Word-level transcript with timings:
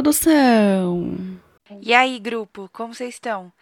produção. 0.00 1.38
E 1.82 1.92
aí, 1.92 2.18
grupo, 2.18 2.68
como 2.72 2.94
vocês 2.94 3.14
estão? 3.14 3.52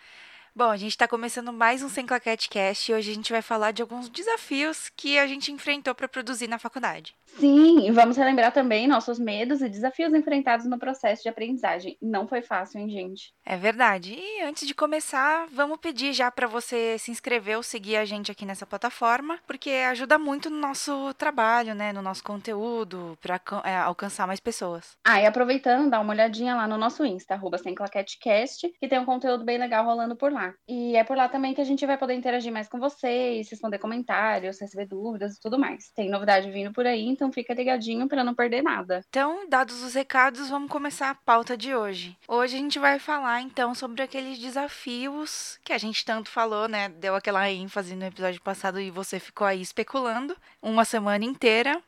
Bom, 0.58 0.70
a 0.72 0.76
gente 0.76 0.90
está 0.90 1.06
começando 1.06 1.52
mais 1.52 1.84
um 1.84 1.88
Sem 1.88 2.04
Claquete 2.04 2.48
Cast 2.48 2.90
e 2.90 2.94
hoje 2.96 3.12
a 3.12 3.14
gente 3.14 3.30
vai 3.30 3.40
falar 3.40 3.70
de 3.70 3.80
alguns 3.80 4.08
desafios 4.08 4.90
que 4.96 5.16
a 5.16 5.24
gente 5.24 5.52
enfrentou 5.52 5.94
para 5.94 6.08
produzir 6.08 6.48
na 6.48 6.58
faculdade. 6.58 7.14
Sim, 7.38 7.86
e 7.86 7.92
vamos 7.92 8.16
relembrar 8.16 8.50
também 8.50 8.88
nossos 8.88 9.20
medos 9.20 9.60
e 9.60 9.68
desafios 9.68 10.12
enfrentados 10.12 10.66
no 10.66 10.76
processo 10.76 11.22
de 11.22 11.28
aprendizagem. 11.28 11.96
Não 12.02 12.26
foi 12.26 12.42
fácil, 12.42 12.80
hein, 12.80 12.90
gente? 12.90 13.32
É 13.46 13.56
verdade. 13.56 14.14
E 14.18 14.42
antes 14.42 14.66
de 14.66 14.74
começar, 14.74 15.46
vamos 15.52 15.78
pedir 15.78 16.12
já 16.12 16.28
para 16.28 16.48
você 16.48 16.98
se 16.98 17.12
inscrever 17.12 17.56
ou 17.56 17.62
seguir 17.62 17.94
a 17.94 18.04
gente 18.04 18.32
aqui 18.32 18.44
nessa 18.44 18.66
plataforma, 18.66 19.38
porque 19.46 19.70
ajuda 19.70 20.18
muito 20.18 20.50
no 20.50 20.58
nosso 20.58 21.14
trabalho, 21.14 21.72
né, 21.72 21.92
no 21.92 22.02
nosso 22.02 22.24
conteúdo, 22.24 23.16
para 23.22 23.40
é, 23.62 23.76
alcançar 23.76 24.26
mais 24.26 24.40
pessoas. 24.40 24.96
Ah, 25.04 25.22
e 25.22 25.26
aproveitando, 25.26 25.88
dá 25.88 26.00
uma 26.00 26.12
olhadinha 26.12 26.56
lá 26.56 26.66
no 26.66 26.76
nosso 26.76 27.04
Insta, 27.04 27.34
arroba 27.34 27.58
SemClaqueteCast, 27.58 28.74
que 28.80 28.88
tem 28.88 28.98
um 28.98 29.04
conteúdo 29.04 29.44
bem 29.44 29.56
legal 29.56 29.84
rolando 29.84 30.16
por 30.16 30.32
lá. 30.32 30.47
E 30.68 30.96
é 30.96 31.04
por 31.04 31.16
lá 31.16 31.28
também 31.28 31.54
que 31.54 31.60
a 31.60 31.64
gente 31.64 31.84
vai 31.86 31.96
poder 31.96 32.14
interagir 32.14 32.52
mais 32.52 32.68
com 32.68 32.78
vocês, 32.78 33.50
responder 33.50 33.78
comentários, 33.78 34.60
receber 34.60 34.86
dúvidas 34.86 35.36
e 35.36 35.40
tudo 35.40 35.58
mais. 35.58 35.90
Tem 35.90 36.10
novidade 36.10 36.50
vindo 36.50 36.72
por 36.72 36.86
aí, 36.86 37.06
então 37.06 37.32
fica 37.32 37.54
ligadinho 37.54 38.08
para 38.08 38.24
não 38.24 38.34
perder 38.34 38.62
nada. 38.62 39.02
Então, 39.08 39.48
dados 39.48 39.82
os 39.82 39.94
recados, 39.94 40.48
vamos 40.48 40.70
começar 40.70 41.10
a 41.10 41.14
pauta 41.14 41.56
de 41.56 41.74
hoje. 41.74 42.16
Hoje 42.28 42.56
a 42.56 42.60
gente 42.60 42.78
vai 42.78 42.98
falar 42.98 43.40
então 43.40 43.74
sobre 43.74 44.02
aqueles 44.02 44.38
desafios 44.38 45.58
que 45.64 45.72
a 45.72 45.78
gente 45.78 46.04
tanto 46.04 46.30
falou, 46.30 46.68
né? 46.68 46.88
Deu 46.88 47.14
aquela 47.14 47.50
ênfase 47.50 47.94
no 47.94 48.04
episódio 48.04 48.42
passado 48.42 48.80
e 48.80 48.90
você 48.90 49.18
ficou 49.18 49.46
aí 49.46 49.60
especulando 49.60 50.36
uma 50.62 50.84
semana 50.84 51.24
inteira 51.24 51.82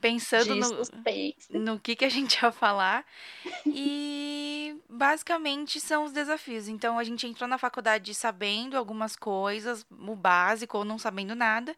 pensando 0.00 0.54
no, 0.54 1.60
no 1.60 1.80
que, 1.80 1.96
que 1.96 2.04
a 2.04 2.08
gente 2.08 2.34
ia 2.42 2.52
falar. 2.52 3.04
E 3.66 4.76
basicamente 4.88 5.80
são 5.80 6.04
os 6.04 6.12
desafios. 6.12 6.68
Então 6.68 6.98
a 6.98 7.04
gente 7.04 7.26
entrou 7.26 7.48
na 7.48 7.58
faculdade 7.58 8.14
sabendo 8.14 8.76
algumas 8.76 9.16
coisas, 9.16 9.86
o 9.90 10.16
básico 10.16 10.78
ou 10.78 10.84
não 10.84 10.98
sabendo 10.98 11.34
nada. 11.34 11.74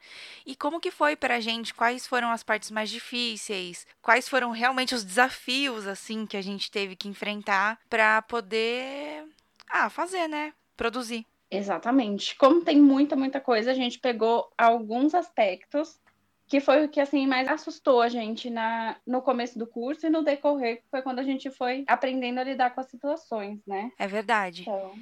E 0.47 0.55
como 0.55 0.81
que 0.81 0.91
foi 0.91 1.17
pra 1.17 1.41
gente? 1.41 1.75
Quais 1.75 2.07
foram 2.07 2.31
as 2.31 2.43
partes 2.43 2.71
mais 2.71 2.91
difíceis? 2.91 3.87
Quais 4.03 4.29
foram 4.29 4.51
realmente 4.51 4.95
os 4.95 5.05
desafios 5.05 5.87
assim 5.87 6.27
que 6.27 6.37
a 6.37 6.43
gente 6.43 6.71
teve 6.71 6.97
que 6.97 7.09
enfrentar 7.09 7.79
para 7.89 8.23
poder 8.23 9.25
ah, 9.69 9.89
fazer, 9.89 10.29
né? 10.29 10.53
Produzir. 10.77 11.27
Exatamente. 11.51 12.37
Como 12.37 12.65
tem 12.65 12.81
muita, 12.81 13.17
muita 13.17 13.41
coisa, 13.41 13.73
a 13.73 13.75
gente 13.75 13.99
pegou 13.99 14.51
alguns 14.57 15.15
aspectos 15.15 16.00
que 16.51 16.61
foi 16.61 16.85
o 16.85 16.89
que 16.89 17.01
assim 17.01 17.29
mais 17.29 17.47
assustou 17.47 18.03
a 18.03 18.09
gente 18.09 18.51
na, 18.51 18.97
no 19.07 19.23
começo 19.23 19.57
do 19.57 19.69
curso 19.69 20.07
e 20.07 20.11
no 20.11 20.25
decorrer, 20.25 20.83
foi 20.91 21.01
quando 21.01 21.21
a 21.21 21.23
gente 21.23 21.49
foi 21.49 21.85
aprendendo 21.87 22.41
a 22.41 22.45
lidar 22.45 22.71
com 22.75 22.81
as 22.81 22.89
situações, 22.89 23.61
né? 23.65 23.93
É 23.97 24.09
verdade. 24.09 24.63
Então... 24.63 24.93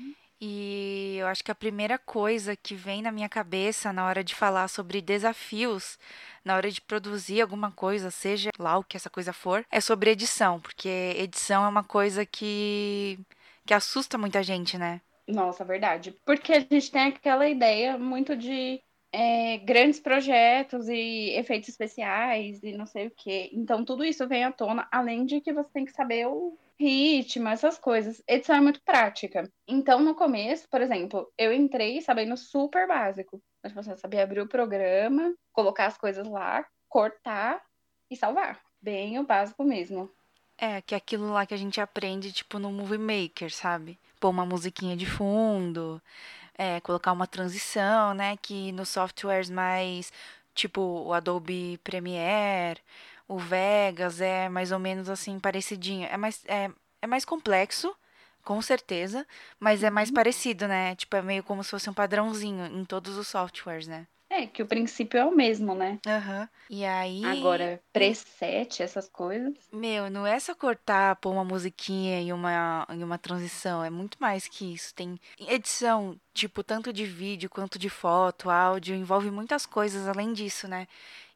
E 0.40 1.16
eu 1.18 1.26
acho 1.26 1.42
que 1.42 1.50
a 1.50 1.54
primeira 1.54 1.98
coisa 1.98 2.54
que 2.54 2.74
vem 2.74 3.02
na 3.02 3.10
minha 3.10 3.28
cabeça 3.28 3.92
na 3.92 4.06
hora 4.06 4.22
de 4.22 4.34
falar 4.34 4.68
sobre 4.68 5.00
desafios, 5.00 5.98
na 6.44 6.54
hora 6.54 6.70
de 6.70 6.80
produzir 6.80 7.40
alguma 7.40 7.72
coisa, 7.72 8.10
seja 8.10 8.50
lá 8.56 8.78
o 8.78 8.84
que 8.84 8.96
essa 8.96 9.10
coisa 9.10 9.32
for, 9.32 9.64
é 9.70 9.80
sobre 9.80 10.10
edição, 10.10 10.60
porque 10.60 10.88
edição 11.16 11.64
é 11.64 11.68
uma 11.68 11.82
coisa 11.82 12.26
que 12.26 13.18
que 13.66 13.74
assusta 13.74 14.16
muita 14.16 14.42
gente, 14.42 14.78
né? 14.78 15.00
Nossa, 15.26 15.64
verdade. 15.64 16.16
Porque 16.24 16.52
a 16.52 16.60
gente 16.60 16.90
tem 16.90 17.02
aquela 17.02 17.48
ideia 17.48 17.98
muito 17.98 18.34
de 18.34 18.80
é, 19.12 19.58
grandes 19.58 20.00
projetos 20.00 20.88
e 20.88 21.30
efeitos 21.30 21.68
especiais 21.68 22.62
e 22.62 22.72
não 22.72 22.86
sei 22.86 23.06
o 23.06 23.12
quê. 23.16 23.50
Então, 23.52 23.84
tudo 23.84 24.04
isso 24.04 24.26
vem 24.28 24.44
à 24.44 24.52
tona, 24.52 24.86
além 24.90 25.24
de 25.24 25.40
que 25.40 25.52
você 25.52 25.70
tem 25.72 25.84
que 25.84 25.92
saber 25.92 26.26
o 26.26 26.58
ritmo, 26.78 27.48
essas 27.48 27.78
coisas. 27.78 28.22
Edição 28.26 28.56
é 28.56 28.60
muito 28.60 28.80
prática. 28.82 29.50
Então, 29.66 30.00
no 30.00 30.14
começo, 30.14 30.68
por 30.68 30.80
exemplo, 30.80 31.30
eu 31.36 31.52
entrei 31.52 32.00
sabendo 32.00 32.36
super 32.36 32.86
básico. 32.86 33.42
Mas 33.62 33.72
você 33.72 33.96
sabia 33.96 34.22
abrir 34.22 34.40
o 34.40 34.48
programa, 34.48 35.34
colocar 35.52 35.86
as 35.86 35.98
coisas 35.98 36.26
lá, 36.28 36.64
cortar 36.88 37.60
e 38.10 38.16
salvar. 38.16 38.60
Bem 38.80 39.18
o 39.18 39.24
básico 39.24 39.64
mesmo. 39.64 40.08
É, 40.56 40.80
que 40.82 40.94
é 40.94 40.98
aquilo 40.98 41.32
lá 41.32 41.46
que 41.46 41.54
a 41.54 41.58
gente 41.58 41.80
aprende, 41.80 42.32
tipo, 42.32 42.58
no 42.58 42.70
Movie 42.70 42.98
Maker, 42.98 43.52
sabe? 43.52 43.98
Pôr 44.20 44.30
uma 44.30 44.46
musiquinha 44.46 44.96
de 44.96 45.06
fundo, 45.06 46.02
é, 46.58 46.80
colocar 46.80 47.12
uma 47.12 47.26
transição, 47.26 48.12
né? 48.14 48.36
Que 48.38 48.72
nos 48.72 48.88
softwares 48.90 49.48
mais 49.48 50.12
tipo 50.54 50.80
o 50.80 51.12
Adobe 51.14 51.78
Premiere, 51.84 52.80
o 53.28 53.38
Vegas 53.38 54.20
é 54.20 54.48
mais 54.48 54.72
ou 54.72 54.78
menos 54.78 55.08
assim 55.08 55.38
parecidinho. 55.38 56.08
É 56.10 56.16
mais, 56.16 56.44
é, 56.46 56.70
é 57.02 57.06
mais 57.06 57.24
complexo, 57.24 57.94
com 58.44 58.60
certeza, 58.62 59.26
mas 59.60 59.84
é 59.84 59.90
mais 59.90 60.08
uhum. 60.08 60.14
parecido, 60.16 60.66
né? 60.68 60.96
Tipo, 60.96 61.16
é 61.16 61.22
meio 61.22 61.44
como 61.44 61.62
se 61.62 61.70
fosse 61.70 61.88
um 61.90 61.94
padrãozinho 61.94 62.66
em 62.66 62.84
todos 62.84 63.16
os 63.16 63.28
softwares, 63.28 63.86
né? 63.86 64.06
É, 64.38 64.46
que 64.46 64.62
o 64.62 64.66
princípio 64.66 65.18
é 65.18 65.24
o 65.24 65.34
mesmo, 65.34 65.74
né? 65.74 65.98
Aham. 66.06 66.42
Uhum. 66.42 66.48
E 66.70 66.84
aí. 66.84 67.24
Agora, 67.24 67.80
preset, 67.92 68.82
essas 68.82 69.08
coisas. 69.08 69.54
Meu, 69.72 70.08
não 70.08 70.24
é 70.24 70.38
só 70.38 70.54
cortar, 70.54 71.16
pôr 71.16 71.32
uma 71.32 71.44
musiquinha 71.44 72.22
e 72.22 72.32
uma, 72.32 72.86
e 72.90 73.02
uma 73.02 73.18
transição. 73.18 73.82
É 73.82 73.90
muito 73.90 74.16
mais 74.20 74.46
que 74.46 74.74
isso. 74.74 74.94
Tem 74.94 75.18
edição, 75.48 76.18
tipo, 76.32 76.62
tanto 76.62 76.92
de 76.92 77.04
vídeo 77.04 77.50
quanto 77.50 77.78
de 77.80 77.88
foto, 77.88 78.48
áudio, 78.48 78.94
envolve 78.94 79.28
muitas 79.30 79.66
coisas 79.66 80.06
além 80.06 80.32
disso, 80.32 80.68
né? 80.68 80.86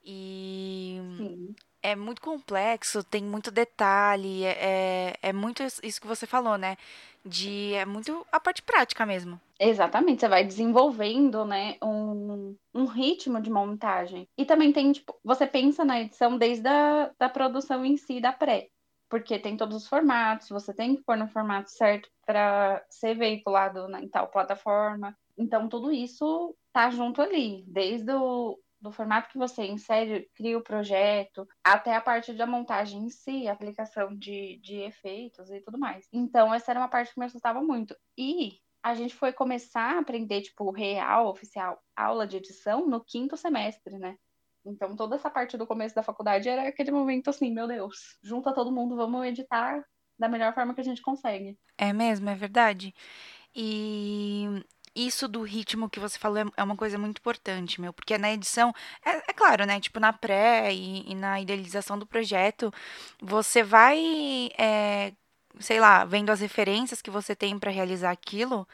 E. 0.04 1.00
Sim 1.16 1.54
é 1.82 1.96
muito 1.96 2.22
complexo, 2.22 3.02
tem 3.02 3.24
muito 3.24 3.50
detalhe, 3.50 4.44
é, 4.44 5.14
é, 5.20 5.30
é 5.30 5.32
muito 5.32 5.62
isso 5.64 6.00
que 6.00 6.06
você 6.06 6.26
falou, 6.26 6.56
né? 6.56 6.76
De 7.24 7.74
é 7.74 7.84
muito 7.84 8.26
a 8.32 8.40
parte 8.40 8.62
prática 8.62 9.06
mesmo. 9.06 9.40
Exatamente, 9.58 10.20
você 10.20 10.28
vai 10.28 10.44
desenvolvendo, 10.44 11.44
né, 11.44 11.76
um, 11.82 12.56
um 12.74 12.84
ritmo 12.84 13.40
de 13.40 13.48
montagem. 13.48 14.28
E 14.36 14.44
também 14.44 14.72
tem, 14.72 14.90
tipo, 14.90 15.16
você 15.22 15.46
pensa 15.46 15.84
na 15.84 16.00
edição 16.00 16.36
desde 16.36 16.66
a 16.66 17.12
da 17.16 17.28
produção 17.28 17.84
em 17.84 17.96
si, 17.96 18.20
da 18.20 18.32
pré. 18.32 18.68
Porque 19.08 19.38
tem 19.38 19.56
todos 19.56 19.76
os 19.76 19.86
formatos, 19.86 20.48
você 20.48 20.74
tem 20.74 20.96
que 20.96 21.02
pôr 21.04 21.16
no 21.16 21.28
formato 21.28 21.70
certo 21.70 22.10
para 22.26 22.84
ser 22.90 23.14
veiculado 23.14 23.86
na, 23.86 24.02
em 24.02 24.08
tal 24.08 24.26
plataforma. 24.28 25.16
Então, 25.38 25.68
tudo 25.68 25.92
isso 25.92 26.56
tá 26.72 26.90
junto 26.90 27.22
ali, 27.22 27.62
desde 27.68 28.10
o, 28.12 28.58
do 28.82 28.90
formato 28.90 29.30
que 29.30 29.38
você 29.38 29.64
insere, 29.64 30.28
cria 30.34 30.58
o 30.58 30.62
projeto, 30.62 31.46
até 31.62 31.94
a 31.94 32.00
parte 32.00 32.32
da 32.32 32.46
montagem 32.46 33.04
em 33.04 33.08
si, 33.08 33.46
aplicação 33.46 34.14
de, 34.14 34.58
de 34.58 34.80
efeitos 34.80 35.50
e 35.50 35.60
tudo 35.60 35.78
mais. 35.78 36.08
Então, 36.12 36.52
essa 36.52 36.72
era 36.72 36.80
uma 36.80 36.88
parte 36.88 37.14
que 37.14 37.20
me 37.20 37.26
assustava 37.26 37.62
muito. 37.62 37.96
E 38.18 38.58
a 38.82 38.94
gente 38.94 39.14
foi 39.14 39.32
começar 39.32 39.94
a 39.96 40.00
aprender, 40.00 40.42
tipo, 40.42 40.70
real, 40.72 41.28
oficial, 41.28 41.80
aula 41.94 42.26
de 42.26 42.38
edição 42.38 42.86
no 42.86 43.02
quinto 43.04 43.36
semestre, 43.36 43.96
né? 43.96 44.16
Então, 44.64 44.96
toda 44.96 45.14
essa 45.14 45.30
parte 45.30 45.56
do 45.56 45.66
começo 45.66 45.94
da 45.94 46.02
faculdade 46.02 46.48
era 46.48 46.68
aquele 46.68 46.90
momento 46.90 47.30
assim, 47.30 47.52
meu 47.52 47.68
Deus, 47.68 48.18
junta 48.22 48.52
todo 48.52 48.72
mundo, 48.72 48.96
vamos 48.96 49.24
editar 49.24 49.84
da 50.18 50.28
melhor 50.28 50.52
forma 50.54 50.74
que 50.74 50.80
a 50.80 50.84
gente 50.84 51.02
consegue. 51.02 51.56
É 51.78 51.92
mesmo, 51.92 52.28
é 52.28 52.34
verdade. 52.34 52.94
E 53.54 54.64
isso 54.94 55.26
do 55.28 55.42
ritmo 55.42 55.88
que 55.88 56.00
você 56.00 56.18
falou 56.18 56.38
é, 56.38 56.44
é 56.56 56.62
uma 56.62 56.76
coisa 56.76 56.98
muito 56.98 57.18
importante, 57.18 57.80
meu, 57.80 57.92
porque 57.92 58.18
na 58.18 58.32
edição, 58.32 58.74
é, 59.04 59.30
é 59.30 59.32
claro, 59.32 59.64
né? 59.66 59.80
Tipo, 59.80 60.00
na 60.00 60.12
pré 60.12 60.72
e, 60.72 61.10
e, 61.10 61.14
na 61.14 61.40
idealização 61.40 61.98
do 61.98 62.06
projeto, 62.06 62.72
você 63.20 63.62
vai, 63.62 64.50
é, 64.58 65.12
sei 65.60 65.80
lá, 65.80 66.04
vendo 66.04 66.30
as 66.30 66.40
referências 66.40 67.02
que 67.02 67.10
você 67.10 67.34
tem 67.34 67.58
para 67.58 67.70
realizar 67.70 68.10
aquilo 68.10 68.66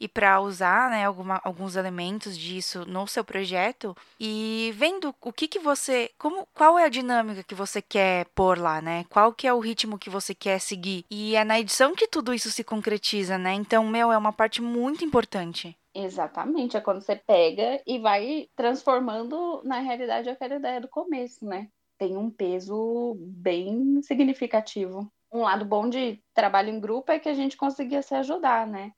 e 0.00 0.08
para 0.08 0.40
usar 0.40 0.90
né, 0.90 1.04
alguma, 1.04 1.40
alguns 1.44 1.76
elementos 1.76 2.36
disso 2.36 2.84
no 2.86 3.06
seu 3.06 3.24
projeto 3.24 3.96
e 4.18 4.72
vendo 4.76 5.14
o 5.20 5.32
que, 5.32 5.48
que 5.48 5.58
você. 5.58 6.10
como 6.18 6.46
Qual 6.54 6.78
é 6.78 6.84
a 6.84 6.88
dinâmica 6.88 7.42
que 7.42 7.54
você 7.54 7.80
quer 7.80 8.26
pôr 8.34 8.58
lá, 8.58 8.80
né? 8.80 9.04
Qual 9.08 9.32
que 9.32 9.46
é 9.46 9.52
o 9.52 9.58
ritmo 9.58 9.98
que 9.98 10.10
você 10.10 10.34
quer 10.34 10.58
seguir. 10.58 11.04
E 11.10 11.36
é 11.36 11.44
na 11.44 11.58
edição 11.58 11.94
que 11.94 12.08
tudo 12.08 12.34
isso 12.34 12.50
se 12.50 12.64
concretiza, 12.64 13.38
né? 13.38 13.52
Então, 13.54 13.86
meu, 13.86 14.12
é 14.12 14.18
uma 14.18 14.32
parte 14.32 14.60
muito 14.62 15.04
importante. 15.04 15.76
Exatamente, 15.94 16.76
é 16.76 16.80
quando 16.80 17.00
você 17.00 17.14
pega 17.14 17.80
e 17.86 18.00
vai 18.00 18.48
transformando 18.56 19.62
na 19.64 19.78
realidade 19.78 20.28
aquela 20.28 20.56
ideia 20.56 20.80
do 20.80 20.88
começo, 20.88 21.44
né? 21.46 21.68
Tem 21.96 22.16
um 22.16 22.28
peso 22.28 23.16
bem 23.16 24.02
significativo 24.02 25.08
um 25.34 25.42
lado 25.42 25.64
bom 25.64 25.88
de 25.88 26.22
trabalho 26.32 26.70
em 26.70 26.78
grupo 26.78 27.10
é 27.10 27.18
que 27.18 27.28
a 27.28 27.34
gente 27.34 27.56
conseguia 27.56 28.00
se 28.00 28.14
ajudar, 28.14 28.66
né? 28.66 28.92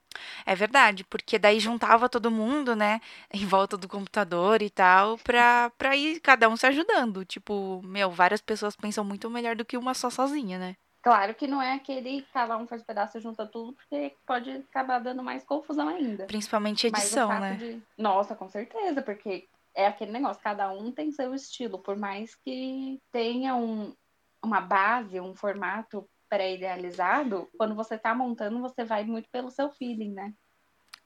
É 0.45 0.55
verdade, 0.55 1.03
porque 1.03 1.37
daí 1.39 1.59
juntava 1.59 2.09
todo 2.09 2.31
mundo, 2.31 2.75
né, 2.75 2.99
em 3.33 3.45
volta 3.45 3.77
do 3.77 3.87
computador 3.87 4.61
e 4.61 4.69
tal, 4.69 5.17
pra, 5.19 5.71
pra 5.77 5.95
ir 5.95 6.19
cada 6.19 6.49
um 6.49 6.57
se 6.57 6.65
ajudando. 6.65 7.25
Tipo, 7.25 7.81
meu, 7.83 8.09
várias 8.09 8.41
pessoas 8.41 8.75
pensam 8.75 9.03
muito 9.03 9.29
melhor 9.29 9.55
do 9.55 9.65
que 9.65 9.77
uma 9.77 9.93
só 9.93 10.09
sozinha, 10.09 10.57
né? 10.57 10.75
Claro 11.01 11.33
que 11.35 11.47
não 11.47 11.61
é 11.61 11.73
aquele 11.73 12.25
cada 12.33 12.57
um 12.57 12.67
faz 12.67 12.83
pedaço 12.83 13.17
e 13.17 13.21
junta 13.21 13.45
tudo, 13.45 13.71
porque 13.73 14.13
pode 14.25 14.51
acabar 14.51 14.99
dando 14.99 15.23
mais 15.23 15.43
confusão 15.43 15.87
ainda. 15.87 16.25
Principalmente 16.25 16.87
edição, 16.87 17.29
né? 17.39 17.53
De... 17.55 17.81
Nossa, 17.97 18.35
com 18.35 18.49
certeza, 18.49 19.01
porque 19.01 19.47
é 19.73 19.87
aquele 19.87 20.11
negócio, 20.11 20.41
cada 20.43 20.69
um 20.71 20.91
tem 20.91 21.11
seu 21.11 21.33
estilo, 21.33 21.79
por 21.79 21.95
mais 21.95 22.35
que 22.35 22.99
tenha 23.11 23.55
um, 23.55 23.95
uma 24.43 24.59
base, 24.59 25.19
um 25.19 25.35
formato 25.35 26.05
pré-idealizado, 26.29 27.49
quando 27.57 27.75
você 27.75 27.97
tá 27.97 28.13
montando, 28.13 28.59
você 28.59 28.83
vai 28.83 29.03
muito 29.03 29.29
pelo 29.29 29.49
seu 29.49 29.69
feeling, 29.71 30.13
né? 30.13 30.33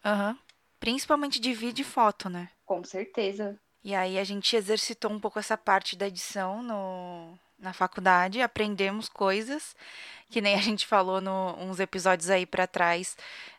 Aham. 0.04 0.38
Principalmente 0.80 1.40
de 1.40 1.54
vídeo 1.54 1.84
e 1.84 1.86
foto, 1.86 2.28
né? 2.30 2.50
Com 2.66 2.84
certeza. 2.84 3.60
E 3.84 3.96
aí 3.96 4.18
a 4.18 4.24
gente 4.24 4.56
exercitou 4.56 5.12
um 5.12 5.20
pouco 5.20 5.40
essa 5.40 5.58
parte 5.58 5.96
da 5.96 6.08
edição 6.08 6.62
no, 6.62 7.38
na 7.58 7.74
faculdade, 7.74 8.42
aprendemos 8.42 9.08
coisas, 9.08 9.76
que 10.30 10.42
nem 10.42 10.56
a 10.56 10.62
gente 10.62 10.86
falou 10.88 11.22
no, 11.22 11.56
uns 11.58 11.80
episódios 11.80 12.30
aí 12.30 12.46
pra 12.46 12.68
trás 12.68 13.16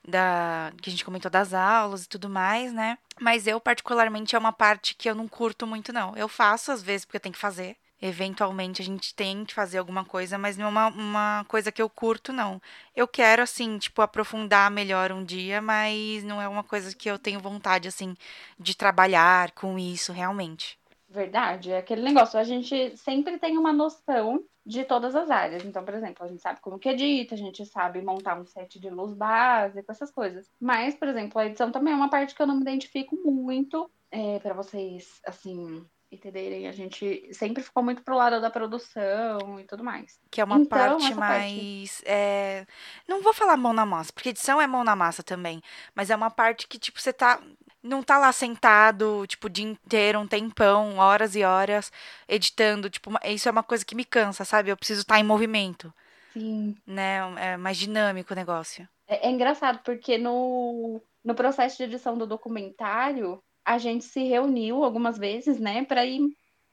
da 0.06 0.72
que 0.80 0.90
a 0.90 0.92
gente 0.92 1.04
comentou 1.04 1.30
das 1.30 1.54
aulas 1.54 2.04
e 2.04 2.08
tudo 2.08 2.28
mais, 2.28 2.72
né? 2.72 2.98
Mas 3.20 3.46
eu 3.46 3.60
particularmente 3.60 4.34
é 4.34 4.38
uma 4.38 4.52
parte 4.52 4.94
que 4.94 5.08
eu 5.08 5.14
não 5.14 5.28
curto 5.28 5.66
muito 5.66 5.92
não. 5.92 6.16
Eu 6.16 6.28
faço 6.28 6.72
às 6.72 6.82
vezes 6.82 7.04
porque 7.04 7.16
eu 7.16 7.20
tenho 7.20 7.34
que 7.34 7.38
fazer. 7.38 7.76
Eventualmente 8.04 8.82
a 8.82 8.84
gente 8.84 9.14
tem 9.14 9.44
que 9.44 9.54
fazer 9.54 9.78
alguma 9.78 10.04
coisa, 10.04 10.36
mas 10.36 10.56
não 10.56 10.66
é 10.66 10.68
uma, 10.68 10.88
uma 10.88 11.44
coisa 11.46 11.70
que 11.70 11.80
eu 11.80 11.88
curto, 11.88 12.32
não. 12.32 12.60
Eu 12.96 13.06
quero, 13.06 13.40
assim, 13.40 13.78
tipo, 13.78 14.02
aprofundar 14.02 14.68
melhor 14.72 15.12
um 15.12 15.22
dia, 15.22 15.62
mas 15.62 16.24
não 16.24 16.42
é 16.42 16.48
uma 16.48 16.64
coisa 16.64 16.92
que 16.96 17.08
eu 17.08 17.16
tenho 17.16 17.38
vontade, 17.38 17.86
assim, 17.86 18.16
de 18.58 18.76
trabalhar 18.76 19.52
com 19.52 19.78
isso 19.78 20.12
realmente. 20.12 20.76
Verdade, 21.08 21.70
é 21.70 21.78
aquele 21.78 22.02
negócio. 22.02 22.40
A 22.40 22.42
gente 22.42 22.96
sempre 22.96 23.38
tem 23.38 23.56
uma 23.56 23.72
noção 23.72 24.42
de 24.66 24.82
todas 24.82 25.14
as 25.14 25.30
áreas. 25.30 25.64
Então, 25.64 25.84
por 25.84 25.94
exemplo, 25.94 26.24
a 26.24 26.28
gente 26.28 26.42
sabe 26.42 26.60
como 26.60 26.80
que 26.80 26.88
edita, 26.88 27.36
a 27.36 27.38
gente 27.38 27.64
sabe 27.66 28.02
montar 28.02 28.40
um 28.40 28.44
set 28.44 28.80
de 28.80 28.90
luz 28.90 29.12
básico, 29.12 29.92
essas 29.92 30.10
coisas. 30.10 30.50
Mas, 30.60 30.96
por 30.96 31.06
exemplo, 31.06 31.38
a 31.40 31.46
edição 31.46 31.70
também 31.70 31.92
é 31.92 31.96
uma 31.96 32.10
parte 32.10 32.34
que 32.34 32.42
eu 32.42 32.46
não 32.48 32.56
me 32.56 32.62
identifico 32.62 33.14
muito. 33.14 33.88
É, 34.10 34.40
para 34.40 34.54
vocês, 34.54 35.20
assim, 35.24 35.86
entenderem, 36.12 36.68
a 36.68 36.72
gente 36.72 37.32
sempre 37.34 37.62
ficou 37.62 37.82
muito 37.82 38.02
pro 38.02 38.16
lado 38.16 38.40
da 38.40 38.50
produção 38.50 39.58
e 39.60 39.64
tudo 39.64 39.82
mais. 39.84 40.20
Que 40.30 40.40
é 40.40 40.44
uma 40.44 40.58
Então, 40.58 41.00
parte 41.00 41.04
essa 41.08 41.22
parte. 41.24 41.54
mais. 41.56 42.02
é, 42.06 42.66
Não 43.08 43.22
vou 43.22 43.32
falar 43.34 43.56
mão 43.56 43.72
na 43.72 43.84
massa, 43.86 44.12
porque 44.12 44.30
edição 44.30 44.60
é 44.60 44.66
mão 44.66 44.84
na 44.84 44.96
massa 44.96 45.22
também. 45.22 45.60
Mas 45.94 46.10
é 46.10 46.16
uma 46.16 46.30
parte 46.30 46.66
que, 46.68 46.78
tipo, 46.78 47.00
você 47.00 47.12
tá. 47.12 47.40
Não 47.82 48.00
tá 48.02 48.16
lá 48.16 48.30
sentado, 48.32 49.26
tipo, 49.26 49.48
o 49.48 49.50
dia 49.50 49.64
inteiro, 49.66 50.20
um 50.20 50.26
tempão, 50.28 50.98
horas 50.98 51.34
e 51.34 51.42
horas, 51.42 51.90
editando. 52.28 52.88
Tipo, 52.88 53.10
isso 53.24 53.48
é 53.48 53.52
uma 53.52 53.62
coisa 53.64 53.84
que 53.84 53.94
me 53.96 54.04
cansa, 54.04 54.44
sabe? 54.44 54.70
Eu 54.70 54.76
preciso 54.76 55.00
estar 55.02 55.18
em 55.18 55.24
movimento, 55.24 55.92
Sim. 56.32 56.76
né? 56.86 57.18
É 57.38 57.56
mais 57.56 57.76
dinâmico 57.78 58.32
o 58.32 58.36
negócio. 58.36 58.88
É, 59.06 59.28
é 59.28 59.30
engraçado, 59.30 59.80
porque 59.84 60.18
no, 60.18 61.02
no 61.24 61.34
processo 61.34 61.76
de 61.78 61.84
edição 61.84 62.16
do 62.16 62.26
documentário, 62.26 63.42
a 63.64 63.78
gente 63.78 64.04
se 64.04 64.22
reuniu 64.24 64.84
algumas 64.84 65.18
vezes, 65.18 65.58
né, 65.58 65.84
para 65.84 66.04
ir 66.04 66.20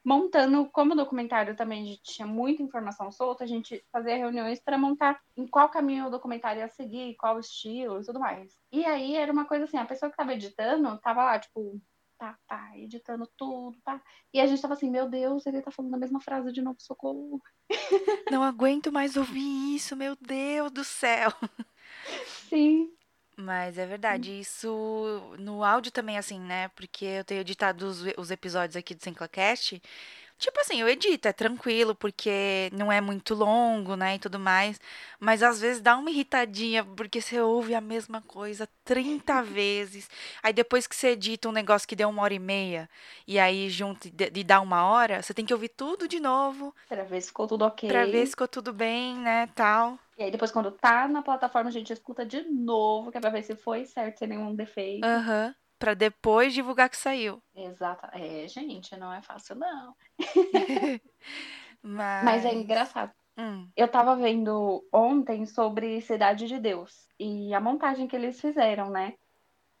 montando, 0.04 0.68
como 0.70 0.92
o 0.92 0.96
documentário 0.96 1.54
também 1.54 1.82
a 1.82 1.86
gente 1.86 2.02
tinha 2.02 2.26
muita 2.26 2.62
informação 2.62 3.12
solta, 3.12 3.44
a 3.44 3.46
gente 3.46 3.84
fazia 3.92 4.16
reuniões 4.16 4.60
para 4.60 4.78
montar 4.78 5.20
em 5.36 5.46
qual 5.46 5.68
caminho 5.68 6.06
o 6.06 6.10
documentário 6.10 6.60
ia 6.60 6.68
seguir, 6.68 7.16
qual 7.16 7.38
estilo 7.38 8.00
e 8.00 8.04
tudo 8.04 8.18
mais. 8.18 8.58
E 8.72 8.84
aí 8.84 9.14
era 9.14 9.32
uma 9.32 9.44
coisa 9.44 9.64
assim, 9.64 9.76
a 9.76 9.84
pessoa 9.84 10.10
que 10.10 10.14
estava 10.14 10.32
editando 10.32 10.98
tava 10.98 11.24
lá, 11.24 11.38
tipo, 11.38 11.80
tá, 12.18 12.36
tá, 12.46 12.78
editando 12.78 13.28
tudo, 13.36 13.78
tá. 13.84 14.00
E 14.32 14.40
a 14.40 14.46
gente 14.46 14.60
tava 14.60 14.74
assim, 14.74 14.90
meu 14.90 15.08
Deus, 15.08 15.46
ele 15.46 15.60
tá 15.62 15.70
falando 15.70 15.94
a 15.94 15.98
mesma 15.98 16.20
frase 16.20 16.50
de 16.52 16.62
novo, 16.62 16.80
socorro. 16.80 17.40
Não 18.30 18.42
aguento 18.42 18.90
mais 18.90 19.16
ouvir 19.16 19.74
isso, 19.74 19.96
meu 19.96 20.16
Deus 20.16 20.70
do 20.70 20.84
céu. 20.84 21.30
Sim, 22.48 22.90
Mas 23.40 23.78
é 23.78 23.86
verdade, 23.86 24.38
isso 24.38 25.34
no 25.38 25.64
áudio 25.64 25.90
também, 25.90 26.18
assim, 26.18 26.38
né? 26.38 26.68
Porque 26.68 27.04
eu 27.04 27.24
tenho 27.24 27.40
editado 27.40 27.86
os, 27.86 28.02
os 28.18 28.30
episódios 28.30 28.76
aqui 28.76 28.94
do 28.94 29.02
SenclaCast. 29.02 29.82
Tipo 30.40 30.58
assim, 30.60 30.80
eu 30.80 30.88
edito, 30.88 31.28
é 31.28 31.32
tranquilo, 31.34 31.94
porque 31.94 32.70
não 32.72 32.90
é 32.90 33.00
muito 33.00 33.34
longo, 33.34 33.94
né? 33.94 34.14
E 34.16 34.18
tudo 34.18 34.38
mais. 34.38 34.80
Mas 35.20 35.42
às 35.42 35.60
vezes 35.60 35.82
dá 35.82 35.96
uma 35.96 36.10
irritadinha, 36.10 36.82
porque 36.84 37.20
você 37.20 37.40
ouve 37.40 37.74
a 37.74 37.80
mesma 37.80 38.22
coisa 38.22 38.66
30 38.84 39.42
vezes. 39.44 40.08
Aí 40.42 40.52
depois 40.52 40.86
que 40.86 40.96
você 40.96 41.08
edita 41.10 41.48
um 41.48 41.52
negócio 41.52 41.86
que 41.86 41.94
deu 41.96 42.08
uma 42.08 42.22
hora 42.22 42.34
e 42.34 42.38
meia, 42.38 42.88
e 43.26 43.38
aí 43.38 43.68
junto 43.70 44.10
de, 44.10 44.30
de 44.30 44.42
dar 44.44 44.60
uma 44.62 44.84
hora, 44.86 45.22
você 45.22 45.34
tem 45.34 45.44
que 45.44 45.52
ouvir 45.54 45.68
tudo 45.70 46.08
de 46.08 46.18
novo, 46.20 46.74
pra 46.88 47.04
ver 47.04 47.20
se 47.20 47.28
ficou 47.28 47.46
tudo 47.46 47.64
ok. 47.64 47.88
pra 47.88 48.06
ver 48.06 48.24
se 48.26 48.30
ficou 48.32 48.48
tudo 48.48 48.72
bem, 48.72 49.16
né? 49.16 49.46
Tal. 49.48 49.98
E 50.18 50.22
aí 50.22 50.30
depois, 50.30 50.50
quando 50.52 50.70
tá 50.70 51.08
na 51.08 51.22
plataforma, 51.22 51.68
a 51.70 51.72
gente 51.72 51.92
escuta 51.92 52.24
de 52.26 52.42
novo, 52.42 53.10
que 53.10 53.18
é 53.18 53.20
pra 53.20 53.30
ver 53.30 53.42
se 53.42 53.56
foi 53.56 53.86
certo, 53.86 54.18
sem 54.18 54.28
nenhum 54.28 54.54
defeito. 54.54 55.08
Aham. 55.08 55.54
Pra 55.80 55.94
depois 55.94 56.52
divulgar 56.52 56.90
que 56.90 56.96
saiu. 56.96 57.42
Exato. 57.54 58.06
É, 58.12 58.46
gente, 58.46 58.94
não 58.98 59.10
é 59.12 59.22
fácil, 59.22 59.56
não. 59.56 59.96
Mas. 61.82 62.24
Mas 62.24 62.44
é 62.44 62.52
engraçado. 62.52 63.12
Hum, 63.38 63.66
Eu 63.74 63.88
tava 63.88 64.14
vendo 64.14 64.86
ontem 64.92 65.46
sobre 65.46 66.02
Cidade 66.02 66.46
de 66.46 66.58
Deus 66.58 67.08
e 67.18 67.54
a 67.54 67.60
montagem 67.60 68.06
que 68.06 68.14
eles 68.14 68.38
fizeram, 68.38 68.90
né? 68.90 69.14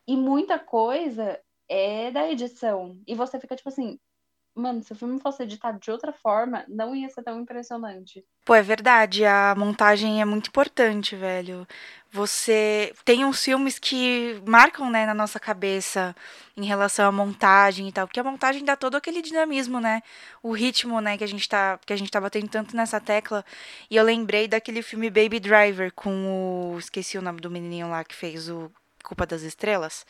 E 0.08 0.16
muita 0.16 0.58
coisa 0.58 1.38
é 1.68 2.10
da 2.10 2.30
edição. 2.30 2.98
E 3.06 3.14
você 3.14 3.38
fica 3.38 3.54
tipo 3.54 3.68
assim, 3.68 4.00
mano, 4.60 4.82
se 4.82 4.92
o 4.92 4.96
filme 4.96 5.18
fosse 5.20 5.42
editado 5.42 5.78
de 5.80 5.90
outra 5.90 6.12
forma, 6.12 6.64
não 6.68 6.94
ia 6.94 7.08
ser 7.08 7.22
tão 7.22 7.40
impressionante. 7.40 8.24
Pô, 8.44 8.54
é 8.54 8.62
verdade, 8.62 9.24
a 9.24 9.54
montagem 9.56 10.20
é 10.20 10.24
muito 10.24 10.48
importante, 10.48 11.16
velho. 11.16 11.66
Você 12.12 12.92
tem 13.04 13.24
uns 13.24 13.44
filmes 13.44 13.78
que 13.78 14.42
marcam, 14.46 14.90
né, 14.90 15.06
na 15.06 15.14
nossa 15.14 15.38
cabeça 15.38 16.14
em 16.56 16.64
relação 16.64 17.06
à 17.08 17.12
montagem 17.12 17.88
e 17.88 17.92
tal, 17.92 18.06
porque 18.06 18.18
a 18.18 18.24
montagem 18.24 18.64
dá 18.64 18.74
todo 18.76 18.96
aquele 18.96 19.22
dinamismo, 19.22 19.80
né? 19.80 20.02
O 20.42 20.52
ritmo, 20.52 21.00
né, 21.00 21.16
que 21.16 21.24
a 21.24 21.28
gente 21.28 21.48
tá, 21.48 21.78
que 21.86 21.92
a 21.92 21.96
gente 21.96 22.10
tá 22.10 22.20
batendo 22.20 22.48
tanto 22.48 22.76
nessa 22.76 23.00
tecla. 23.00 23.44
E 23.88 23.96
eu 23.96 24.04
lembrei 24.04 24.48
daquele 24.48 24.82
filme 24.82 25.08
Baby 25.08 25.38
Driver 25.38 25.92
com 25.94 26.72
o, 26.74 26.78
esqueci 26.78 27.16
o 27.16 27.22
nome 27.22 27.40
do 27.40 27.50
menininho 27.50 27.88
lá 27.88 28.02
que 28.02 28.14
fez 28.14 28.48
o 28.48 28.70
Culpa 29.04 29.24
das 29.26 29.42
Estrelas. 29.42 30.04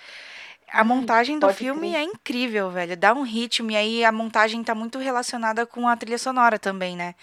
A 0.72 0.84
montagem 0.84 1.38
do 1.38 1.46
pode 1.46 1.58
filme 1.58 1.90
crer. 1.90 2.00
é 2.00 2.02
incrível, 2.02 2.70
velho. 2.70 2.96
Dá 2.96 3.12
um 3.12 3.22
ritmo 3.22 3.70
e 3.70 3.76
aí 3.76 4.04
a 4.04 4.12
montagem 4.12 4.62
tá 4.62 4.74
muito 4.74 4.98
relacionada 4.98 5.66
com 5.66 5.88
a 5.88 5.96
trilha 5.96 6.18
sonora 6.18 6.58
também, 6.58 6.96
né? 6.96 7.14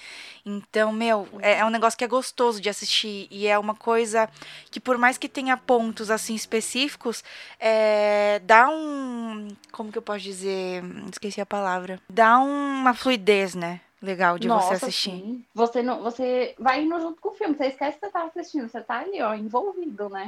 Então, 0.45 0.91
meu, 0.91 1.27
é, 1.39 1.59
é 1.59 1.65
um 1.65 1.69
negócio 1.69 1.97
que 1.97 2.03
é 2.03 2.07
gostoso 2.07 2.59
de 2.61 2.69
assistir 2.69 3.27
e 3.31 3.47
é 3.47 3.57
uma 3.57 3.75
coisa 3.75 4.29
que 4.69 4.79
por 4.79 4.97
mais 4.97 5.17
que 5.17 5.29
tenha 5.29 5.55
pontos 5.57 6.11
assim 6.11 6.35
específicos, 6.35 7.23
é, 7.59 8.41
dá 8.43 8.69
um, 8.69 9.47
como 9.71 9.91
que 9.91 9.97
eu 9.97 10.01
posso 10.01 10.19
dizer? 10.19 10.83
Esqueci 11.11 11.41
a 11.41 11.45
palavra. 11.45 11.99
Dá 12.09 12.39
uma 12.39 12.93
fluidez, 12.93 13.55
né? 13.55 13.81
Legal 14.01 14.37
de 14.37 14.47
Nossa, 14.47 14.77
você 14.77 14.85
assistir. 14.85 15.09
sim. 15.09 15.45
Você 15.53 15.81
não, 15.81 16.03
você 16.03 16.53
vai 16.59 16.83
indo 16.83 16.99
junto 16.99 17.19
com 17.19 17.29
o 17.29 17.33
filme. 17.33 17.55
Você 17.55 17.67
esquece 17.67 17.97
que 17.97 18.05
você 18.05 18.11
tá 18.11 18.23
assistindo. 18.25 18.69
Você 18.69 18.81
tá 18.81 18.99
ali, 18.99 19.21
ó, 19.21 19.33
envolvido, 19.33 20.07
né? 20.09 20.27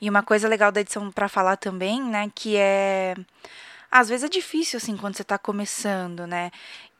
E 0.00 0.08
uma 0.08 0.22
coisa 0.22 0.48
legal 0.48 0.72
da 0.72 0.80
edição 0.80 1.10
pra 1.12 1.28
falar 1.28 1.56
também, 1.56 2.02
né, 2.02 2.30
que 2.34 2.56
é 2.56 3.14
às 3.90 4.08
vezes 4.08 4.24
é 4.24 4.28
difícil 4.28 4.76
assim 4.78 4.96
quando 4.96 5.16
você 5.16 5.24
tá 5.24 5.38
começando, 5.38 6.26
né? 6.26 6.50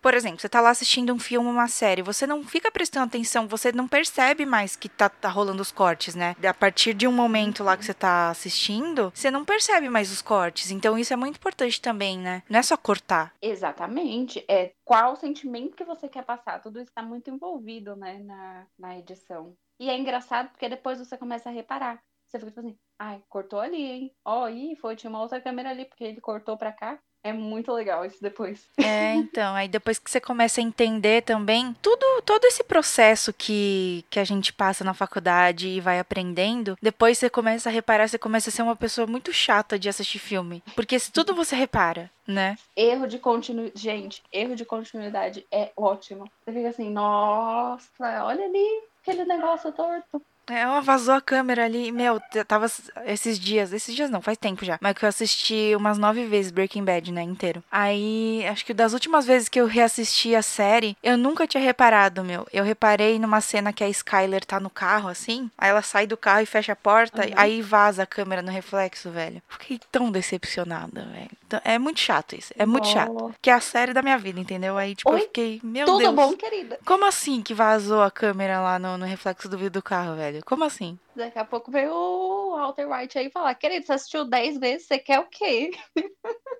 Por 0.07 0.15
exemplo, 0.15 0.39
você 0.39 0.49
tá 0.49 0.61
lá 0.61 0.71
assistindo 0.71 1.13
um 1.13 1.19
filme, 1.19 1.51
uma 1.51 1.67
série, 1.67 2.01
você 2.01 2.29
não 2.29 2.45
fica 2.45 2.71
prestando 2.71 3.07
atenção, 3.07 3.49
você 3.49 3.73
não 3.73 3.89
percebe 3.89 4.47
mais 4.47 4.77
que 4.77 4.89
tá, 4.89 5.09
tá 5.09 5.29
rolando 5.29 5.61
os 5.61 5.73
cortes, 5.73 6.15
né? 6.15 6.37
A 6.49 6.55
partir 6.55 6.95
de 6.95 7.09
um 7.09 7.13
momento 7.13 7.65
lá 7.65 7.77
que 7.77 7.85
você 7.85 7.93
tá 7.93 8.31
assistindo, 8.31 9.13
você 9.13 9.33
não 9.33 9.45
percebe 9.45 9.89
mais 9.89 10.13
os 10.13 10.23
cortes. 10.23 10.71
Então 10.71 10.97
isso 10.97 11.13
é 11.13 11.17
muito 11.17 11.39
importante 11.39 11.81
também, 11.81 12.17
né? 12.21 12.45
Não 12.49 12.61
é 12.61 12.63
só 12.63 12.77
cortar. 12.77 13.35
Exatamente. 13.43 14.45
É 14.49 14.71
qual 14.85 15.15
o 15.15 15.17
sentimento 15.17 15.75
que 15.75 15.83
você 15.83 16.09
quer 16.09 16.23
passar. 16.23 16.63
Tudo 16.63 16.79
está 16.79 17.03
muito 17.03 17.29
envolvido, 17.29 17.97
né, 17.97 18.21
na, 18.21 18.65
na 18.79 18.97
edição. 18.97 19.57
E 19.81 19.91
é 19.91 19.99
engraçado 19.99 20.51
porque 20.51 20.69
depois 20.69 21.01
você 21.01 21.19
começa 21.19 21.49
a 21.49 21.53
reparar. 21.53 21.99
Você 22.29 22.39
fica 22.39 22.53
tipo 22.53 22.61
assim, 22.61 22.79
ai, 22.97 23.21
cortou 23.29 23.59
ali, 23.59 23.83
hein? 23.83 24.13
Ó, 24.25 24.49
ih, 24.49 24.77
foi, 24.77 24.95
tinha 24.95 25.11
uma 25.11 25.21
outra 25.21 25.41
câmera 25.41 25.71
ali, 25.71 25.85
porque 25.85 26.05
ele 26.05 26.21
cortou 26.21 26.57
pra 26.57 26.73
cá. 26.73 26.97
É 27.26 27.33
muito 27.33 27.73
legal 27.73 28.04
isso 28.04 28.18
depois. 28.23 28.64
É, 28.87 29.14
então, 29.14 29.54
aí 29.54 29.66
depois 29.66 29.99
que 29.99 30.09
você 30.09 30.21
começa 30.21 30.61
a 30.61 30.64
entender 30.64 31.23
também 31.23 31.75
tudo, 31.83 32.23
todo 32.23 32.45
esse 32.45 32.62
processo 32.62 33.33
que, 33.33 34.04
que 34.09 34.21
a 34.21 34.25
gente 34.25 34.52
passa 34.52 34.85
na 34.85 34.95
faculdade 34.95 35.66
e 35.66 35.80
vai 35.80 35.99
aprendendo, 35.99 36.78
depois 36.80 37.18
você 37.18 37.28
começa 37.28 37.68
a 37.68 37.73
reparar, 37.73 38.09
você 38.09 38.16
começa 38.16 38.49
a 38.49 38.52
ser 38.52 38.62
uma 38.62 38.76
pessoa 38.76 39.06
muito 39.06 39.33
chata 39.33 39.78
de 39.78 39.88
assistir 39.88 40.21
filme. 40.21 40.62
Porque 40.76 40.99
se 40.99 41.11
tudo 41.11 41.35
você 41.35 41.56
repara, 41.56 42.11
né? 42.26 42.56
Erro 42.76 43.06
de 43.06 43.18
continuidade. 43.18 43.80
Gente, 43.80 44.23
erro 44.33 44.54
de 44.54 44.64
continuidade 44.64 45.45
é 45.50 45.73
ótimo. 45.76 46.30
Você 46.45 46.52
fica 46.52 46.68
assim, 46.68 46.90
nossa, 46.90 48.25
olha 48.25 48.45
ali 48.45 48.83
aquele 49.02 49.25
negócio 49.25 49.73
torto. 49.73 50.23
É, 50.49 50.61
ela 50.61 50.81
vazou 50.81 51.15
a 51.15 51.21
câmera 51.21 51.65
ali. 51.65 51.91
Meu, 51.91 52.21
eu 52.35 52.45
tava 52.45 52.67
esses 53.05 53.38
dias, 53.38 53.73
esses 53.73 53.95
dias 53.95 54.11
não, 54.11 54.23
faz 54.23 54.38
tempo 54.38 54.65
já. 54.65 54.79
Mas 54.81 54.95
que 54.95 55.05
eu 55.05 55.09
assisti 55.09 55.75
umas 55.76 55.99
nove 55.99 56.25
vezes 56.26 56.50
Breaking 56.50 56.85
Bad, 56.85 57.12
né, 57.12 57.23
inteiro. 57.23 57.62
Aí, 57.71 58.47
acho 58.49 58.65
que 58.65 58.75
das 58.75 58.93
últimas 58.93 59.26
vezes 59.26 59.49
que 59.49 59.61
eu 59.61 59.67
reassisti 59.67 60.35
a 60.35 60.43
série, 60.43 60.97
eu 61.03 61.17
nunca 61.17 61.47
tinha 61.47 61.62
reparado, 61.62 62.23
meu. 62.23 62.47
Eu 62.53 62.65
reparei 62.65 63.19
numa 63.19 63.41
cena 63.41 63.73
que 63.73 63.83
a 63.83 63.88
Skyler 63.88 64.45
tá 64.45 64.61
no 64.61 64.71
carro, 64.71 65.09
assim. 65.09 65.50
Aí 65.59 65.71
ela 65.71 65.83
sai 65.83 66.07
do 66.07 66.17
carro 66.17 66.43
e 66.43 66.47
fecha 66.47 66.73
a 66.73 66.76
porta. 66.76 67.26
Uhum. 67.26 67.33
Aí 67.37 67.62
vaza 67.62 68.05
a 68.05 68.07
câmera 68.07 68.43
no 68.43 68.50
reflexo, 68.50 69.11
velho. 69.11 69.43
Fiquei 69.49 69.81
tão 69.91 70.11
decepcionada, 70.11 71.05
velho. 71.05 71.31
Então, 71.47 71.61
é 71.65 71.79
muito 71.79 72.00
chato 72.00 72.35
isso. 72.35 72.53
É 72.59 72.67
muito 72.67 72.88
chato. 72.88 73.33
Que 73.41 73.50
é 73.50 73.53
a 73.53 73.61
série 73.61 73.93
da 73.93 74.03
minha 74.03 74.19
vida, 74.19 74.41
entendeu? 74.41 74.76
Aí, 74.76 74.97
tipo, 74.97 75.11
Oi? 75.11 75.21
eu 75.21 75.23
fiquei, 75.23 75.61
meu 75.62 75.87
Tudo 75.87 75.99
Deus. 75.99 76.15
bom, 76.15 76.33
querida? 76.33 76.79
Como 76.85 77.07
assim 77.07 77.41
que 77.41 77.55
vazou 77.55 78.03
a 78.03 78.11
câmera 78.11 78.61
lá 78.61 78.79
no, 78.79 78.99
no 78.99 79.05
reflexo 79.05 79.49
do 79.49 79.57
vidro 79.57 79.75
do 79.75 79.83
carro, 79.83 80.17
velho? 80.17 80.45
Como 80.45 80.65
assim? 80.65 80.99
Daqui 81.15 81.38
a 81.38 81.45
pouco 81.45 81.71
veio 81.71 81.93
o 81.93 82.57
Walter 82.57 82.91
White 82.91 83.19
aí 83.19 83.31
falar, 83.31 83.55
querido, 83.55 83.87
você 83.87 83.93
assistiu 83.93 84.25
10 84.25 84.59
vezes, 84.59 84.88
você 84.88 84.99
quer 84.99 85.21
o 85.21 85.26
quê? 85.26 85.71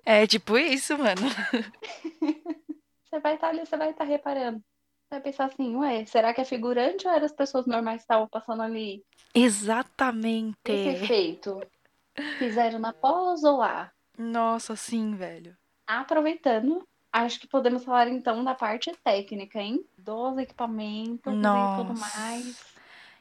É 0.05 0.25
tipo 0.25 0.57
isso, 0.57 0.97
mano. 0.97 1.21
Você 3.09 3.21
vai 3.21 3.35
estar 3.35 3.47
ali, 3.47 3.65
você 3.65 3.77
vai 3.77 3.91
estar 3.91 4.03
reparando. 4.03 4.57
Você 4.59 5.11
vai 5.11 5.21
pensar 5.21 5.45
assim, 5.45 5.75
ué, 5.77 6.05
será 6.05 6.33
que 6.33 6.41
é 6.41 6.45
figurante 6.45 7.07
ou 7.07 7.13
eram 7.13 7.25
as 7.25 7.31
pessoas 7.31 7.65
normais 7.65 7.99
que 7.99 8.03
estavam 8.03 8.27
passando 8.27 8.61
ali? 8.61 9.01
Exatamente. 9.33 10.57
Esse 10.65 11.03
efeito. 11.03 11.59
Fizeram 12.37 12.79
na 12.79 12.91
pós 12.91 13.43
ou 13.45 13.57
lá? 13.57 13.91
Nossa, 14.17 14.75
sim, 14.75 15.15
velho. 15.15 15.55
Aproveitando, 15.85 16.87
acho 17.11 17.39
que 17.39 17.47
podemos 17.47 17.83
falar 17.83 18.07
então 18.07 18.43
da 18.43 18.55
parte 18.55 18.91
técnica, 19.03 19.59
hein? 19.59 19.85
Dos 19.97 20.37
equipamentos 20.37 21.33
e 21.33 21.37
tudo 21.77 21.93
Nossa. 21.93 22.19
mais. 22.19 22.77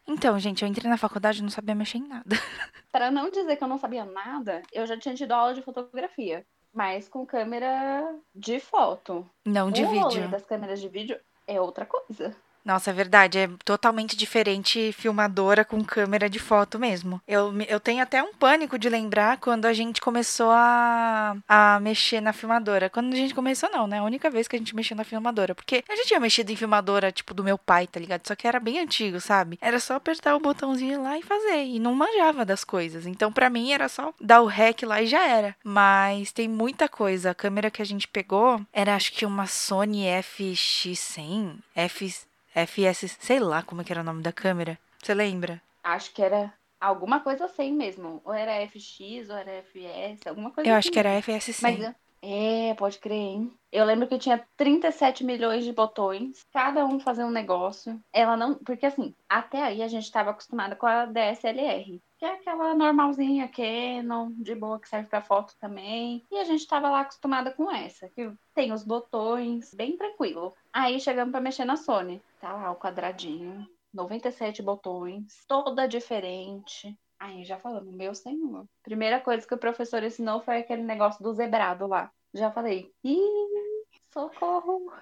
Então, 0.09 0.39
gente, 0.39 0.63
eu 0.63 0.69
entrei 0.69 0.89
na 0.89 0.97
faculdade 0.97 1.41
e 1.41 1.43
não 1.43 1.51
sabia 1.51 1.75
mexer 1.75 1.99
em 1.99 2.07
nada. 2.07 2.25
Para 2.93 3.11
não 3.11 3.29
dizer 3.29 3.57
que 3.57 3.65
eu 3.65 3.69
não 3.69 3.79
sabia 3.79 4.05
nada, 4.05 4.63
eu 4.73 4.87
já 4.87 4.97
tinha 4.97 5.15
tido 5.15 5.33
aula 5.33 5.53
de 5.53 5.63
fotografia, 5.63 6.47
mas 6.73 7.09
com 7.09 7.27
câmera 7.27 8.15
de 8.35 8.61
foto. 8.61 9.29
Não 9.45 9.71
de 9.71 9.85
o 9.85 9.89
vídeo. 9.89 10.29
das 10.29 10.45
câmeras 10.45 10.81
de 10.81 10.89
vídeo 10.89 11.19
é 11.47 11.61
outra 11.61 11.85
coisa. 11.85 12.35
Nossa, 12.67 12.91
é 12.91 12.93
verdade. 12.93 13.39
É 13.39 13.49
totalmente 13.65 14.17
diferente 14.17 14.91
filmadora 14.91 15.65
com 15.65 15.85
câmera 15.85 16.29
de 16.29 16.41
foto 16.41 16.81
mesmo. 16.81 17.23
Eu, 17.27 17.55
eu 17.69 17.79
tenho 17.79 18.03
até 18.03 18.21
um 18.21 18.35
pânico 18.35 18.77
de 18.77 18.89
lembrar 18.89 19.37
quando 19.39 19.67
a 19.67 19.73
gente 19.73 20.01
começou 20.01 20.51
a, 20.51 21.37
a 21.49 21.79
mexer 21.79 22.21
na 22.21 22.33
filmadora. 22.33 22.91
Quando 22.91 23.13
a 23.15 23.17
gente 23.17 23.33
começou, 23.33 23.71
não, 23.71 23.87
né? 23.87 24.01
A 24.01 24.03
única 24.03 24.29
vez 24.29 24.49
que 24.49 24.57
a 24.57 24.59
gente 24.59 24.75
mexeu 24.75 24.97
na 24.97 25.05
filmadora. 25.05 25.55
Porque 25.55 25.85
a 25.89 25.95
gente 25.95 26.09
tinha 26.09 26.19
mexido 26.19 26.51
em 26.51 26.57
filmadora, 26.57 27.13
tipo, 27.13 27.33
do 27.33 27.45
meu 27.45 27.57
pai, 27.57 27.87
tá 27.87 28.01
ligado? 28.01 28.27
Só 28.27 28.35
que 28.35 28.49
era 28.49 28.59
bem 28.59 28.81
antigo, 28.81 29.21
sabe? 29.21 29.59
Era 29.61 29.79
só 29.79 29.95
apertar 29.95 30.35
o 30.35 30.41
botãozinho 30.41 31.01
lá 31.01 31.17
e 31.17 31.23
fazer. 31.23 31.67
E 31.67 31.79
não 31.79 31.95
manjava 31.95 32.45
das 32.45 32.65
coisas. 32.65 33.07
Então, 33.07 33.33
pra 33.33 33.49
mim, 33.49 33.71
era 33.71 33.89
só 33.89 34.13
dar 34.21 34.41
o 34.41 34.47
rec 34.47 34.83
lá 34.83 35.01
e 35.01 35.07
já 35.07 35.25
era. 35.25 35.55
Mas 35.63 36.33
tem 36.33 36.49
muita 36.49 36.89
coisa. 36.89 37.31
A 37.31 37.35
câmera 37.35 37.71
que 37.71 37.81
a 37.81 37.87
gente 37.87 38.09
pegou 38.09 38.61
era, 38.73 38.97
acho 38.97 39.13
que 39.13 39.25
uma 39.25 39.47
Sony 39.47 40.07
FX100. 40.07 41.59
F... 41.77 42.26
FS, 42.57 43.17
sei 43.21 43.41
lá 43.41 43.63
como 43.63 43.81
é 43.83 43.85
que 43.85 43.93
era 43.93 44.03
o 44.03 44.05
nome 44.05 44.23
da 44.23 44.33
câmera. 44.33 44.79
Você 45.03 45.15
lembra? 45.15 45.63
Acho 45.83 46.13
que 46.13 46.23
era 46.23 46.53
alguma 46.81 47.21
coisa 47.21 47.45
assim 47.47 47.73
mesmo. 47.73 48.21
Ou 48.25 48.33
era 48.35 48.53
FX, 48.63 49.31
ou 49.31 49.37
era 49.37 49.53
FS, 49.53 50.29
alguma 50.29 50.51
coisa 50.53 50.71
Eu 50.71 50.75
assim. 50.75 50.79
acho 50.79 50.91
que 50.91 50.99
era 50.99 51.09
mesmo. 51.09 51.23
FS100. 51.23 51.61
Mas 51.61 51.95
é, 52.23 52.75
pode 52.75 52.99
crer, 52.99 53.17
hein? 53.17 53.53
Eu 53.71 53.85
lembro 53.85 54.09
que 54.09 54.19
tinha 54.19 54.45
37 54.57 55.23
milhões 55.23 55.65
de 55.65 55.73
botões, 55.73 56.45
cada 56.53 56.85
um 56.87 56.99
fazendo 56.99 57.29
um 57.29 57.33
negócio. 57.33 58.01
Ela 58.13 58.37
não. 58.37 58.55
Porque 58.55 58.87
assim, 58.87 59.15
até 59.29 59.63
aí 59.63 59.83
a 59.83 59.89
gente 59.89 60.05
estava 60.05 60.31
acostumada 60.31 60.75
com 60.75 60.87
a 60.87 61.05
DSLR, 61.07 62.03
que 62.19 62.25
é 62.25 62.35
aquela 62.35 62.75
normalzinha 62.75 63.49
Canon, 63.49 64.31
de 64.33 64.55
boa, 64.55 64.81
que 64.81 64.89
serve 64.89 65.09
para 65.09 65.21
foto 65.21 65.55
também. 65.61 66.25
E 66.31 66.39
a 66.39 66.45
gente 66.45 66.61
estava 66.61 66.91
lá 66.91 67.01
acostumada 67.01 67.53
com 67.53 67.71
essa, 67.71 68.09
que 68.09 68.33
tem 68.55 68.73
os 68.73 68.83
botões, 68.83 69.75
bem 69.75 69.97
tranquilo. 69.97 70.55
Aí 70.73 70.99
chegamos 70.99 71.33
para 71.33 71.41
mexer 71.41 71.65
na 71.65 71.77
Sony. 71.77 72.23
Tá 72.41 72.53
lá 72.53 72.71
o 72.71 72.77
quadradinho, 72.77 73.69
97 73.93 74.63
botões, 74.63 75.45
toda 75.47 75.87
diferente. 75.87 76.97
Aí 77.19 77.45
já 77.45 77.59
falando, 77.59 77.91
meu 77.93 78.15
senhor. 78.15 78.67
Primeira 78.83 79.21
coisa 79.21 79.47
que 79.47 79.55
o 79.55 79.59
professor 79.59 80.03
ensinou 80.03 80.41
foi 80.43 80.59
aquele 80.59 80.83
negócio 80.83 81.23
do 81.23 81.33
zebrado 81.33 81.87
lá. 81.87 82.11
Já 82.35 82.51
falei, 82.51 82.93
ih, 83.03 83.21
socorro. 84.13 84.93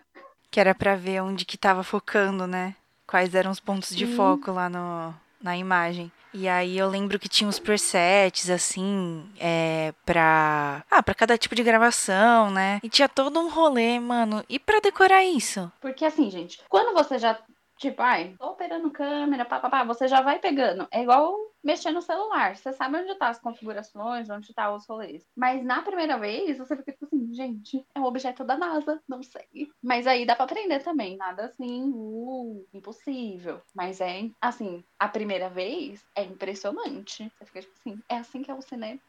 Que 0.51 0.61
era 0.61 0.75
pra 0.75 0.95
ver 0.95 1.21
onde 1.23 1.45
que 1.45 1.59
tava 1.59 1.83
focando, 1.83 2.47
né? 2.47 2.77
Quais 3.07 3.35
eram 3.35 3.51
os 3.51 3.61
pontos 3.61 3.95
de 3.95 4.07
Sim. 4.07 4.15
foco 4.15 4.53
lá 4.53 4.69
no, 4.69 5.15
na 5.43 5.57
imagem. 5.57 6.11
E 6.33 6.49
aí 6.49 6.77
eu 6.77 6.89
lembro 6.89 7.19
que 7.19 7.29
tinha 7.29 7.49
uns 7.49 7.61
presets, 7.61 8.51
assim, 8.51 9.25
é, 9.39 9.93
pra... 10.05 10.85
Ah, 10.91 11.03
pra 11.03 11.15
cada 11.15 11.39
tipo 11.39 11.55
de 11.55 11.63
gravação, 11.63 12.51
né? 12.51 12.81
E 12.83 12.89
tinha 12.89 13.09
todo 13.09 13.39
um 13.39 13.49
rolê, 13.49 14.01
mano. 14.01 14.45
E 14.49 14.59
pra 14.59 14.81
decorar 14.81 15.25
isso? 15.25 15.71
Porque 15.81 16.05
assim, 16.05 16.29
gente, 16.31 16.61
quando 16.69 16.93
você 16.93 17.19
já, 17.19 17.39
tipo, 17.79 18.03
ai, 18.03 18.35
tô 18.37 18.49
operando 18.49 18.91
câmera, 18.91 19.45
pá, 19.45 19.61
pá, 19.61 19.71
pá, 19.71 19.85
você 19.85 20.09
já 20.09 20.23
vai 20.23 20.41
pegando. 20.41 20.89
É 20.91 21.03
igual 21.03 21.37
mexer 21.65 21.91
no 21.91 22.03
celular. 22.03 22.57
Você 22.57 22.73
sabe 22.73 22.99
onde 22.99 23.15
tá 23.17 23.29
as 23.29 23.41
configurações, 23.41 24.29
onde 24.29 24.53
tá 24.53 24.75
os 24.75 24.87
rolês. 24.87 25.25
Mas 25.37 25.65
na 25.65 25.83
primeira 25.83 26.19
vez, 26.19 26.59
você 26.59 26.77
fica 26.77 26.93
tipo 26.93 27.07
assim, 27.07 27.33
gente, 27.33 27.85
é 27.95 28.01
um 28.01 28.05
objeto 28.05 28.45
da 28.45 28.57
NASA, 28.57 29.01
não 29.09 29.23
sei. 29.23 29.71
Mas 29.83 30.07
aí 30.07 30.27
dá 30.27 30.37
pra 30.37 30.45
aprender 30.45 30.81
também. 30.81 31.17
Nada 31.17 31.47
assim, 31.47 31.91
uh, 31.95 32.67
impossível. 32.73 33.63
Mas 33.75 34.01
é, 34.01 34.29
assim, 34.41 34.85
a 34.99 35.09
primeira 35.09 35.49
vez 35.49 36.05
é 36.15 36.23
impressionante. 36.23 37.33
Você 37.39 37.45
fica 37.47 37.61
tipo 37.61 37.75
assim, 37.79 37.99
é 38.09 38.17
assim 38.17 38.43
que 38.43 38.51
é 38.51 38.55
o 38.55 38.63
cinema. 38.63 39.01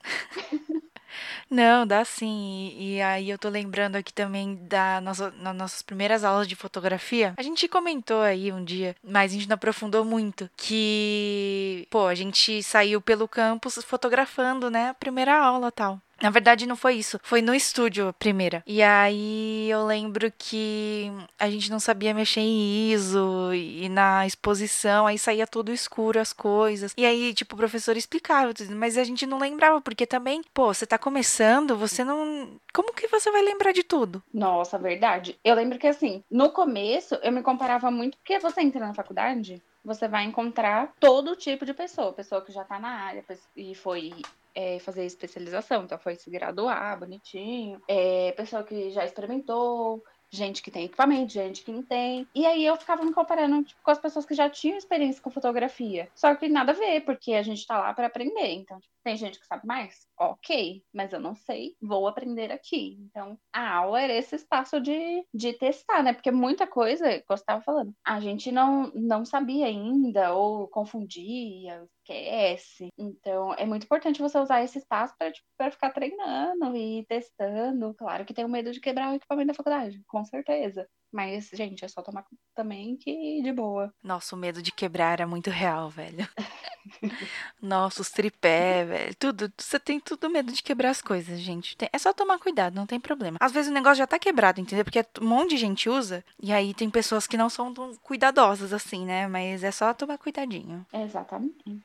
Não, 1.50 1.86
dá 1.86 2.04
sim. 2.04 2.74
E, 2.78 2.96
e 2.96 3.02
aí 3.02 3.30
eu 3.30 3.38
tô 3.38 3.50
lembrando 3.50 3.96
aqui 3.96 4.14
também 4.14 4.56
da 4.68 5.00
nossa, 5.02 5.32
nas 5.32 5.56
nossas 5.56 5.82
primeiras 5.82 6.24
aulas 6.24 6.48
de 6.48 6.56
fotografia. 6.56 7.34
A 7.38 7.44
gente 7.44 7.68
comentou 7.68 8.22
aí 8.22 8.52
um 8.52 8.64
dia, 8.64 8.96
mas 9.04 9.32
a 9.32 9.36
gente 9.36 9.48
não 9.48 9.56
aprofundou 9.56 10.04
muito. 10.04 10.50
Que, 10.58 11.88
pô, 11.90 12.08
a 12.08 12.16
gente 12.16 12.45
saiu 12.64 13.02
pelo 13.02 13.28
campus 13.28 13.76
fotografando, 13.84 14.70
né? 14.70 14.90
A 14.90 14.94
primeira 14.94 15.38
aula 15.38 15.72
tal. 15.72 16.00
Na 16.22 16.30
verdade, 16.30 16.66
não 16.66 16.76
foi 16.76 16.96
isso. 16.96 17.20
Foi 17.24 17.42
no 17.42 17.54
estúdio 17.54 18.08
a 18.08 18.14
primeira. 18.14 18.64
E 18.66 18.82
aí 18.82 19.70
eu 19.70 19.86
lembro 19.86 20.32
que 20.38 21.12
a 21.38 21.50
gente 21.50 21.70
não 21.70 21.80
sabia 21.80 22.14
mexer 22.14 22.40
em 22.40 22.92
ISO 22.92 23.54
e 23.54 23.90
na 23.90 24.26
exposição, 24.26 25.06
aí 25.06 25.20
saía 25.20 25.46
tudo 25.46 25.74
escuro 25.74 26.20
as 26.20 26.32
coisas. 26.32 26.94
E 26.98 27.06
aí, 27.06 27.34
tipo, 27.34 27.56
o 27.56 27.58
professor 27.58 27.98
explicava, 27.98 28.54
tudo, 28.54 28.76
mas 28.76 28.98
a 28.98 29.04
gente 29.04 29.26
não 29.26 29.38
lembrava, 29.38 29.82
porque 29.82 30.06
também, 30.06 30.42
pô, 30.54 30.74
você 30.74 30.86
tá 30.86 30.98
começando, 30.98 31.78
você 31.78 32.04
não. 32.04 32.60
Como 32.74 32.94
que 32.94 33.08
você 33.08 33.30
vai 33.32 33.42
lembrar 33.42 33.74
de 33.74 33.84
tudo? 33.84 34.24
Nossa, 34.34 34.78
verdade. 34.78 35.38
Eu 35.44 35.56
lembro 35.56 35.78
que 35.78 35.88
assim, 35.88 36.24
no 36.32 36.50
começo 36.52 37.16
eu 37.16 37.32
me 37.32 37.42
comparava 37.42 37.92
muito, 37.92 38.18
porque 38.18 38.40
você 38.40 38.62
entra 38.62 38.80
na 38.80 38.94
faculdade, 38.94 39.62
você 39.86 40.08
vai 40.08 40.24
encontrar 40.24 40.94
todo 41.00 41.36
tipo 41.36 41.66
de 41.66 41.74
pessoa, 41.74 42.12
pessoa 42.12 42.42
que 42.42 42.52
já 42.52 42.64
tá 42.64 42.80
na 42.80 42.90
área 42.90 43.24
e 43.56 43.76
foi 43.76 44.12
é, 44.56 44.80
fazer 44.80 45.06
especialização, 45.06 45.84
então 45.84 45.98
foi 45.98 46.16
se 46.16 46.30
graduar 46.30 47.00
bonitinho, 47.00 47.82
é, 47.88 48.32
pessoa 48.32 48.64
que 48.64 48.90
já 48.90 49.06
experimentou, 49.06 50.04
gente 50.30 50.62
que 50.62 50.72
tem 50.72 50.86
equipamento, 50.86 51.34
gente 51.34 51.64
que 51.64 51.72
não 51.72 51.84
tem. 51.84 52.28
E 52.34 52.46
aí 52.46 52.66
eu 52.66 52.76
ficava 52.76 53.04
me 53.04 53.14
comparando 53.14 53.64
tipo, 53.64 53.82
com 53.82 53.92
as 53.92 54.00
pessoas 54.00 54.26
que 54.26 54.34
já 54.34 54.50
tinham 54.50 54.78
experiência 54.78 55.22
com 55.22 55.30
fotografia. 55.30 56.10
Só 56.16 56.34
que 56.36 56.48
nada 56.48 56.72
a 56.72 56.76
ver, 56.76 57.02
porque 57.02 57.34
a 57.34 57.44
gente 57.44 57.66
tá 57.66 57.78
lá 57.78 57.94
para 57.94 58.08
aprender. 58.08 58.54
Então, 58.54 58.80
tipo, 58.80 58.94
tem 59.04 59.16
gente 59.16 59.40
que 59.40 59.46
sabe 59.46 59.66
mais? 59.66 60.08
Ok, 60.18 60.82
mas 60.94 61.12
eu 61.12 61.20
não 61.20 61.36
sei, 61.36 61.76
vou 61.82 62.08
aprender 62.08 62.50
aqui. 62.50 62.98
Então, 63.02 63.38
a 63.52 63.76
aula 63.76 64.02
era 64.02 64.14
esse 64.14 64.36
espaço 64.36 64.80
de, 64.80 65.26
de 65.34 65.52
testar, 65.54 66.02
né? 66.02 66.14
Porque 66.14 66.32
muita 66.32 66.66
coisa, 66.66 67.22
estava 67.30 67.62
falando, 67.62 67.94
a 68.06 68.20
gente 68.22 68.50
não, 68.50 68.90
não 68.96 69.26
sabia 69.26 69.66
ainda, 69.66 70.34
ou 70.34 70.70
confundia, 70.70 71.86
esquece. 71.98 72.88
Então, 72.98 73.54
é 73.56 73.66
muito 73.66 73.84
importante 73.84 74.22
você 74.22 74.38
usar 74.40 74.64
esse 74.64 74.78
espaço 74.78 75.14
para 75.18 75.32
tipo, 75.34 75.46
ficar 75.72 75.92
treinando 75.92 76.76
e 76.78 77.06
testando. 77.08 77.94
Claro 77.96 78.24
que 78.26 78.34
tem 78.34 78.46
o 78.46 78.50
medo 78.50 78.72
de 78.72 78.80
quebrar 78.80 79.12
o 79.12 79.16
equipamento 79.16 79.48
da 79.48 79.54
faculdade, 79.54 80.02
com 80.08 80.24
certeza. 80.24 80.88
Mas, 81.16 81.50
gente, 81.54 81.86
é 81.86 81.88
só 81.88 82.02
tomar 82.02 82.26
também 82.54 82.98
que 82.98 83.42
de 83.42 83.54
boa. 83.54 83.90
Nossa, 84.04 84.36
o 84.36 84.38
medo 84.38 84.62
de 84.62 84.70
quebrar 84.70 85.14
era 85.14 85.26
muito 85.26 85.50
real, 85.50 85.90
velho. 85.90 86.28
Nossa, 87.62 88.02
os 88.02 88.10
tripé, 88.10 88.84
velho. 88.84 89.16
Tudo. 89.16 89.52
Você 89.58 89.80
tem 89.80 89.98
tudo 89.98 90.30
medo 90.30 90.52
de 90.52 90.62
quebrar 90.62 90.90
as 90.90 91.02
coisas, 91.02 91.40
gente. 91.40 91.78
Tem- 91.78 91.88
é 91.94 91.98
só 91.98 92.12
tomar 92.12 92.38
cuidado, 92.38 92.76
não 92.76 92.86
tem 92.86 93.00
problema. 93.00 93.38
Às 93.40 93.54
vezes 93.54 93.72
o 93.72 93.74
negócio 93.74 93.96
já 93.96 94.06
tá 94.06 94.20
quebrado, 94.20 94.60
entendeu? 94.60 94.84
Porque 94.84 95.06
um 95.22 95.26
monte 95.26 95.52
de 95.52 95.58
gente 95.58 95.88
usa. 95.90 96.22
E 96.44 96.52
aí 96.52 96.74
tem 96.74 96.90
pessoas 96.90 97.26
que 97.26 97.38
não 97.38 97.50
são 97.50 97.74
tão 97.74 97.96
cuidadosas 97.96 98.74
assim, 98.74 99.06
né? 99.06 99.26
Mas 99.26 99.64
é 99.64 99.72
só 99.72 99.94
tomar 99.94 100.18
cuidadinho. 100.18 100.86
Exatamente. 100.94 101.80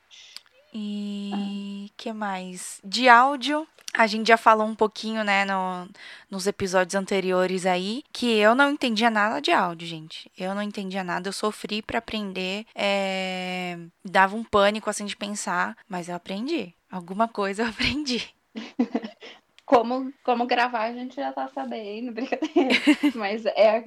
E 0.72 1.90
que 1.96 2.12
mais? 2.12 2.80
De 2.84 3.08
áudio, 3.08 3.66
a 3.92 4.06
gente 4.06 4.28
já 4.28 4.36
falou 4.36 4.66
um 4.66 4.74
pouquinho, 4.74 5.24
né, 5.24 5.44
no, 5.44 5.88
nos 6.30 6.46
episódios 6.46 6.94
anteriores 6.94 7.66
aí, 7.66 8.02
que 8.12 8.38
eu 8.38 8.54
não 8.54 8.70
entendia 8.70 9.10
nada 9.10 9.40
de 9.40 9.50
áudio, 9.50 9.86
gente. 9.86 10.30
Eu 10.38 10.54
não 10.54 10.62
entendia 10.62 11.02
nada, 11.02 11.28
eu 11.28 11.32
sofri 11.32 11.82
pra 11.82 11.98
aprender, 11.98 12.66
é, 12.74 13.78
dava 14.04 14.36
um 14.36 14.44
pânico 14.44 14.88
assim 14.88 15.04
de 15.04 15.16
pensar, 15.16 15.76
mas 15.88 16.08
eu 16.08 16.14
aprendi. 16.14 16.74
Alguma 16.90 17.26
coisa 17.28 17.62
eu 17.62 17.68
aprendi. 17.68 18.32
Como, 19.70 20.12
como 20.24 20.48
gravar 20.48 20.86
a 20.86 20.92
gente 20.92 21.14
já 21.14 21.32
tá 21.32 21.46
sabendo, 21.46 22.10
brincadeira. 22.10 22.74
Mas 23.14 23.46
é, 23.46 23.84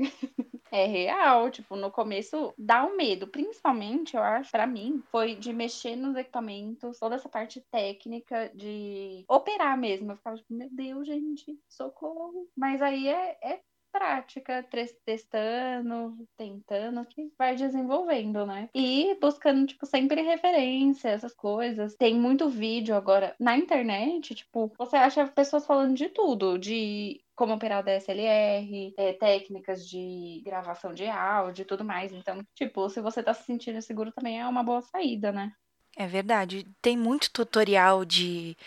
É 0.76 0.88
real, 0.88 1.52
tipo, 1.52 1.76
no 1.76 1.92
começo 1.92 2.52
dá 2.58 2.84
um 2.84 2.98
medo, 2.98 3.28
principalmente, 3.28 4.16
eu 4.16 4.24
acho, 4.24 4.50
para 4.50 4.66
mim, 4.66 5.04
foi 5.12 5.36
de 5.36 5.54
mexer 5.54 5.96
nos 5.96 6.16
equipamentos, 6.18 6.98
toda 6.98 7.14
essa 7.14 7.30
parte 7.30 7.62
técnica 7.70 8.52
de 8.56 9.24
operar 9.30 9.78
mesmo. 9.78 10.12
Eu 10.12 10.18
ficava 10.18 10.36
tipo, 10.36 10.52
meu 10.52 10.68
Deus, 10.72 11.06
gente, 11.06 11.56
socorro. 11.70 12.50
Mas 12.58 12.82
aí 12.82 13.08
é, 13.08 13.38
é 13.44 13.62
prática, 13.94 14.66
testando, 15.06 16.18
tentando, 16.36 17.06
que 17.06 17.32
vai 17.38 17.56
desenvolvendo, 17.56 18.44
né? 18.44 18.68
E 18.74 19.16
buscando, 19.22 19.68
tipo, 19.68 19.86
sempre 19.86 20.24
referência, 20.24 21.10
essas 21.10 21.34
coisas. 21.34 21.96
Tem 21.96 22.16
muito 22.16 22.50
vídeo 22.50 22.96
agora 22.96 23.36
na 23.40 23.56
internet, 23.56 24.34
tipo, 24.34 24.74
você 24.78 24.98
acha 24.98 25.28
pessoas 25.28 25.66
falando 25.68 25.96
de 25.96 26.10
tudo, 26.10 26.58
de 26.58 27.22
como 27.36 27.54
operar 27.54 27.82
o 27.82 27.84
DSLR, 27.84 28.94
é, 28.98 29.14
técnicas 29.14 29.88
de 29.88 30.42
gravação 30.44 30.94
de 30.94 31.06
áudio 31.08 31.62
e 31.62 31.66
tudo 31.66 31.86
mais. 31.86 32.12
Então, 32.12 32.44
tipo, 32.56 32.90
se 32.90 33.00
você 33.00 33.22
tá 33.22 33.34
se 33.34 33.44
sentindo 33.44 33.82
seguro 33.82 34.12
também 34.12 34.40
é 34.42 34.48
uma 34.48 34.64
boa 34.64 34.82
saída, 34.82 35.32
né? 35.32 35.52
É 35.96 36.08
verdade. 36.08 36.66
Tem 36.82 36.98
muito 36.98 37.32
tutorial 37.32 38.04
de 38.04 38.58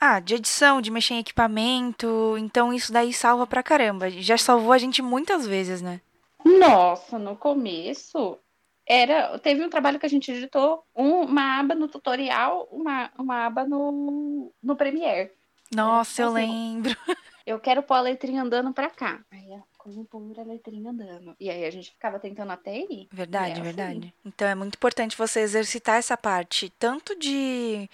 ah, 0.00 0.20
de 0.20 0.34
edição, 0.34 0.80
de 0.80 0.90
mexer 0.90 1.14
em 1.14 1.18
equipamento. 1.18 2.36
Então 2.38 2.72
isso 2.72 2.92
daí 2.92 3.12
salva 3.12 3.46
pra 3.46 3.62
caramba. 3.62 4.10
Já 4.10 4.36
salvou 4.36 4.72
a 4.72 4.78
gente 4.78 5.02
muitas 5.02 5.46
vezes, 5.46 5.82
né? 5.82 6.00
Nossa, 6.44 7.18
no 7.18 7.36
começo 7.36 8.38
era. 8.86 9.38
Teve 9.38 9.64
um 9.64 9.70
trabalho 9.70 9.98
que 9.98 10.06
a 10.06 10.10
gente 10.10 10.30
editou 10.32 10.82
uma 10.94 11.60
aba 11.60 11.74
no 11.74 11.88
tutorial, 11.88 12.68
uma, 12.70 13.10
uma 13.18 13.46
aba 13.46 13.64
no, 13.64 14.52
no 14.62 14.76
Premiere. 14.76 15.30
Nossa, 15.74 16.22
eu 16.22 16.28
assim, 16.28 16.34
lembro. 16.34 16.96
Eu 17.48 17.58
quero 17.58 17.82
pôr 17.82 17.94
a 17.94 18.00
letrinha 18.02 18.42
andando 18.42 18.74
pra 18.74 18.90
cá. 18.90 19.24
Aí, 19.30 19.58
como 19.78 20.04
pôr 20.04 20.38
a 20.38 20.42
letrinha 20.42 20.90
andando. 20.90 21.34
E 21.40 21.48
aí 21.48 21.64
a 21.64 21.70
gente 21.70 21.90
ficava 21.92 22.18
tentando 22.18 22.52
até 22.52 22.76
ir. 22.76 23.08
Verdade, 23.10 23.48
é 23.48 23.52
assim. 23.54 23.62
verdade. 23.62 24.14
Então 24.22 24.46
é 24.46 24.54
muito 24.54 24.74
importante 24.74 25.16
você 25.16 25.40
exercitar 25.40 25.96
essa 25.96 26.14
parte, 26.14 26.68
tanto 26.78 27.18
de 27.18 27.88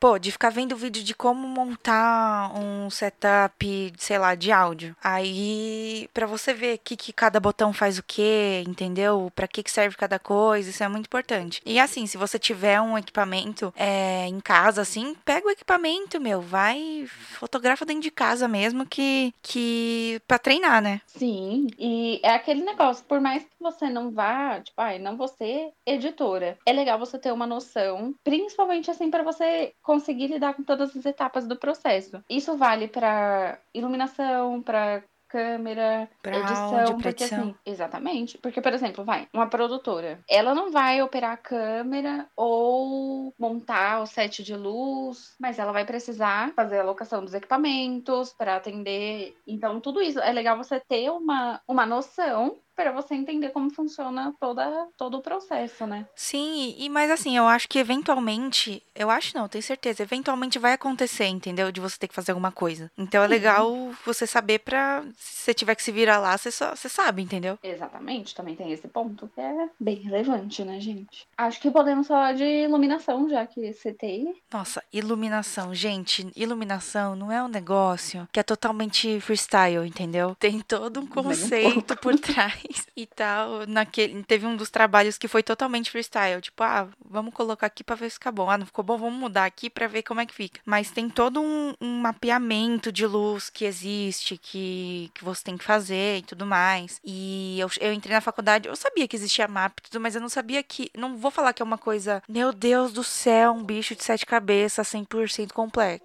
Pô, 0.00 0.18
de 0.18 0.32
ficar 0.32 0.48
vendo 0.48 0.74
vídeo 0.74 1.04
de 1.04 1.14
como 1.14 1.46
montar 1.46 2.58
um 2.58 2.88
setup, 2.88 3.92
sei 3.98 4.18
lá, 4.18 4.34
de 4.34 4.50
áudio. 4.50 4.96
Aí, 5.04 6.08
para 6.14 6.26
você 6.26 6.54
ver 6.54 6.78
que, 6.78 6.96
que 6.96 7.12
cada 7.12 7.38
botão 7.38 7.70
faz 7.70 7.98
o 7.98 8.02
que, 8.02 8.64
entendeu? 8.66 9.30
Para 9.36 9.46
que, 9.46 9.62
que 9.62 9.70
serve 9.70 9.98
cada 9.98 10.18
coisa, 10.18 10.70
isso 10.70 10.82
é 10.82 10.88
muito 10.88 11.04
importante. 11.04 11.60
E 11.66 11.78
assim, 11.78 12.06
se 12.06 12.16
você 12.16 12.38
tiver 12.38 12.80
um 12.80 12.96
equipamento 12.96 13.74
é, 13.76 14.26
em 14.26 14.40
casa, 14.40 14.80
assim, 14.80 15.14
pega 15.22 15.46
o 15.46 15.50
equipamento, 15.50 16.18
meu, 16.18 16.40
vai, 16.40 17.04
fotografa 17.38 17.84
dentro 17.84 18.02
de 18.02 18.10
casa 18.10 18.48
mesmo, 18.48 18.86
que, 18.86 19.34
que 19.42 20.18
pra 20.26 20.38
treinar, 20.38 20.80
né? 20.80 21.02
Sim, 21.08 21.66
e 21.78 22.20
é 22.22 22.30
aquele 22.30 22.62
negócio, 22.62 23.04
por 23.04 23.20
mais 23.20 23.42
que 23.42 23.50
você 23.60 23.90
não 23.90 24.10
vá, 24.10 24.60
tipo, 24.60 24.80
ai, 24.80 24.98
não 24.98 25.18
você 25.18 25.70
editora, 25.84 26.56
é 26.64 26.72
legal 26.72 26.98
você 26.98 27.18
ter 27.18 27.32
uma 27.32 27.46
noção, 27.46 28.14
principalmente 28.24 28.90
assim, 28.90 29.10
para 29.10 29.22
você 29.22 29.74
conseguir 29.90 30.28
lidar 30.28 30.54
com 30.54 30.62
todas 30.62 30.96
as 30.96 31.04
etapas 31.04 31.48
do 31.48 31.56
processo. 31.56 32.22
Isso 32.30 32.56
vale 32.56 32.86
para 32.86 33.58
iluminação, 33.74 34.62
para 34.62 35.02
câmera, 35.28 36.08
pra 36.22 36.38
edição, 36.38 36.78
áudio, 36.80 36.94
porque 36.94 37.24
edição. 37.24 37.40
assim, 37.40 37.54
exatamente, 37.64 38.38
porque 38.38 38.60
por 38.60 38.72
exemplo, 38.72 39.04
vai, 39.04 39.28
uma 39.32 39.48
produtora, 39.48 40.18
ela 40.28 40.54
não 40.54 40.72
vai 40.72 41.00
operar 41.02 41.32
a 41.32 41.36
câmera 41.36 42.26
ou 42.36 43.32
montar 43.38 44.02
o 44.02 44.06
set 44.06 44.42
de 44.42 44.56
luz, 44.56 45.34
mas 45.38 45.58
ela 45.58 45.72
vai 45.72 45.84
precisar 45.84 46.52
fazer 46.54 46.80
a 46.80 46.84
locação 46.84 47.24
dos 47.24 47.34
equipamentos 47.34 48.32
para 48.32 48.56
atender. 48.56 49.36
Então, 49.46 49.80
tudo 49.80 50.02
isso 50.02 50.18
é 50.18 50.32
legal 50.32 50.56
você 50.56 50.80
ter 50.80 51.10
uma 51.10 51.60
uma 51.68 51.86
noção 51.86 52.58
para 52.80 52.92
você 52.92 53.14
entender 53.14 53.50
como 53.50 53.68
funciona 53.68 54.32
toda, 54.40 54.88
todo 54.96 55.18
o 55.18 55.20
processo, 55.20 55.86
né? 55.86 56.06
Sim, 56.14 56.74
e 56.78 56.88
mas 56.88 57.10
assim, 57.10 57.36
eu 57.36 57.46
acho 57.46 57.68
que 57.68 57.78
eventualmente, 57.78 58.82
eu 58.94 59.10
acho 59.10 59.36
não, 59.36 59.46
tenho 59.46 59.62
certeza, 59.62 60.02
eventualmente 60.02 60.58
vai 60.58 60.72
acontecer, 60.72 61.26
entendeu? 61.26 61.70
De 61.70 61.78
você 61.78 61.98
ter 61.98 62.08
que 62.08 62.14
fazer 62.14 62.32
alguma 62.32 62.50
coisa. 62.50 62.90
Então 62.96 63.22
é 63.22 63.26
legal 63.26 63.70
você 64.02 64.26
saber 64.26 64.60
para 64.60 65.04
se 65.18 65.44
você 65.44 65.52
tiver 65.52 65.74
que 65.74 65.82
se 65.82 65.92
virar 65.92 66.18
lá, 66.18 66.38
você, 66.38 66.50
só, 66.50 66.74
você 66.74 66.88
sabe, 66.88 67.20
entendeu? 67.20 67.58
Exatamente, 67.62 68.34
também 68.34 68.56
tem 68.56 68.72
esse 68.72 68.88
ponto 68.88 69.30
que 69.34 69.40
é 69.42 69.68
bem 69.78 69.96
relevante, 69.96 70.64
né, 70.64 70.80
gente? 70.80 71.28
Acho 71.36 71.60
que 71.60 71.70
podemos 71.70 72.06
falar 72.06 72.32
de 72.32 72.44
iluminação, 72.44 73.28
já 73.28 73.46
que 73.46 73.74
citei. 73.74 74.24
Nossa, 74.50 74.82
iluminação, 74.90 75.74
gente, 75.74 76.32
iluminação 76.34 77.14
não 77.14 77.30
é 77.30 77.42
um 77.42 77.48
negócio 77.48 78.26
que 78.32 78.40
é 78.40 78.42
totalmente 78.42 79.20
freestyle, 79.20 79.86
entendeu? 79.86 80.34
Tem 80.40 80.60
todo 80.62 80.98
um 81.00 81.06
conceito 81.06 81.92
um 81.92 81.96
por 81.96 82.18
trás 82.18 82.69
e 82.96 83.06
tal. 83.06 83.66
Naquele, 83.66 84.22
teve 84.22 84.46
um 84.46 84.56
dos 84.56 84.70
trabalhos 84.70 85.18
que 85.18 85.28
foi 85.28 85.42
totalmente 85.42 85.90
freestyle. 85.90 86.40
Tipo, 86.40 86.62
ah, 86.62 86.88
vamos 87.04 87.34
colocar 87.34 87.66
aqui 87.66 87.82
pra 87.82 87.96
ver 87.96 88.10
se 88.10 88.14
fica 88.14 88.32
bom. 88.32 88.50
Ah, 88.50 88.58
não 88.58 88.66
ficou 88.66 88.84
bom, 88.84 88.96
vamos 88.96 89.18
mudar 89.18 89.44
aqui 89.44 89.68
pra 89.68 89.86
ver 89.86 90.02
como 90.02 90.20
é 90.20 90.26
que 90.26 90.34
fica. 90.34 90.60
Mas 90.64 90.90
tem 90.90 91.08
todo 91.08 91.40
um, 91.40 91.74
um 91.80 92.00
mapeamento 92.00 92.92
de 92.92 93.06
luz 93.06 93.50
que 93.50 93.64
existe, 93.64 94.36
que, 94.36 95.10
que 95.14 95.24
você 95.24 95.44
tem 95.44 95.56
que 95.56 95.64
fazer 95.64 96.18
e 96.18 96.22
tudo 96.22 96.46
mais. 96.46 97.00
E 97.04 97.58
eu, 97.58 97.68
eu 97.80 97.92
entrei 97.92 98.14
na 98.14 98.20
faculdade, 98.20 98.68
eu 98.68 98.76
sabia 98.76 99.06
que 99.08 99.16
existia 99.16 99.48
mapa 99.48 99.76
e 99.80 99.90
tudo, 99.90 100.00
mas 100.00 100.14
eu 100.14 100.20
não 100.20 100.28
sabia 100.28 100.62
que. 100.62 100.90
Não 100.96 101.16
vou 101.16 101.30
falar 101.30 101.52
que 101.52 101.62
é 101.62 101.64
uma 101.64 101.78
coisa, 101.78 102.22
meu 102.28 102.52
Deus 102.52 102.92
do 102.92 103.04
céu, 103.04 103.52
um 103.52 103.64
bicho 103.64 103.94
de 103.94 104.04
sete 104.04 104.26
cabeças, 104.26 104.88
100% 104.88 105.52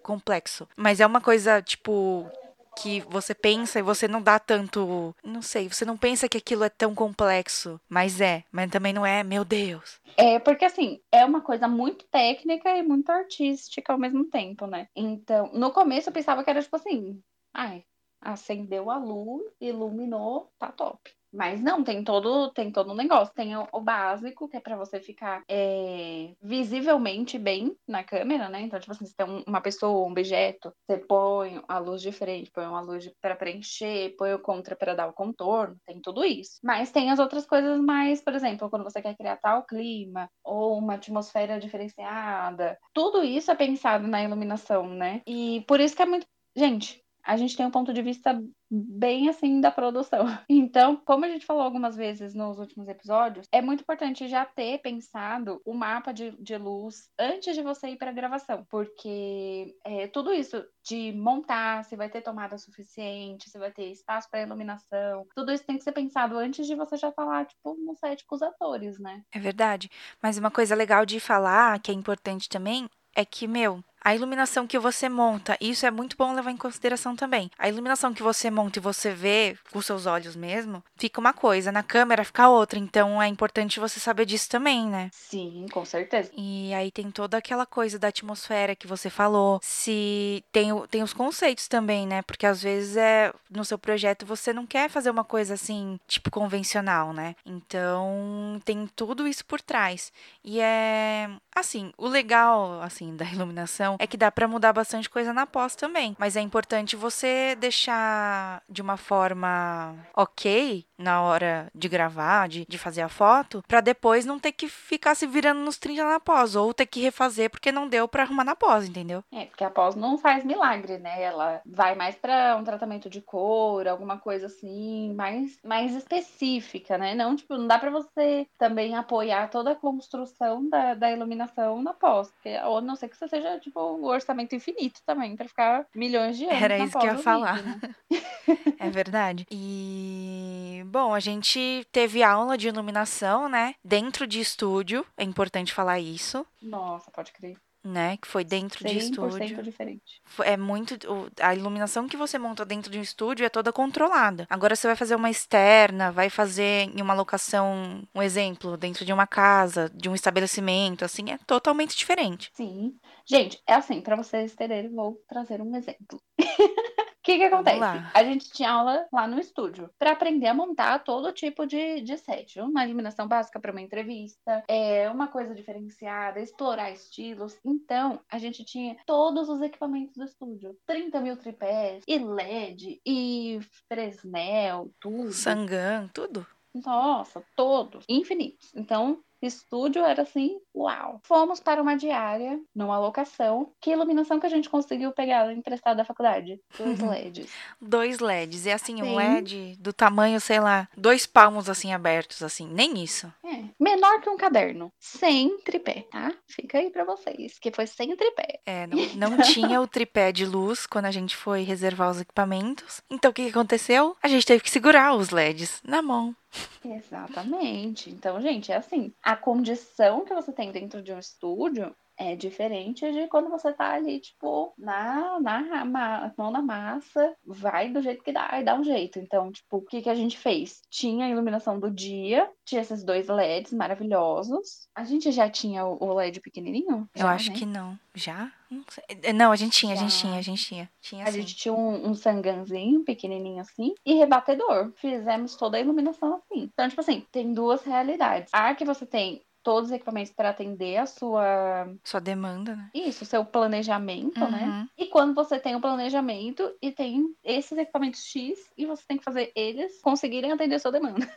complexo. 0.01 0.67
Mas 0.75 0.99
é 0.99 1.06
uma 1.06 1.21
coisa, 1.21 1.62
tipo, 1.62 2.30
que 2.75 3.01
você 3.01 3.33
pensa 3.33 3.79
e 3.79 3.81
você 3.81 4.07
não 4.07 4.21
dá 4.21 4.39
tanto. 4.39 5.15
Não 5.23 5.41
sei, 5.41 5.69
você 5.69 5.85
não 5.85 5.97
pensa 5.97 6.29
que 6.29 6.38
aquilo 6.38 6.63
é 6.63 6.69
tão 6.69 6.93
complexo. 6.93 7.79
Mas 7.89 8.21
é. 8.21 8.43
Mas 8.51 8.69
também 8.71 8.93
não 8.93 9.05
é, 9.05 9.23
meu 9.23 9.45
Deus. 9.45 9.99
É, 10.17 10.39
porque 10.39 10.65
assim, 10.65 11.01
é 11.11 11.25
uma 11.25 11.41
coisa 11.41 11.67
muito 11.67 12.05
técnica 12.07 12.69
e 12.77 12.83
muito 12.83 13.09
artística 13.11 13.91
ao 13.93 13.99
mesmo 13.99 14.25
tempo, 14.29 14.67
né? 14.67 14.88
Então, 14.95 15.51
no 15.53 15.71
começo 15.71 16.09
eu 16.09 16.13
pensava 16.13 16.43
que 16.43 16.49
era 16.49 16.61
tipo 16.61 16.75
assim. 16.75 17.21
Ai, 17.53 17.85
acendeu 18.21 18.89
a 18.91 18.97
luz, 18.97 19.45
iluminou, 19.61 20.51
tá 20.59 20.71
top. 20.71 21.14
Mas 21.35 21.61
não, 21.61 21.83
tem 21.83 22.03
todo, 22.03 22.51
tem 22.51 22.71
todo 22.71 22.91
um 22.91 22.95
negócio. 22.95 23.33
Tem 23.33 23.55
o, 23.55 23.67
o 23.71 23.81
básico, 23.81 24.47
que 24.47 24.57
é 24.57 24.59
para 24.59 24.77
você 24.77 24.99
ficar 24.99 25.43
é, 25.49 26.33
visivelmente 26.41 27.37
bem 27.37 27.75
na 27.87 28.03
câmera, 28.03 28.49
né? 28.49 28.61
Então, 28.61 28.79
tipo 28.79 28.91
assim, 28.91 29.05
se 29.05 29.15
tem 29.15 29.43
uma 29.47 29.61
pessoa, 29.61 30.07
um 30.07 30.11
objeto, 30.11 30.71
você 30.87 30.97
põe 30.97 31.61
a 31.67 31.77
luz 31.77 32.01
de 32.01 32.11
frente, 32.11 32.51
põe 32.51 32.65
uma 32.65 32.81
luz 32.81 33.11
para 33.21 33.35
preencher, 33.35 34.15
põe 34.17 34.33
o 34.33 34.39
contra 34.39 34.75
para 34.75 34.95
dar 34.95 35.07
o 35.07 35.13
contorno, 35.13 35.75
tem 35.85 36.01
tudo 36.01 36.23
isso. 36.23 36.59
Mas 36.63 36.91
tem 36.91 37.11
as 37.11 37.19
outras 37.19 37.45
coisas 37.45 37.79
mais, 37.79 38.21
por 38.21 38.33
exemplo, 38.33 38.69
quando 38.69 38.83
você 38.83 39.01
quer 39.01 39.15
criar 39.15 39.37
tal 39.37 39.63
clima, 39.63 40.29
ou 40.43 40.77
uma 40.77 40.95
atmosfera 40.95 41.59
diferenciada. 41.59 42.77
Tudo 42.93 43.23
isso 43.23 43.51
é 43.51 43.55
pensado 43.55 44.07
na 44.07 44.23
iluminação, 44.23 44.87
né? 44.87 45.21
E 45.27 45.63
por 45.67 45.79
isso 45.79 45.95
que 45.95 46.01
é 46.01 46.05
muito. 46.05 46.25
Gente, 46.55 47.04
a 47.25 47.35
gente 47.35 47.57
tem 47.57 47.65
um 47.65 47.71
ponto 47.71 47.91
de 47.91 48.01
vista 48.01 48.39
bem 48.69 49.29
assim 49.29 49.59
da 49.59 49.71
produção. 49.71 50.25
Então, 50.49 50.95
como 51.05 51.25
a 51.25 51.27
gente 51.27 51.45
falou 51.45 51.63
algumas 51.63 51.95
vezes 51.95 52.33
nos 52.33 52.59
últimos 52.59 52.88
episódios, 52.88 53.47
é 53.51 53.61
muito 53.61 53.81
importante 53.81 54.27
já 54.27 54.45
ter 54.45 54.79
pensado 54.79 55.61
o 55.65 55.73
mapa 55.73 56.11
de, 56.11 56.31
de 56.41 56.57
luz 56.57 57.09
antes 57.19 57.55
de 57.55 57.61
você 57.61 57.89
ir 57.89 57.97
para 57.97 58.09
a 58.09 58.13
gravação, 58.13 58.65
porque 58.69 59.75
é, 59.85 60.07
tudo 60.07 60.33
isso 60.33 60.63
de 60.83 61.13
montar, 61.13 61.83
se 61.85 61.95
vai 61.95 62.09
ter 62.09 62.21
tomada 62.21 62.57
suficiente, 62.57 63.49
se 63.49 63.57
vai 63.57 63.71
ter 63.71 63.91
espaço 63.91 64.29
para 64.29 64.41
iluminação, 64.41 65.25
tudo 65.35 65.51
isso 65.51 65.65
tem 65.65 65.77
que 65.77 65.83
ser 65.83 65.93
pensado 65.93 66.38
antes 66.38 66.67
de 66.67 66.75
você 66.75 66.97
já 66.97 67.11
falar, 67.11 67.45
tipo, 67.45 67.75
no 67.75 67.95
set 67.95 68.25
com 68.25 68.35
os 68.35 68.41
atores, 68.41 68.99
né? 68.99 69.21
É 69.31 69.39
verdade. 69.39 69.89
Mas 70.21 70.38
uma 70.38 70.51
coisa 70.51 70.75
legal 70.75 71.05
de 71.05 71.19
falar, 71.19 71.79
que 71.79 71.91
é 71.91 71.93
importante 71.93 72.49
também, 72.49 72.89
é 73.15 73.23
que, 73.23 73.47
meu, 73.47 73.83
a 74.05 74.13
iluminação 74.13 74.67
que 74.67 74.77
você 74.77 75.09
monta, 75.09 75.57
isso 75.59 75.83
é 75.83 75.89
muito 75.89 76.15
bom 76.15 76.31
levar 76.31 76.51
em 76.51 76.57
consideração 76.57 77.15
também. 77.15 77.49
A 77.57 77.67
iluminação 77.67 78.13
que 78.13 78.21
você 78.21 78.51
monta 78.51 78.77
e 78.77 78.81
você 78.81 79.11
vê 79.11 79.57
com 79.71 79.81
seus 79.81 80.05
olhos 80.05 80.35
mesmo, 80.35 80.83
fica 80.95 81.19
uma 81.19 81.33
coisa, 81.33 81.71
na 81.71 81.81
câmera 81.81 82.23
fica 82.23 82.47
outra. 82.47 82.77
Então 82.77 83.19
é 83.19 83.27
importante 83.27 83.79
você 83.79 83.99
saber 83.99 84.27
disso 84.27 84.47
também, 84.47 84.85
né? 84.85 85.09
Sim, 85.11 85.65
com 85.71 85.83
certeza. 85.83 86.29
E 86.37 86.71
aí 86.75 86.91
tem 86.91 87.09
toda 87.09 87.37
aquela 87.37 87.65
coisa 87.65 87.97
da 87.97 88.09
atmosfera 88.09 88.75
que 88.75 88.85
você 88.85 89.09
falou. 89.09 89.59
Se 89.63 90.43
tem, 90.51 90.69
tem 90.91 91.01
os 91.01 91.11
conceitos 91.11 91.67
também, 91.67 92.05
né? 92.05 92.21
Porque 92.21 92.45
às 92.45 92.61
vezes 92.61 92.97
é 92.97 93.33
no 93.49 93.65
seu 93.65 93.79
projeto 93.79 94.23
você 94.23 94.53
não 94.53 94.67
quer 94.67 94.87
fazer 94.87 95.09
uma 95.09 95.23
coisa 95.23 95.55
assim, 95.55 95.99
tipo 96.07 96.29
convencional, 96.29 97.11
né? 97.11 97.35
Então 97.43 98.61
tem 98.63 98.87
tudo 98.95 99.27
isso 99.27 99.43
por 99.43 99.59
trás. 99.61 100.13
E 100.43 100.61
é 100.61 101.27
assim, 101.55 101.91
o 101.97 102.07
legal 102.07 102.83
assim 102.83 103.15
da 103.15 103.25
iluminação 103.33 103.94
é 103.99 104.08
que 104.08 104.17
dá 104.17 104.31
para 104.31 104.47
mudar 104.47 104.73
bastante 104.73 105.10
coisa 105.10 105.34
na 105.34 105.45
pós 105.45 105.75
também. 105.75 106.15
Mas 106.19 106.36
é 106.36 106.41
importante 106.41 106.95
você 106.95 107.55
deixar 107.60 108.62
de 108.69 108.81
uma 108.81 108.97
forma 108.97 109.95
ok 110.15 110.86
na 110.97 111.21
hora 111.21 111.67
de 111.73 111.89
gravar, 111.89 112.47
de, 112.47 112.65
de 112.67 112.77
fazer 112.77 113.01
a 113.01 113.10
foto, 113.10 113.63
pra 113.67 113.81
depois 113.81 114.25
não 114.25 114.39
ter 114.39 114.51
que 114.51 114.67
ficar 114.67 115.15
se 115.15 115.27
virando 115.27 115.60
nos 115.60 115.77
30 115.77 116.03
na 116.03 116.19
pós, 116.19 116.55
ou 116.55 116.73
ter 116.73 116.86
que 116.86 117.01
refazer 117.01 117.49
porque 117.49 117.71
não 117.71 117.88
deu 117.88 118.08
pra 118.08 118.23
arrumar 118.23 118.43
na 118.43 118.55
pós, 118.55 118.88
entendeu? 118.88 119.23
É, 119.31 119.45
porque 119.45 119.63
a 119.63 119.69
pós 119.69 119.95
não 119.95 120.17
faz 120.17 120.43
milagre, 120.43 120.97
né? 120.97 121.21
Ela 121.21 121.62
vai 121.65 121.95
mais 121.95 122.15
pra 122.15 122.55
um 122.58 122.63
tratamento 122.63 123.10
de 123.10 123.21
cor, 123.21 123.88
alguma 123.88 124.17
coisa 124.17 124.47
assim, 124.47 125.13
mais, 125.13 125.60
mais 125.63 125.93
específica, 125.95 126.97
né? 126.97 127.13
Não, 127.13 127.36
tipo, 127.36 127.58
não 127.58 127.67
dá 127.67 127.77
pra 127.77 127.91
você 127.91 128.47
também 128.58 128.95
apoiar 128.95 129.49
toda 129.49 129.71
a 129.71 129.75
construção 129.75 130.67
da, 130.69 130.93
da 130.93 131.12
iluminação 131.12 131.81
na 131.81 131.93
pós, 131.93 132.31
porque, 132.31 132.58
ou 132.65 132.81
não 132.81 132.95
ser 132.95 133.10
que 133.10 133.17
você 133.17 133.27
seja, 133.27 133.60
tipo, 133.60 133.79
o 133.93 134.05
orçamento 134.05 134.55
infinito 134.55 135.01
também, 135.05 135.35
pra 135.35 135.47
ficar 135.47 135.85
milhões 135.95 136.37
de 136.37 136.45
anos 136.45 136.61
Era 136.61 136.79
isso 136.79 136.97
que 136.97 137.05
eu 137.05 137.11
ia 137.13 137.17
falar. 137.17 137.55
vídeo, 137.57 137.79
né? 137.81 137.95
É 138.79 138.89
verdade. 138.89 139.45
E 139.49 140.83
bom, 140.87 141.13
a 141.13 141.19
gente 141.19 141.85
teve 141.91 142.21
aula 142.23 142.57
de 142.57 142.67
iluminação, 142.67 143.47
né? 143.49 143.73
Dentro 143.83 144.27
de 144.27 144.39
estúdio, 144.39 145.05
é 145.17 145.23
importante 145.23 145.73
falar 145.73 145.99
isso, 145.99 146.45
Nossa, 146.61 147.09
pode 147.11 147.31
crer. 147.31 147.57
Né? 147.85 148.17
Que 148.17 148.27
foi 148.27 148.43
dentro 148.43 148.83
de 148.83 148.93
100% 148.95 148.99
estúdio. 148.99 149.63
diferente. 149.63 150.21
É 150.43 150.57
muito. 150.57 150.95
A 151.39 151.53
iluminação 151.53 152.07
que 152.07 152.17
você 152.17 152.37
monta 152.37 152.65
dentro 152.65 152.91
de 152.91 152.97
um 152.97 153.01
estúdio 153.01 153.45
é 153.45 153.49
toda 153.49 153.71
controlada. 153.71 154.47
Agora 154.49 154.75
você 154.75 154.87
vai 154.87 154.95
fazer 154.95 155.15
uma 155.15 155.29
externa, 155.29 156.11
vai 156.11 156.29
fazer 156.29 156.89
em 156.89 157.01
uma 157.01 157.13
locação, 157.13 158.03
um 158.13 158.21
exemplo, 158.21 158.75
dentro 158.75 159.05
de 159.05 159.13
uma 159.13 159.27
casa, 159.27 159.89
de 159.93 160.09
um 160.09 160.15
estabelecimento, 160.15 161.05
assim, 161.05 161.31
é 161.31 161.37
totalmente 161.45 161.95
diferente. 161.95 162.51
Sim. 162.53 162.93
Gente, 163.25 163.61
é 163.67 163.73
assim, 163.73 164.01
pra 164.01 164.15
vocês 164.15 164.55
terem, 164.55 164.89
vou 164.93 165.19
trazer 165.27 165.61
um 165.61 165.75
exemplo. 165.75 166.21
O 167.25 167.27
que 167.27 167.39
que 167.39 167.43
acontece? 167.45 167.81
A 168.13 168.23
gente 168.23 168.51
tinha 168.51 168.69
aula 168.69 169.07
lá 169.11 169.25
no 169.25 169.39
estúdio 169.39 169.89
para 169.97 170.11
aprender 170.11 170.45
a 170.45 170.53
montar 170.53 170.99
todo 170.99 171.33
tipo 171.33 171.65
de, 171.65 172.01
de 172.01 172.15
set. 172.19 172.59
Uma 172.61 172.85
iluminação 172.85 173.27
básica 173.27 173.59
para 173.59 173.71
uma 173.71 173.81
entrevista, 173.81 174.63
é 174.67 175.09
uma 175.09 175.27
coisa 175.27 175.55
diferenciada, 175.55 176.39
explorar 176.39 176.91
estilos. 176.91 177.57
Então, 177.65 178.19
a 178.31 178.38
gente 178.38 178.63
tinha 178.63 178.95
todos 179.07 179.49
os 179.49 179.59
equipamentos 179.59 180.15
do 180.15 180.23
estúdio. 180.23 180.77
30 180.85 181.19
mil 181.19 181.35
tripés, 181.35 182.03
e 182.07 182.19
LED, 182.19 183.01
e 183.03 183.59
Fresnel, 183.88 184.91
tudo. 184.99 185.31
Sangan, 185.31 186.07
tudo. 186.13 186.45
Nossa, 186.75 187.41
todos, 187.55 188.05
infinitos. 188.07 188.71
Então, 188.75 189.23
estúdio 189.41 190.03
era 190.03 190.23
assim, 190.23 190.57
uau. 190.75 191.19
Fomos 191.23 191.59
para 191.59 191.81
uma 191.81 191.95
diária, 191.95 192.59
numa 192.75 192.99
locação. 192.99 193.71
Que 193.81 193.91
iluminação 193.91 194.39
que 194.39 194.45
a 194.45 194.49
gente 194.49 194.69
conseguiu 194.69 195.11
pegar 195.11 195.51
emprestada 195.53 195.97
da 195.97 196.05
faculdade? 196.05 196.59
Dois 196.77 196.99
LEDs. 197.01 197.51
Dois 197.81 198.19
LEDs. 198.19 198.65
E 198.65 198.71
assim, 198.71 199.01
um 199.01 199.05
Sim. 199.05 199.15
LED 199.15 199.75
do 199.79 199.93
tamanho, 199.93 200.39
sei 200.39 200.59
lá, 200.59 200.87
dois 200.97 201.25
palmos 201.25 201.69
assim 201.69 201.93
abertos, 201.93 202.41
assim. 202.41 202.67
Nem 202.67 203.03
isso. 203.03 203.31
É, 203.43 203.63
menor 203.79 204.21
que 204.21 204.29
um 204.29 204.37
caderno, 204.37 204.91
sem 204.99 205.57
tripé, 205.59 206.05
tá? 206.11 206.33
Fica 206.47 206.77
aí 206.77 206.89
pra 206.89 207.03
vocês, 207.03 207.57
que 207.59 207.71
foi 207.71 207.87
sem 207.87 208.15
tripé. 208.15 208.59
É, 208.65 208.87
não, 208.87 209.29
não 209.29 209.37
tinha 209.43 209.81
o 209.81 209.87
tripé 209.87 210.31
de 210.31 210.45
luz 210.45 210.85
quando 210.85 211.05
a 211.05 211.11
gente 211.11 211.35
foi 211.35 211.61
reservar 211.63 212.09
os 212.09 212.21
equipamentos. 212.21 213.01
Então 213.09 213.31
o 213.31 213.33
que 213.33 213.49
aconteceu? 213.49 214.15
A 214.21 214.27
gente 214.27 214.45
teve 214.45 214.63
que 214.63 214.69
segurar 214.69 215.13
os 215.13 215.29
LEDs 215.29 215.81
na 215.83 216.01
mão. 216.01 216.35
Exatamente. 216.83 218.09
Então, 218.09 218.39
gente, 218.39 218.71
é 218.71 218.75
assim, 218.75 219.13
a 219.21 219.35
condição 219.35 220.23
que 220.23 220.33
você 220.33 220.51
tem 220.51 220.71
dentro 220.71 221.01
de 221.01 221.11
um 221.11 221.19
estúdio 221.19 221.95
é 222.17 222.36
diferente 222.36 223.12
de 223.12 223.28
quando 223.28 223.49
você 223.49 223.73
tá 223.73 223.91
ali, 223.93 224.19
tipo, 224.19 224.73
na, 224.78 225.39
na 225.39 225.86
ma- 225.86 226.34
mão 226.38 226.51
na 226.51 226.62
massa, 226.62 227.36
vai 227.45 227.89
do 227.89 228.01
jeito 228.01 228.23
que 228.23 228.32
dá 228.32 228.49
e 228.60 228.63
dá 228.63 228.75
um 228.75 228.84
jeito. 228.84 229.19
Então, 229.19 229.51
tipo, 229.51 229.78
o 229.78 229.82
que 229.82 230.01
que 230.01 230.10
a 230.10 230.15
gente 230.15 230.38
fez? 230.38 230.82
Tinha 230.89 231.25
a 231.25 231.30
iluminação 231.30 231.80
do 231.80 231.91
dia, 231.91 232.49
tinha 232.63 232.82
esses 232.82 233.04
dois 233.04 233.28
LEDs 233.28 233.73
maravilhosos. 233.73 234.88
A 234.95 235.04
gente 235.04 235.32
já 235.32 235.49
tinha 235.49 235.86
o 235.86 236.13
LED 236.13 236.39
pequenininho? 236.39 237.10
Eu 237.13 237.21
Já, 237.21 237.32
acho 237.32 237.51
né? 237.51 237.58
que 237.58 237.65
não. 237.65 237.97
Já? 238.13 238.51
Não. 238.69 238.84
É, 239.23 239.34
Não, 239.34 239.51
a 239.51 239.56
gente 239.56 239.78
tinha, 239.78 239.93
a 239.93 239.97
gente 239.97 240.17
tinha, 240.17 240.38
a 240.38 240.41
gente 240.41 240.65
tinha. 240.65 240.89
Tinha 241.01 241.23
A 241.25 241.32
sim. 241.32 241.41
gente 241.41 241.56
tinha 241.56 241.73
um, 241.73 242.10
um 242.10 242.13
sanganzinho 242.13 243.04
pequenininho 243.04 243.60
assim 243.62 243.93
e 244.06 244.13
rebatedor. 244.15 244.91
Fizemos 244.95 245.56
toda 245.56 245.78
a 245.78 245.82
iluminação 245.82 246.36
assim. 246.36 246.63
Então, 246.73 246.88
tipo 246.88 247.01
assim, 247.01 247.25
tem 247.32 247.54
duas 247.54 247.84
realidades. 247.84 248.51
A 248.54 248.73
que 248.73 248.86
você 248.86 249.06
tem 249.06 249.41
todos 249.65 249.89
os 249.89 249.95
equipamentos 249.95 250.32
para 250.32 250.49
atender 250.49 250.97
a 250.97 251.08
sua. 251.08 251.91
Só 252.04 252.19
demanda, 252.19 252.75
né? 252.75 252.91
Isso, 252.93 253.25
seu 253.25 253.43
planejamento, 253.43 254.39
né? 254.39 254.63
Uhum. 254.63 254.88
E 254.95 255.08
quando 255.08 255.34
você 255.34 255.60
tem 255.60 255.75
o 255.75 255.82
planejamento 255.82 256.71
e 256.80 256.91
tem 256.91 257.36
esses 257.43 257.75
equipamentos 257.75 258.23
X 258.23 258.60
e 258.78 258.86
você 258.86 259.04
tem 259.08 259.17
que 259.17 259.23
fazer 259.23 259.51
eles 259.56 259.99
conseguirem 260.04 260.51
atender 260.51 260.75
a 260.75 260.80
sua 260.80 260.91
demanda. 260.91 261.28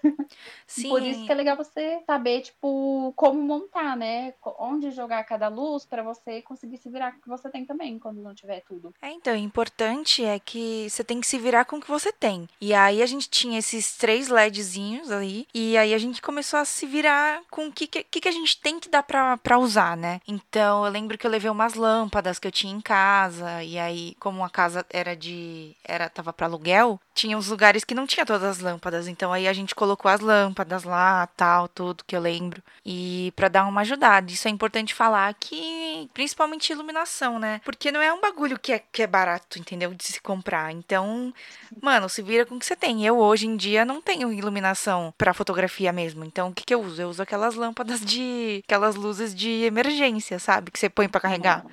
Sim. 0.66 0.90
Por 0.90 1.02
isso 1.02 1.24
que 1.24 1.32
é 1.32 1.34
legal 1.34 1.56
você 1.56 2.02
saber, 2.06 2.42
tipo, 2.42 3.14
como 3.16 3.40
montar, 3.40 3.96
né? 3.96 4.34
Onde 4.58 4.90
jogar 4.90 5.24
cada 5.24 5.48
luz 5.48 5.86
para 5.86 6.02
você 6.02 6.42
conseguir 6.42 6.76
se 6.76 6.90
virar 6.90 7.12
com 7.12 7.18
o 7.18 7.22
que 7.22 7.28
você 7.30 7.48
tem 7.48 7.64
também, 7.64 7.98
quando 7.98 8.20
não 8.20 8.34
tiver 8.34 8.60
tudo. 8.60 8.92
É, 9.00 9.10
então, 9.10 9.32
o 9.32 9.36
importante 9.36 10.22
é 10.22 10.38
que 10.38 10.86
você 10.90 11.02
tem 11.02 11.18
que 11.18 11.26
se 11.26 11.38
virar 11.38 11.64
com 11.64 11.76
o 11.76 11.80
que 11.80 11.88
você 11.88 12.12
tem. 12.12 12.46
E 12.60 12.74
aí 12.74 13.02
a 13.02 13.06
gente 13.06 13.30
tinha 13.30 13.58
esses 13.58 13.96
três 13.96 14.28
LEDzinhos 14.28 15.10
aí, 15.10 15.46
e 15.54 15.78
aí 15.78 15.94
a 15.94 15.98
gente 15.98 16.20
começou 16.20 16.58
a 16.58 16.66
se 16.66 16.84
virar 16.84 17.40
com 17.50 17.68
o 17.68 17.72
que, 17.72 17.86
que, 17.86 18.17
que 18.20 18.28
a 18.28 18.32
gente 18.32 18.60
tem 18.60 18.78
que 18.80 18.88
dar 18.88 19.02
pra, 19.02 19.36
pra 19.36 19.58
usar, 19.58 19.96
né? 19.96 20.20
Então, 20.26 20.84
eu 20.84 20.90
lembro 20.90 21.16
que 21.16 21.26
eu 21.26 21.30
levei 21.30 21.50
umas 21.50 21.74
lâmpadas 21.74 22.38
que 22.38 22.46
eu 22.46 22.52
tinha 22.52 22.72
em 22.72 22.80
casa, 22.80 23.62
e 23.62 23.78
aí, 23.78 24.14
como 24.18 24.44
a 24.44 24.50
casa 24.50 24.84
era 24.90 25.16
de. 25.16 25.76
era 25.84 26.08
tava 26.08 26.32
pra 26.32 26.46
aluguel, 26.46 27.00
tinha 27.18 27.36
uns 27.36 27.48
lugares 27.48 27.82
que 27.82 27.94
não 27.96 28.06
tinha 28.06 28.24
todas 28.24 28.44
as 28.44 28.58
lâmpadas. 28.60 29.08
Então, 29.08 29.32
aí 29.32 29.48
a 29.48 29.52
gente 29.52 29.74
colocou 29.74 30.08
as 30.08 30.20
lâmpadas 30.20 30.84
lá, 30.84 31.26
tal, 31.36 31.66
tudo 31.66 32.04
que 32.06 32.14
eu 32.14 32.20
lembro. 32.20 32.62
E 32.86 33.32
pra 33.34 33.48
dar 33.48 33.66
uma 33.66 33.80
ajudada. 33.80 34.30
Isso 34.30 34.46
é 34.46 34.50
importante 34.50 34.94
falar 34.94 35.34
que, 35.34 36.08
principalmente 36.14 36.70
iluminação, 36.70 37.40
né? 37.40 37.60
Porque 37.64 37.90
não 37.90 38.00
é 38.00 38.12
um 38.12 38.20
bagulho 38.20 38.56
que 38.58 38.72
é, 38.72 38.78
que 38.78 39.02
é 39.02 39.06
barato, 39.06 39.58
entendeu? 39.58 39.92
De 39.92 40.04
se 40.04 40.20
comprar. 40.20 40.70
Então, 40.72 41.34
mano, 41.82 42.08
se 42.08 42.22
vira 42.22 42.46
com 42.46 42.54
o 42.54 42.58
que 42.60 42.66
você 42.66 42.76
tem. 42.76 43.04
Eu, 43.04 43.18
hoje 43.18 43.48
em 43.48 43.56
dia, 43.56 43.84
não 43.84 44.00
tenho 44.00 44.32
iluminação 44.32 45.12
pra 45.18 45.34
fotografia 45.34 45.92
mesmo. 45.92 46.24
Então, 46.24 46.50
o 46.50 46.54
que 46.54 46.64
que 46.64 46.74
eu 46.74 46.80
uso? 46.80 47.02
Eu 47.02 47.08
uso 47.08 47.22
aquelas 47.22 47.56
lâmpadas 47.56 48.00
de. 48.00 48.62
aquelas 48.64 48.94
luzes 48.94 49.34
de 49.34 49.64
emergência, 49.64 50.38
sabe? 50.38 50.70
Que 50.70 50.78
você 50.78 50.88
põe 50.88 51.08
pra 51.08 51.20
carregar. 51.20 51.64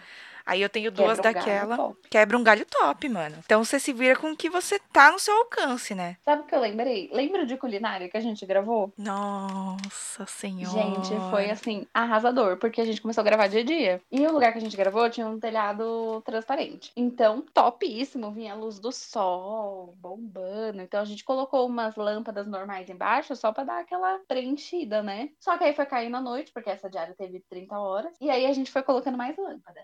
Aí 0.46 0.62
eu 0.62 0.70
tenho 0.70 0.92
duas 0.92 1.20
Quebra 1.20 1.30
um 1.30 1.34
galho 1.34 1.46
daquela. 1.46 1.78
top. 1.78 2.10
Quebra 2.10 2.38
um 2.38 2.44
galho 2.44 2.66
top, 2.66 3.10
mano. 3.10 3.36
Então 3.46 3.64
você 3.64 3.80
se 3.80 3.92
vira 3.92 4.16
com 4.16 4.32
o 4.32 4.38
que 4.38 4.50
você 4.50 4.80
tá 4.94 5.12
no 5.12 5.20
seu 5.20 5.36
alcance, 5.36 5.96
né? 5.96 6.18
Sabe 6.24 6.44
o 6.44 6.46
que 6.46 6.54
eu 6.54 6.60
lembrei? 6.60 7.10
Lembra 7.12 7.46
de 7.46 7.58
culinária 7.58 8.10
que 8.10 8.18
a 8.18 8.22
gente 8.22 8.46
gravou? 8.46 8.94
Nossa 8.98 10.26
senhora. 10.26 10.70
Gente, 10.70 11.16
foi 11.30 11.50
assim, 11.50 11.88
arrasador, 11.94 12.58
porque 12.58 12.82
a 12.82 12.86
gente 12.86 13.02
começou 13.02 13.22
a 13.22 13.26
gravar 13.26 13.48
dia 13.48 13.62
a 13.62 13.64
dia. 13.64 14.02
E 14.12 14.26
o 14.26 14.32
lugar 14.32 14.52
que 14.52 14.58
a 14.58 14.62
gente 14.62 14.78
gravou 14.78 15.10
tinha 15.10 15.28
um 15.28 15.40
telhado 15.40 16.22
transparente. 16.26 16.92
Então, 16.96 17.42
topíssimo, 17.54 18.32
vinha 18.32 18.54
a 18.54 18.56
luz 18.56 18.80
do 18.80 18.92
sol, 18.92 19.96
bombando. 19.98 20.82
Então 20.82 21.02
a 21.02 21.06
gente 21.06 21.24
colocou 21.24 21.66
umas 21.66 21.96
lâmpadas 21.96 22.48
normais 22.48 22.90
embaixo 22.90 23.36
só 23.36 23.52
pra 23.52 23.64
dar 23.64 23.80
aquela 23.80 24.20
preenchida, 24.28 25.02
né? 25.02 25.30
Só 25.40 25.58
que 25.58 25.64
aí 25.64 25.74
foi 25.74 25.86
caindo 25.86 26.18
a 26.18 26.22
noite, 26.22 26.52
porque 26.54 26.70
essa 26.70 26.90
diária 26.90 27.16
teve 27.18 27.44
30 27.50 27.78
horas. 27.80 28.14
E 28.22 28.30
aí 28.30 28.46
a 28.46 28.54
gente 28.54 28.72
foi 28.72 28.84
colocando 28.84 29.18
mais 29.18 29.36
lâmpada. 29.38 29.82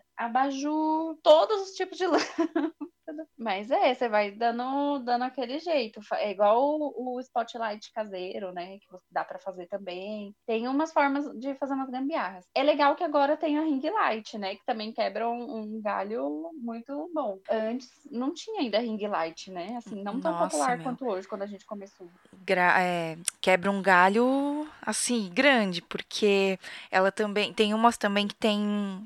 Abajur, 0.51 1.17
todos 1.23 1.61
os 1.61 1.71
tipos 1.71 1.97
de 1.97 2.05
lâmpada. 2.07 3.27
Mas 3.37 3.69
é, 3.71 3.93
você 3.93 4.07
vai 4.07 4.31
dando, 4.31 4.99
dando 4.99 5.23
aquele 5.23 5.59
jeito. 5.59 5.99
É 6.13 6.31
igual 6.31 6.61
o, 6.79 7.15
o 7.15 7.19
spotlight 7.19 7.91
caseiro, 7.93 8.53
né? 8.53 8.77
Que 8.77 8.87
dá 9.11 9.23
pra 9.23 9.39
fazer 9.39 9.67
também. 9.67 10.33
Tem 10.45 10.67
umas 10.67 10.93
formas 10.93 11.25
de 11.39 11.53
fazer 11.55 11.73
umas 11.73 11.89
gambiarras. 11.89 12.45
É 12.55 12.63
legal 12.63 12.95
que 12.95 13.03
agora 13.03 13.35
tem 13.35 13.57
a 13.57 13.63
ring 13.63 13.81
light, 13.89 14.37
né? 14.37 14.55
Que 14.55 14.65
também 14.65 14.93
quebra 14.93 15.27
um, 15.29 15.57
um 15.57 15.81
galho 15.81 16.51
muito 16.53 17.09
bom. 17.13 17.39
Antes 17.49 17.89
não 18.09 18.33
tinha 18.33 18.61
ainda 18.61 18.79
ring 18.79 19.05
light, 19.07 19.51
né? 19.51 19.75
Assim, 19.77 20.01
não 20.03 20.19
tão 20.19 20.31
Nossa, 20.31 20.45
popular 20.45 20.77
meu. 20.77 20.83
quanto 20.85 21.05
hoje, 21.05 21.27
quando 21.27 21.41
a 21.41 21.47
gente 21.47 21.65
começou. 21.65 22.09
gra- 22.45 22.81
é, 22.81 23.17
quebra 23.41 23.71
um 23.71 23.81
galho 23.81 24.67
assim 24.81 25.29
grande, 25.33 25.81
porque 25.81 26.57
ela 26.89 27.11
também 27.11 27.51
tem 27.53 27.73
umas 27.73 27.97
também 27.97 28.27
que 28.27 28.35
tem 28.35 29.05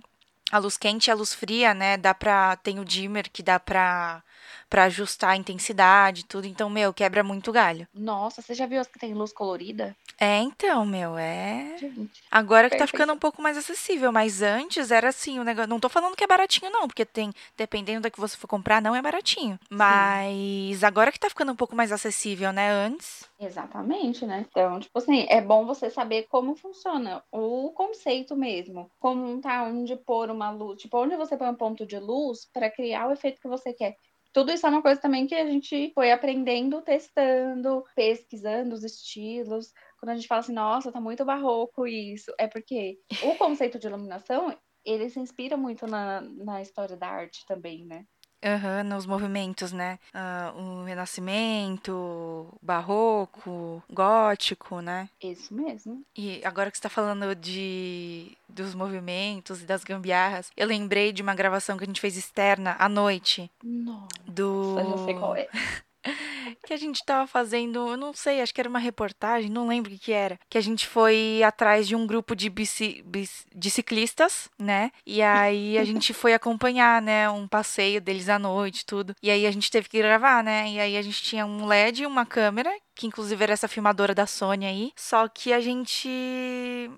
a 0.51 0.57
luz 0.57 0.77
quente 0.77 1.07
e 1.07 1.11
a 1.11 1.15
luz 1.15 1.33
fria, 1.33 1.73
né? 1.73 1.97
Dá 1.97 2.13
pra 2.13 2.55
tem 2.57 2.79
o 2.79 2.85
dimmer 2.85 3.29
que 3.29 3.43
dá 3.43 3.59
pra 3.59 4.23
para 4.69 4.85
ajustar 4.85 5.31
a 5.31 5.35
intensidade, 5.35 6.21
e 6.21 6.23
tudo. 6.23 6.47
Então, 6.47 6.69
meu, 6.69 6.93
quebra 6.93 7.23
muito 7.23 7.51
galho. 7.51 7.87
Nossa, 7.93 8.41
você 8.41 8.53
já 8.53 8.65
viu 8.65 8.79
as 8.79 8.87
que 8.87 8.99
tem 8.99 9.13
luz 9.13 9.31
colorida? 9.31 9.95
É, 10.19 10.39
então, 10.39 10.85
meu, 10.85 11.17
é 11.17 11.75
Gente, 11.77 12.23
Agora 12.31 12.69
que 12.69 12.77
tá 12.77 12.87
ficando 12.87 13.13
um 13.13 13.17
pouco 13.17 13.41
mais 13.41 13.57
acessível, 13.57 14.11
mas 14.11 14.41
antes 14.41 14.91
era 14.91 15.09
assim, 15.09 15.39
o 15.39 15.43
negócio. 15.43 15.69
Não 15.69 15.79
tô 15.79 15.89
falando 15.89 16.15
que 16.15 16.23
é 16.23 16.27
baratinho, 16.27 16.71
não, 16.71 16.87
porque 16.87 17.05
tem, 17.05 17.33
dependendo 17.57 18.01
da 18.01 18.09
que 18.09 18.19
você 18.19 18.37
for 18.37 18.47
comprar, 18.47 18.81
não 18.81 18.95
é 18.95 19.01
baratinho. 19.01 19.59
Mas 19.69 20.83
agora 20.83 21.11
que 21.11 21.19
tá 21.19 21.29
ficando 21.29 21.51
um 21.51 21.55
pouco 21.55 21.75
mais 21.75 21.91
acessível, 21.91 22.51
né? 22.51 22.71
Antes. 22.71 23.25
Exatamente, 23.39 24.25
né? 24.25 24.45
Então, 24.49 24.79
tipo 24.79 24.97
assim, 24.97 25.25
é 25.29 25.41
bom 25.41 25.65
você 25.65 25.89
saber 25.89 26.27
como 26.29 26.55
funciona 26.55 27.21
o 27.31 27.71
conceito 27.71 28.35
mesmo. 28.35 28.89
Como 28.99 29.41
tá 29.41 29.63
onde 29.63 29.95
pôr 29.95 30.29
uma 30.29 30.51
luz, 30.51 30.81
tipo, 30.81 30.97
onde 30.97 31.15
você 31.15 31.35
põe 31.35 31.49
um 31.49 31.55
ponto 31.55 31.85
de 31.85 31.99
luz 31.99 32.47
para 32.53 32.69
criar 32.69 33.07
o 33.07 33.11
efeito 33.11 33.41
que 33.41 33.47
você 33.47 33.73
quer. 33.73 33.97
Tudo 34.35 34.51
isso 34.51 34.67
é 34.67 34.69
uma 34.69 34.81
coisa 34.81 34.99
também 34.99 35.25
que 35.25 35.33
a 35.33 35.45
gente 35.45 35.93
foi 35.93 36.11
aprendendo, 36.11 36.81
testando, 36.81 37.85
pesquisando 37.95 38.75
os 38.75 38.83
estilos. 38.83 39.71
Quando 39.97 40.09
a 40.09 40.15
gente 40.15 40.27
fala 40.27 40.41
assim, 40.41 40.51
nossa, 40.51 40.91
tá 40.91 40.99
muito 40.99 41.23
barroco 41.23 41.87
isso, 41.87 42.33
é 42.37 42.45
porque 42.45 42.99
o 43.23 43.37
conceito 43.37 43.79
de 43.79 43.87
iluminação, 43.87 44.53
ele 44.83 45.09
se 45.09 45.21
inspira 45.21 45.55
muito 45.55 45.87
na, 45.87 46.19
na 46.19 46.61
história 46.61 46.97
da 46.97 47.07
arte 47.07 47.45
também, 47.47 47.85
né? 47.85 48.05
Uhum, 48.45 48.83
nos 48.83 49.07
movimentos, 49.07 49.71
né? 49.71 49.97
Uh, 50.13 50.61
o 50.61 50.83
Renascimento, 50.83 52.47
Barroco, 52.61 53.81
Gótico, 53.91 54.81
né? 54.81 55.09
Isso 55.19 55.51
mesmo. 55.51 56.03
E 56.15 56.45
agora 56.45 56.69
que 56.69 56.77
você 56.77 56.83
tá 56.83 56.89
falando 56.89 57.33
de 57.35 58.37
dos 58.47 58.75
movimentos 58.75 59.63
e 59.63 59.65
das 59.65 59.83
gambiarras, 59.83 60.51
eu 60.55 60.67
lembrei 60.67 61.11
de 61.11 61.23
uma 61.23 61.33
gravação 61.33 61.75
que 61.75 61.83
a 61.83 61.87
gente 61.87 61.99
fez 61.99 62.15
externa 62.15 62.75
à 62.77 62.87
noite. 62.87 63.49
Nossa, 63.63 64.07
do... 64.27 64.79
eu 64.79 64.89
já 64.91 65.05
sei 65.05 65.13
qual 65.15 65.35
é. 65.35 65.47
que 66.65 66.73
a 66.73 66.77
gente 66.77 67.03
tava 67.05 67.27
fazendo, 67.27 67.89
eu 67.89 67.97
não 67.97 68.13
sei, 68.13 68.41
acho 68.41 68.53
que 68.53 68.61
era 68.61 68.69
uma 68.69 68.79
reportagem, 68.79 69.49
não 69.49 69.67
lembro 69.67 69.91
o 69.91 69.93
que, 69.93 70.05
que 70.05 70.11
era. 70.11 70.39
Que 70.49 70.57
a 70.57 70.61
gente 70.61 70.87
foi 70.87 71.41
atrás 71.43 71.87
de 71.87 71.95
um 71.95 72.05
grupo 72.05 72.35
de, 72.35 72.49
bici, 72.49 73.03
bici, 73.05 73.45
de 73.55 73.69
ciclistas, 73.69 74.49
né? 74.59 74.91
E 75.05 75.21
aí 75.21 75.77
a 75.77 75.83
gente 75.85 76.13
foi 76.13 76.33
acompanhar, 76.33 77.01
né? 77.01 77.29
Um 77.29 77.47
passeio 77.47 78.01
deles 78.01 78.29
à 78.29 78.37
noite, 78.37 78.85
tudo. 78.85 79.15
E 79.21 79.29
aí 79.29 79.45
a 79.45 79.51
gente 79.51 79.71
teve 79.71 79.89
que 79.89 79.97
gravar, 79.97 80.43
né? 80.43 80.69
E 80.69 80.79
aí 80.79 80.97
a 80.97 81.01
gente 81.01 81.21
tinha 81.21 81.45
um 81.45 81.65
LED 81.65 82.03
e 82.03 82.05
uma 82.05 82.25
câmera 82.25 82.71
que 82.95 83.05
inclusive 83.05 83.43
era 83.43 83.53
essa 83.53 83.67
filmadora 83.67 84.15
da 84.15 84.25
Sony 84.25 84.65
aí, 84.65 84.91
só 84.95 85.27
que 85.27 85.51
a 85.51 85.59
gente 85.59 86.09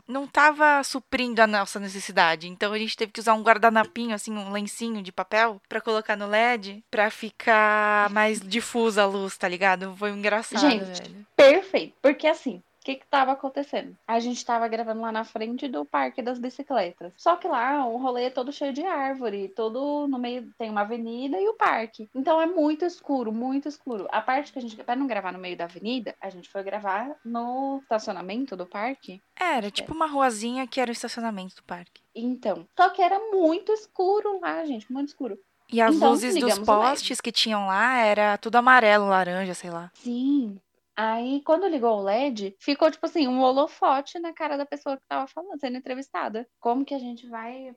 não 0.07 0.27
tava 0.27 0.83
suprindo 0.83 1.41
a 1.41 1.47
nossa 1.47 1.79
necessidade. 1.79 2.47
Então 2.47 2.71
a 2.71 2.77
gente 2.77 2.95
teve 2.95 3.11
que 3.11 3.19
usar 3.19 3.33
um 3.33 3.41
guardanapinho, 3.41 4.13
assim, 4.13 4.31
um 4.31 4.51
lencinho 4.51 5.01
de 5.01 5.11
papel 5.11 5.61
para 5.67 5.81
colocar 5.81 6.15
no 6.15 6.27
LED 6.27 6.83
para 6.89 7.09
ficar 7.09 8.09
mais 8.11 8.39
difusa 8.39 9.03
a 9.03 9.05
luz, 9.05 9.35
tá 9.37 9.47
ligado? 9.47 9.95
Foi 9.97 10.11
engraçado, 10.11 10.61
Gente, 10.61 11.01
velho. 11.01 11.27
Perfeito, 11.35 11.93
porque 12.01 12.27
assim, 12.27 12.61
que 12.87 12.95
que 12.95 13.07
tava 13.07 13.33
acontecendo? 13.33 13.97
A 14.07 14.17
gente 14.17 14.45
tava 14.45 14.65
gravando 14.69 15.01
lá 15.01 15.11
na 15.11 15.25
frente 15.25 15.67
do 15.67 15.83
Parque 15.83 16.21
das 16.21 16.39
Bicicletas. 16.39 17.11
Só 17.17 17.35
que 17.35 17.45
lá 17.45 17.85
o 17.85 17.97
rolê 17.97 18.25
é 18.25 18.29
todo 18.29 18.53
cheio 18.53 18.71
de 18.71 18.81
árvore, 18.85 19.49
todo 19.49 20.07
no 20.07 20.17
meio 20.17 20.49
tem 20.57 20.69
uma 20.69 20.81
avenida 20.81 21.37
e 21.37 21.49
o 21.49 21.53
parque. 21.53 22.09
Então 22.15 22.41
é 22.41 22.45
muito 22.45 22.85
escuro, 22.85 23.29
muito 23.29 23.67
escuro. 23.67 24.07
A 24.09 24.21
parte 24.21 24.53
que 24.53 24.59
a 24.59 24.61
gente, 24.61 24.77
para 24.77 24.95
não 24.95 25.05
gravar 25.05 25.33
no 25.33 25.39
meio 25.39 25.57
da 25.57 25.65
avenida, 25.65 26.15
a 26.21 26.29
gente 26.29 26.47
foi 26.47 26.63
gravar 26.63 27.13
no 27.25 27.79
estacionamento 27.83 28.55
do 28.55 28.65
parque. 28.65 29.21
Era 29.37 29.69
tipo 29.69 29.93
uma 29.93 30.07
ruazinha 30.07 30.65
que 30.65 30.79
era 30.79 30.89
o 30.89 30.93
estacionamento 30.93 31.57
do 31.57 31.63
parque. 31.63 32.01
Então, 32.15 32.65
só 32.73 32.87
que 32.89 33.01
era 33.01 33.19
muito 33.31 33.73
escuro 33.73 34.39
lá, 34.39 34.63
gente, 34.65 34.89
muito 34.89 35.09
escuro. 35.09 35.37
E 35.69 35.81
as 35.81 35.93
Então, 35.93 36.11
luzes 36.11 36.33
dos 36.39 36.59
postes 36.59 37.19
que 37.19 37.33
tinham 37.33 37.67
lá 37.67 37.97
era 37.97 38.37
tudo 38.37 38.55
amarelo, 38.55 39.09
laranja, 39.09 39.53
sei 39.53 39.69
lá. 39.69 39.91
Sim. 39.95 40.57
Aí, 40.99 41.41
quando 41.45 41.67
ligou 41.67 41.99
o 41.99 42.01
LED, 42.03 42.55
ficou 42.59 42.89
tipo 42.89 43.05
assim, 43.05 43.27
um 43.27 43.39
holofote 43.41 44.17
na 44.19 44.33
cara 44.33 44.57
da 44.57 44.65
pessoa 44.65 44.97
que 44.97 45.03
tava 45.07 45.27
falando, 45.27 45.59
sendo 45.59 45.77
entrevistada. 45.77 46.47
Como 46.59 46.83
que 46.83 46.95
a 46.95 46.99
gente 46.99 47.27
vai 47.27 47.75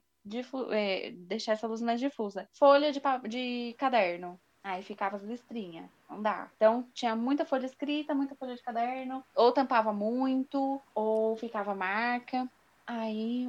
é, 0.70 1.11
deixar 1.12 1.52
essa 1.52 1.66
luz 1.66 1.83
mais 1.83 2.00
difusa? 2.00 2.48
Folha 2.59 2.90
de, 2.90 3.00
de 3.28 3.74
caderno. 3.78 4.40
Aí 4.64 4.83
ficava 4.83 5.16
as 5.16 5.22
listrinhas. 5.22 5.87
Não 6.09 6.20
dá. 6.22 6.50
Então, 6.56 6.87
tinha 6.94 7.14
muita 7.14 7.44
folha 7.44 7.66
escrita, 7.66 8.14
muita 8.14 8.35
folha 8.35 8.54
de 8.54 8.62
caderno. 8.62 9.22
Ou 9.37 9.52
tampava 9.52 9.92
muito, 9.92 10.80
ou 10.94 11.37
ficava 11.37 11.74
marca. 11.74 12.48
Aí. 12.87 13.46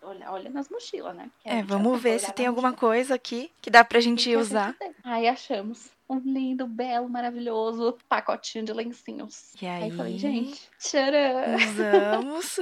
Olha, 0.00 0.30
olha 0.30 0.48
nas 0.50 0.68
mochilas, 0.68 1.14
né? 1.16 1.28
Que 1.40 1.48
É, 1.48 1.56
gente 1.56 1.66
vamos 1.66 2.00
ver 2.00 2.20
se 2.20 2.32
tem 2.32 2.46
alguma 2.46 2.70
mochila. 2.70 2.80
coisa 2.88 3.14
aqui 3.16 3.50
que 3.60 3.70
dá 3.70 3.84
pra 3.84 3.98
que 3.98 4.04
gente 4.04 4.28
que 4.28 4.34
a 4.36 4.38
usar. 4.38 4.66
gente 4.68 4.78
tem? 4.78 4.94
Aí 5.04 5.26
achamos 5.28 5.90
um 6.08 6.18
lindo, 6.18 6.66
belo, 6.66 7.08
maravilhoso 7.08 7.98
pacotinho 8.08 8.64
de 8.64 8.72
lencinhos. 8.72 9.52
E 9.60 9.66
Aí 9.66 9.84
aí, 9.84 9.90
falei, 9.90 10.18
gente, 10.18 10.68
tcharam! 10.78 11.54
usamos. 11.70 12.58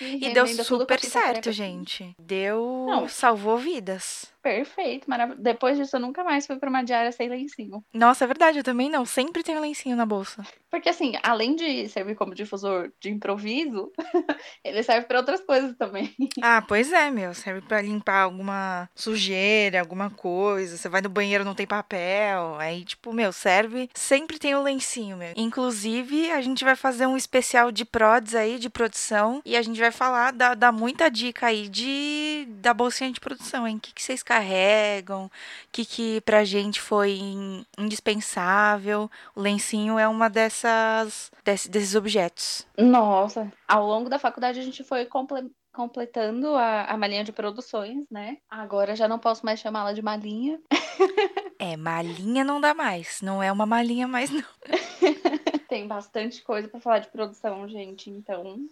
E 0.00 0.32
deu 0.32 0.44
com 0.44 0.60
a 0.60 0.64
super 0.64 1.00
certo, 1.00 1.50
gente. 1.50 2.14
Deu. 2.18 2.86
Não. 2.86 3.08
Salvou 3.08 3.58
vidas. 3.58 4.32
Perfeito, 4.42 5.08
maravilhoso. 5.08 5.42
Depois 5.42 5.76
disso, 5.76 5.96
eu 5.96 6.00
nunca 6.00 6.24
mais 6.24 6.46
fui 6.46 6.56
pra 6.56 6.70
uma 6.70 6.82
diária 6.82 7.12
sem 7.12 7.28
lencinho. 7.28 7.84
Nossa, 7.92 8.24
é 8.24 8.26
verdade, 8.26 8.58
eu 8.58 8.64
também 8.64 8.88
não. 8.88 9.04
Sempre 9.04 9.42
tenho 9.42 9.60
lencinho 9.60 9.96
na 9.96 10.06
bolsa. 10.06 10.42
Porque, 10.70 10.88
assim, 10.88 11.12
além 11.22 11.54
de 11.54 11.88
servir 11.88 12.14
como 12.14 12.34
difusor 12.34 12.90
de 13.00 13.10
improviso, 13.10 13.92
ele 14.64 14.82
serve 14.82 15.06
pra 15.06 15.18
outras 15.18 15.40
coisas 15.40 15.76
também. 15.76 16.14
Ah, 16.42 16.62
pois 16.66 16.90
é, 16.92 17.10
meu. 17.10 17.34
Serve 17.34 17.60
pra 17.60 17.82
limpar 17.82 18.22
alguma 18.22 18.88
sujeira, 18.94 19.80
alguma 19.80 20.08
coisa. 20.08 20.76
Você 20.76 20.88
vai 20.88 21.00
no 21.02 21.08
banheiro, 21.08 21.44
não 21.44 21.54
tem 21.54 21.66
papel. 21.66 22.56
Aí, 22.58 22.84
tipo, 22.84 23.12
meu, 23.12 23.32
serve. 23.32 23.90
Sempre 23.94 24.38
tem 24.38 24.54
o 24.54 24.62
lencinho, 24.62 25.16
meu. 25.16 25.32
Inclusive, 25.36 26.30
a 26.30 26.40
gente 26.40 26.64
vai 26.64 26.76
fazer 26.76 27.06
um 27.06 27.16
especial 27.16 27.70
de 27.70 27.84
prods 27.84 28.34
aí, 28.34 28.58
de 28.58 28.70
produção. 28.70 29.42
E 29.44 29.54
a 29.56 29.62
gente 29.62 29.78
vai 29.78 29.90
falar, 29.90 30.32
dar, 30.32 30.54
dar 30.54 30.72
muita 30.72 31.10
dica 31.10 31.48
aí 31.48 31.68
de 31.68 32.46
da 32.48 32.72
bolsinha 32.72 33.12
de 33.12 33.20
produção, 33.20 33.66
hein? 33.66 33.76
O 33.76 33.80
que, 33.80 33.92
que 33.92 34.02
vocês 34.02 34.22
carregam? 34.30 35.26
O 35.26 35.30
que, 35.72 35.84
que 35.84 36.20
pra 36.20 36.44
gente 36.44 36.80
foi 36.80 37.18
in- 37.18 37.64
indispensável? 37.76 39.10
O 39.34 39.40
lencinho 39.40 39.98
é 39.98 40.06
uma 40.06 40.30
dessas. 40.30 41.32
desse- 41.44 41.68
desses 41.68 41.94
objetos. 41.96 42.66
Nossa, 42.78 43.52
ao 43.66 43.84
longo 43.86 44.08
da 44.08 44.18
faculdade 44.20 44.60
a 44.60 44.62
gente 44.62 44.84
foi 44.84 45.04
comple- 45.04 45.50
completando 45.72 46.54
a, 46.54 46.84
a 46.84 46.96
malinha 46.96 47.24
de 47.24 47.32
produções, 47.32 48.04
né? 48.10 48.36
Agora 48.48 48.94
já 48.94 49.08
não 49.08 49.18
posso 49.18 49.44
mais 49.44 49.58
chamá-la 49.60 49.92
de 49.92 50.02
malinha. 50.02 50.60
É, 51.62 51.76
malinha 51.76 52.42
não 52.42 52.58
dá 52.58 52.72
mais. 52.72 53.20
Não 53.20 53.42
é 53.42 53.52
uma 53.52 53.66
malinha 53.66 54.08
mais, 54.08 54.30
não. 54.30 54.42
Tem 55.68 55.86
bastante 55.86 56.40
coisa 56.40 56.66
pra 56.68 56.80
falar 56.80 57.00
de 57.00 57.08
produção, 57.08 57.68
gente. 57.68 58.08
Então, 58.08 58.66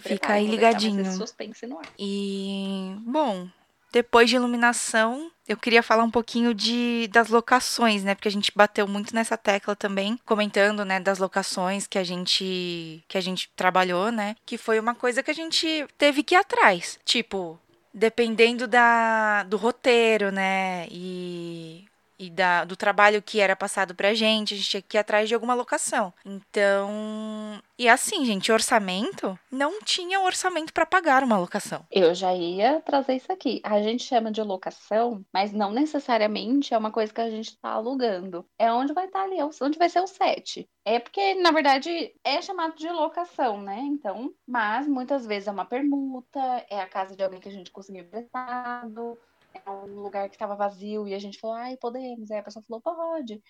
Fica 0.00 0.32
aí 0.32 0.46
ligadinho. 0.46 1.04
suspense 1.12 1.66
no 1.66 1.78
ar. 1.78 1.84
E, 1.98 2.96
bom, 3.00 3.46
depois 3.94 4.28
de 4.28 4.34
iluminação, 4.34 5.30
eu 5.46 5.56
queria 5.56 5.80
falar 5.80 6.02
um 6.02 6.10
pouquinho 6.10 6.52
de 6.52 7.08
das 7.12 7.28
locações, 7.28 8.02
né? 8.02 8.16
Porque 8.16 8.26
a 8.26 8.30
gente 8.30 8.50
bateu 8.52 8.88
muito 8.88 9.14
nessa 9.14 9.38
tecla 9.38 9.76
também, 9.76 10.18
comentando, 10.26 10.84
né, 10.84 10.98
das 10.98 11.20
locações 11.20 11.86
que 11.86 11.96
a 11.96 12.02
gente 12.02 13.04
que 13.06 13.16
a 13.16 13.20
gente 13.20 13.48
trabalhou, 13.54 14.10
né? 14.10 14.34
Que 14.44 14.58
foi 14.58 14.80
uma 14.80 14.96
coisa 14.96 15.22
que 15.22 15.30
a 15.30 15.34
gente 15.34 15.86
teve 15.96 16.24
que 16.24 16.34
ir 16.34 16.38
atrás. 16.38 16.98
Tipo, 17.04 17.56
dependendo 17.92 18.66
da 18.66 19.44
do 19.44 19.56
roteiro, 19.56 20.32
né? 20.32 20.88
E 20.90 21.84
e 22.18 22.30
da, 22.30 22.64
do 22.64 22.76
trabalho 22.76 23.22
que 23.22 23.40
era 23.40 23.56
passado 23.56 23.94
pra 23.94 24.14
gente, 24.14 24.54
a 24.54 24.56
gente 24.56 24.68
tinha 24.68 24.82
que 24.82 24.96
ir 24.96 25.00
atrás 25.00 25.28
de 25.28 25.34
alguma 25.34 25.54
locação. 25.54 26.12
Então, 26.24 27.60
e 27.78 27.88
assim, 27.88 28.24
gente, 28.24 28.52
orçamento, 28.52 29.38
não 29.50 29.80
tinha 29.82 30.20
orçamento 30.20 30.72
pra 30.72 30.86
pagar 30.86 31.22
uma 31.22 31.38
locação. 31.38 31.84
Eu 31.90 32.14
já 32.14 32.34
ia 32.34 32.80
trazer 32.80 33.16
isso 33.16 33.32
aqui. 33.32 33.60
A 33.64 33.82
gente 33.82 34.04
chama 34.04 34.30
de 34.30 34.42
locação, 34.42 35.24
mas 35.32 35.52
não 35.52 35.72
necessariamente 35.72 36.72
é 36.72 36.78
uma 36.78 36.90
coisa 36.90 37.12
que 37.12 37.20
a 37.20 37.30
gente 37.30 37.48
está 37.48 37.70
alugando. 37.70 38.46
É 38.58 38.72
onde 38.72 38.92
vai 38.92 39.06
estar 39.06 39.22
ali, 39.22 39.38
é 39.38 39.44
onde 39.44 39.78
vai 39.78 39.88
ser 39.88 40.00
o 40.00 40.06
set. 40.06 40.68
É 40.84 40.98
porque, 41.00 41.34
na 41.34 41.50
verdade, 41.50 42.14
é 42.22 42.42
chamado 42.42 42.76
de 42.76 42.88
locação, 42.90 43.60
né? 43.60 43.80
Então, 43.80 44.32
mas 44.46 44.86
muitas 44.86 45.26
vezes 45.26 45.48
é 45.48 45.50
uma 45.50 45.64
permuta, 45.64 46.38
é 46.68 46.80
a 46.80 46.86
casa 46.86 47.16
de 47.16 47.22
alguém 47.22 47.40
que 47.40 47.48
a 47.48 47.52
gente 47.52 47.70
conseguiu 47.70 48.04
emprestado, 48.04 49.18
é 49.54 49.70
um 49.70 50.00
lugar 50.02 50.28
que 50.28 50.36
estava 50.36 50.56
vazio 50.56 51.06
e 51.06 51.14
a 51.14 51.18
gente 51.18 51.38
falou, 51.38 51.56
ai, 51.56 51.76
podemos. 51.76 52.30
Aí 52.30 52.38
a 52.38 52.42
pessoa 52.42 52.64
falou, 52.66 52.82
pode. 52.82 53.42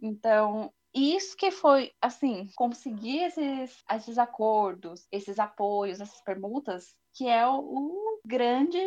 Então, 0.00 0.72
isso 0.94 1.36
que 1.36 1.50
foi, 1.50 1.92
assim, 2.00 2.48
conseguir 2.56 3.24
esses, 3.24 3.82
esses 3.90 4.18
acordos, 4.18 5.06
esses 5.10 5.38
apoios, 5.38 6.00
essas 6.00 6.20
permutas, 6.22 6.94
que 7.14 7.28
é 7.28 7.46
o, 7.46 8.11
grande 8.24 8.78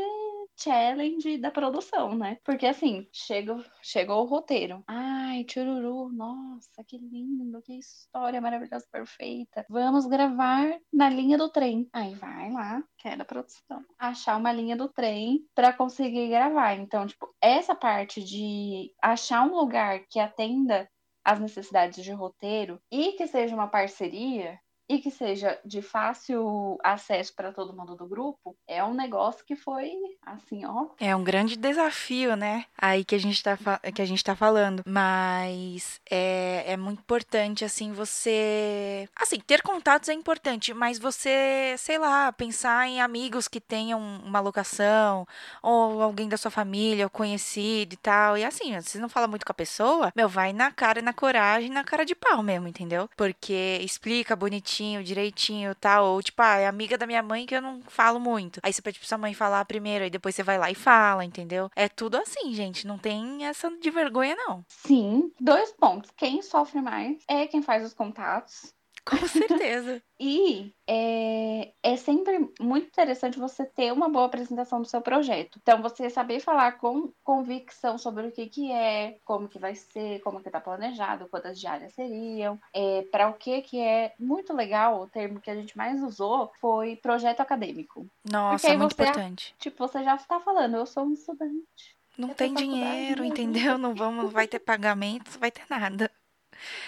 challenge 0.58 1.38
da 1.38 1.52
produção, 1.52 2.15
né? 2.15 2.38
Porque, 2.43 2.65
assim, 2.65 3.08
chega, 3.12 3.63
chegou 3.82 4.24
o 4.24 4.28
roteiro. 4.28 4.84
Ai, 4.88 5.45
chururu, 5.50 6.10
nossa, 6.10 6.84
que 6.88 6.98
lindo, 6.98 7.62
que 7.62 7.78
história 7.78 8.39
maravilhosa, 8.41 8.86
perfeita. 8.91 9.65
Vamos 9.69 10.06
gravar 10.06 10.80
na 10.91 11.10
linha 11.10 11.38
do 11.38 11.50
trem. 11.50 11.89
Aí 11.91 12.15
vai 12.15 12.52
lá, 12.52 12.84
que 12.98 13.08
é 13.08 13.17
da 13.17 13.26
produção, 13.26 13.84
achar 14.00 14.38
uma 14.38 14.52
linha 14.52 14.76
do 14.76 14.88
trem 14.88 15.45
para 15.54 15.74
conseguir 15.74 16.30
gravar. 16.30 16.76
Então, 16.76 17.06
tipo, 17.06 17.34
essa 17.41 17.76
parte 17.76 18.24
de 18.24 18.93
achar 19.02 19.45
um 19.45 19.56
lugar 19.56 20.06
que 20.10 20.19
atenda 20.19 20.89
as 21.24 21.39
necessidades 21.39 22.04
de 22.04 22.12
roteiro 22.12 22.80
e 22.91 23.13
que 23.13 23.26
seja 23.26 23.56
uma 23.56 23.67
parceria 23.67 24.60
e 24.88 25.00
que 25.00 25.10
seja 25.10 25.60
de 25.65 25.82
fácil 25.82 26.78
acesso 26.84 27.34
para 27.36 27.52
todo 27.52 27.76
mundo 27.76 27.95
do 27.95 28.08
grupo, 28.08 28.56
é 28.67 28.84
um 28.84 28.93
negócio 28.93 29.43
que 29.43 29.56
foi 29.56 29.91
assim, 30.21 30.63
ó. 30.65 30.88
É 31.00 31.15
um 31.15 31.24
grande 31.24 31.56
desafio, 31.56 32.36
né? 32.36 32.65
Aí 32.78 33.04
que 33.04 33.15
a 33.15 33.19
gente 33.19 33.41
tá, 33.41 33.58
que 33.93 34.02
a 34.02 34.06
gente 34.06 34.24
tá 34.24 34.36
falando. 34.36 34.84
Mas 34.86 36.00
é, 36.10 36.63
é 36.67 36.78
muito 36.78 37.00
importante, 37.00 37.65
assim, 37.65 37.91
você. 37.93 39.10
Assim, 39.15 39.39
ter 39.39 39.62
contatos 39.62 40.10
é 40.10 40.13
importante, 40.13 40.74
mas 40.74 41.00
você, 41.00 41.76
sei 41.78 41.98
lá, 41.98 42.32
pensar 42.32 42.88
em 42.88 43.02
amigos 43.02 43.48
que 43.48 43.60
tenham 43.60 44.00
uma 44.00 44.39
locação, 44.39 45.28
ou 45.63 46.02
alguém 46.02 46.30
da 46.30 46.38
sua 46.38 46.52
família, 46.52 47.06
ou 47.06 47.10
conhecido 47.10 47.93
e 47.93 47.98
tal. 47.98 48.38
E 48.38 48.43
assim, 48.45 48.80
você 48.80 49.00
não 49.00 49.10
fala 49.10 49.28
muito 49.28 49.45
com 49.45 49.52
a 49.52 49.56
pessoa, 49.56 50.12
meu, 50.15 50.30
vai 50.30 50.54
na 50.54 50.71
cara, 50.71 51.02
na 51.02 51.13
coragem, 51.13 51.69
na 51.71 51.84
cara 51.84 52.06
de 52.06 52.13
pau 52.13 52.43
mesmo, 52.43 52.67
entendeu? 52.67 53.10
Porque 53.17 53.80
explica 53.82 54.36
bonitinho, 54.36 54.75
direitinho 55.04 55.72
e 55.72 55.76
tal. 55.76 56.06
Ou 56.06 56.22
tipo, 56.22 56.42
ah, 56.42 56.58
é 56.58 56.68
amiga 56.68 56.98
da 56.98 57.08
minha 57.08 57.24
mãe 57.24 57.46
que 57.46 57.56
eu 57.56 57.62
não 57.62 57.82
falo 57.88 58.20
muito. 58.20 58.60
Aí 58.64 58.72
você 58.74 58.82
pede 58.82 59.00
pra 59.00 59.08
sua 59.08 59.18
mãe 59.18 59.34
falar 59.34 59.64
primeiro, 59.66 60.04
aí 60.04 60.10
depois 60.10 60.36
você 60.36 60.44
vai 60.44 60.58
lá 60.58 60.70
e 60.70 60.76
fala, 60.76 61.24
entendeu? 61.26 61.70
É 61.76 61.88
tudo 61.88 62.18
assim, 62.18 62.54
gente. 62.54 62.88
Não 62.88 62.98
tem 62.98 63.46
essa 63.46 63.70
de 63.80 63.90
vergonha, 63.90 64.36
não. 64.36 64.64
Sim, 64.68 65.32
dois 65.40 65.72
pontos. 65.72 66.12
Quem 66.18 66.42
sofre 66.42 66.82
mais 66.82 67.24
é 67.28 67.48
quem 67.48 67.62
faz 67.62 67.86
os 67.86 67.94
contatos. 67.94 68.75
Com 69.06 69.18
certeza. 69.28 70.02
e 70.20 70.74
é, 70.88 71.72
é 71.84 71.96
sempre 71.96 72.50
muito 72.60 72.88
interessante 72.88 73.38
você 73.38 73.63
ter 73.63 73.94
uma 73.94 74.10
boa 74.10 74.26
apresentação 74.26 74.82
do 74.82 74.88
seu 74.88 75.00
projeto. 75.00 75.60
Então, 75.62 75.82
você 75.82 76.10
saber 76.10 76.39
falar 76.39 76.74
com 76.74 77.12
convicção 77.24 78.00
sobre 78.00 78.28
o 78.28 78.32
que, 78.32 78.48
que 78.48 78.72
é, 78.72 79.18
como 79.24 79.48
que 79.48 79.60
vai 79.60 79.76
ser, 79.76 80.20
como 80.22 80.41
que 80.41 80.50
está 80.50 80.60
planejado, 80.60 81.28
quantas 81.30 81.60
diárias 81.60 81.94
seriam, 81.94 82.60
é, 82.74 83.04
para 83.12 83.30
o 83.30 83.34
que 83.34 83.62
que 83.62 83.80
é. 83.80 84.13
Muito 84.20 84.54
legal, 84.54 85.02
o 85.02 85.08
termo 85.08 85.39
que 85.39 85.52
a 85.52 85.56
gente 85.56 85.78
mais 85.78 86.02
usou 86.02 86.52
foi 86.60 86.96
projeto 86.96 87.41
acadêmico. 87.41 88.08
Nossa, 88.24 88.70
é 88.70 88.78
muito 88.78 88.96
você, 88.96 89.04
importante. 89.04 89.54
Tipo, 89.60 89.88
você 89.88 90.04
já 90.04 90.15
está 90.15 90.39
falando, 90.39 90.78
eu 90.78 90.86
sou 90.86 91.04
um 91.04 91.13
estudante. 91.13 91.96
Não 92.18 92.30
tem 92.30 92.54
dinheiro, 92.54 93.24
entendeu? 93.24 93.78
Não 93.78 93.94
vamos, 93.94 94.26
não 94.26 94.32
vai 94.32 94.48
ter 94.48 94.60
pagamento, 94.60 95.32
não 95.34 95.39
vai 95.39 95.52
ter 95.52 95.65
nada. 95.70 96.10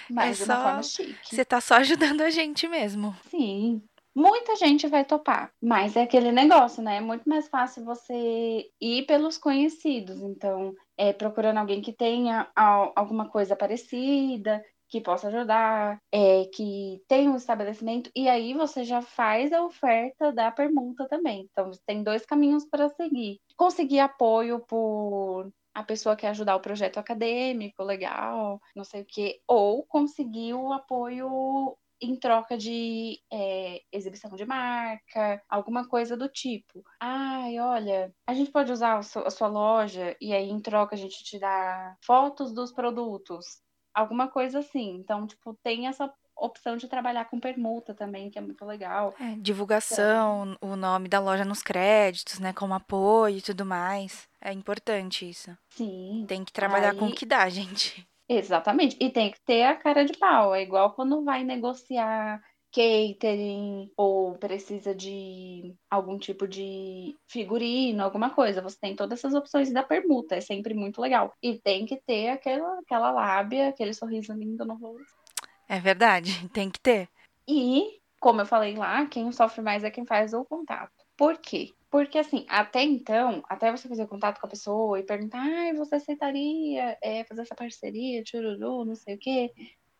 Mas 0.09 0.41
é 0.41 0.45
de 0.45 0.51
uma 0.51 0.55
só... 0.55 0.63
forma 0.63 0.83
chique. 0.83 1.35
Você 1.35 1.45
tá 1.45 1.61
só 1.61 1.75
ajudando 1.75 2.21
a 2.21 2.29
gente 2.29 2.67
mesmo. 2.67 3.15
Sim. 3.29 3.81
Muita 4.15 4.55
gente 4.55 4.87
vai 4.87 5.05
topar, 5.05 5.51
mas 5.61 5.95
é 5.95 6.01
aquele 6.01 6.31
negócio, 6.31 6.81
né? 6.81 6.97
É 6.97 6.99
muito 6.99 7.29
mais 7.29 7.47
fácil 7.47 7.85
você 7.85 8.67
ir 8.81 9.05
pelos 9.05 9.37
conhecidos. 9.37 10.19
Então, 10.23 10.73
é, 10.97 11.13
procurando 11.13 11.59
alguém 11.59 11.81
que 11.81 11.93
tenha 11.93 12.49
alguma 12.95 13.29
coisa 13.29 13.55
parecida, 13.55 14.59
que 14.89 15.01
possa 15.01 15.27
ajudar, 15.27 16.01
é, 16.11 16.45
que 16.45 16.99
tenha 17.07 17.29
um 17.29 17.35
estabelecimento, 17.35 18.09
e 18.15 18.27
aí 18.27 18.53
você 18.53 18.83
já 18.83 19.01
faz 19.03 19.51
a 19.51 19.63
oferta 19.63 20.31
da 20.31 20.49
permuta 20.49 21.07
também. 21.07 21.47
Então, 21.51 21.69
tem 21.85 22.01
dois 22.01 22.25
caminhos 22.25 22.65
para 22.65 22.89
seguir. 22.89 23.39
Conseguir 23.55 23.99
apoio 23.99 24.59
por 24.61 25.51
a 25.77 25.83
pessoa 25.83 26.15
quer 26.15 26.29
ajudar 26.29 26.55
o 26.55 26.59
projeto 26.59 26.97
acadêmico, 26.97 27.83
legal, 27.83 28.59
não 28.75 28.83
sei 28.83 29.03
o 29.03 29.05
quê, 29.05 29.39
ou 29.47 29.83
conseguir 29.83 30.55
o 30.55 30.73
apoio 30.73 31.77
em 32.01 32.15
troca 32.15 32.57
de 32.57 33.19
é, 33.31 33.83
exibição 33.91 34.35
de 34.35 34.43
marca, 34.43 35.39
alguma 35.47 35.87
coisa 35.87 36.17
do 36.17 36.27
tipo. 36.27 36.83
Ai, 36.99 37.59
olha, 37.59 38.11
a 38.25 38.33
gente 38.33 38.49
pode 38.49 38.71
usar 38.71 38.97
a 38.97 39.29
sua 39.29 39.47
loja 39.47 40.17
e 40.19 40.33
aí 40.33 40.49
em 40.49 40.59
troca 40.59 40.95
a 40.95 40.97
gente 40.97 41.23
te 41.23 41.37
dá 41.37 41.95
fotos 42.03 42.51
dos 42.51 42.71
produtos, 42.71 43.61
alguma 43.93 44.27
coisa 44.27 44.57
assim. 44.57 44.95
Então, 44.95 45.27
tipo, 45.27 45.55
tem 45.61 45.85
essa 45.85 46.11
opção 46.39 46.77
de 46.77 46.87
trabalhar 46.87 47.25
com 47.25 47.39
permuta 47.39 47.93
também, 47.93 48.29
que 48.29 48.37
é 48.37 48.41
muito 48.41 48.63
legal. 48.65 49.13
É, 49.19 49.35
divulgação, 49.37 50.55
então, 50.55 50.69
o 50.69 50.75
nome 50.75 51.07
da 51.09 51.19
loja 51.19 51.43
nos 51.43 51.61
créditos, 51.61 52.39
né, 52.39 52.53
como 52.53 52.73
apoio 52.73 53.37
e 53.37 53.41
tudo 53.41 53.65
mais. 53.65 54.27
É 54.41 54.51
importante 54.51 55.29
isso. 55.29 55.55
Sim. 55.69 56.25
Tem 56.27 56.43
que 56.43 56.53
trabalhar 56.53 56.91
aí... 56.91 56.97
com 56.97 57.07
o 57.07 57.11
que 57.11 57.25
dá, 57.25 57.47
gente. 57.49 58.07
Exatamente. 58.29 58.97
E 58.99 59.09
tem 59.09 59.31
que 59.31 59.39
ter 59.41 59.63
a 59.63 59.75
cara 59.75 60.03
de 60.03 60.13
pau. 60.17 60.53
É 60.53 60.61
igual 60.61 60.91
quando 60.93 61.23
vai 61.23 61.43
negociar 61.43 62.41
catering 62.71 63.89
ou 63.95 64.37
precisa 64.37 64.93
de 64.93 65.73
algum 65.89 66.17
tipo 66.17 66.47
de 66.47 67.15
figurino, 67.27 68.03
alguma 68.03 68.29
coisa. 68.29 68.61
Você 68.61 68.77
tem 68.79 68.95
todas 68.95 69.19
essas 69.19 69.33
opções 69.33 69.71
da 69.71 69.81
permuta. 69.81 70.35
É 70.35 70.41
sempre 70.41 70.73
muito 70.73 71.01
legal. 71.01 71.33
E 71.41 71.57
tem 71.57 71.85
que 71.85 71.99
ter 72.05 72.29
aquela, 72.29 72.79
aquela 72.79 73.11
lábia, 73.11 73.69
aquele 73.69 73.93
sorriso 73.93 74.33
lindo 74.33 74.65
no 74.65 74.75
rosto. 74.75 75.26
É 75.67 75.79
verdade, 75.79 76.31
tem 76.49 76.69
que 76.69 76.79
ter. 76.79 77.09
E, 77.47 77.99
como 78.19 78.41
eu 78.41 78.45
falei 78.45 78.75
lá, 78.75 79.05
quem 79.05 79.31
sofre 79.31 79.61
mais 79.61 79.83
é 79.83 79.91
quem 79.91 80.05
faz 80.05 80.33
o 80.33 80.45
contato. 80.45 80.91
Por 81.15 81.37
quê? 81.37 81.73
Porque, 81.89 82.17
assim, 82.17 82.45
até 82.49 82.83
então, 82.83 83.41
até 83.47 83.71
você 83.71 83.87
fazer 83.87 84.07
contato 84.07 84.39
com 84.39 84.47
a 84.47 84.49
pessoa 84.49 84.99
e 84.99 85.03
perguntar, 85.03 85.39
ai, 85.39 85.73
você 85.73 85.95
aceitaria 85.95 86.97
é, 87.01 87.23
fazer 87.23 87.41
essa 87.41 87.55
parceria, 87.55 88.23
chururu, 88.25 88.83
não 88.83 88.95
sei 88.95 89.15
o 89.15 89.19
quê, 89.19 89.51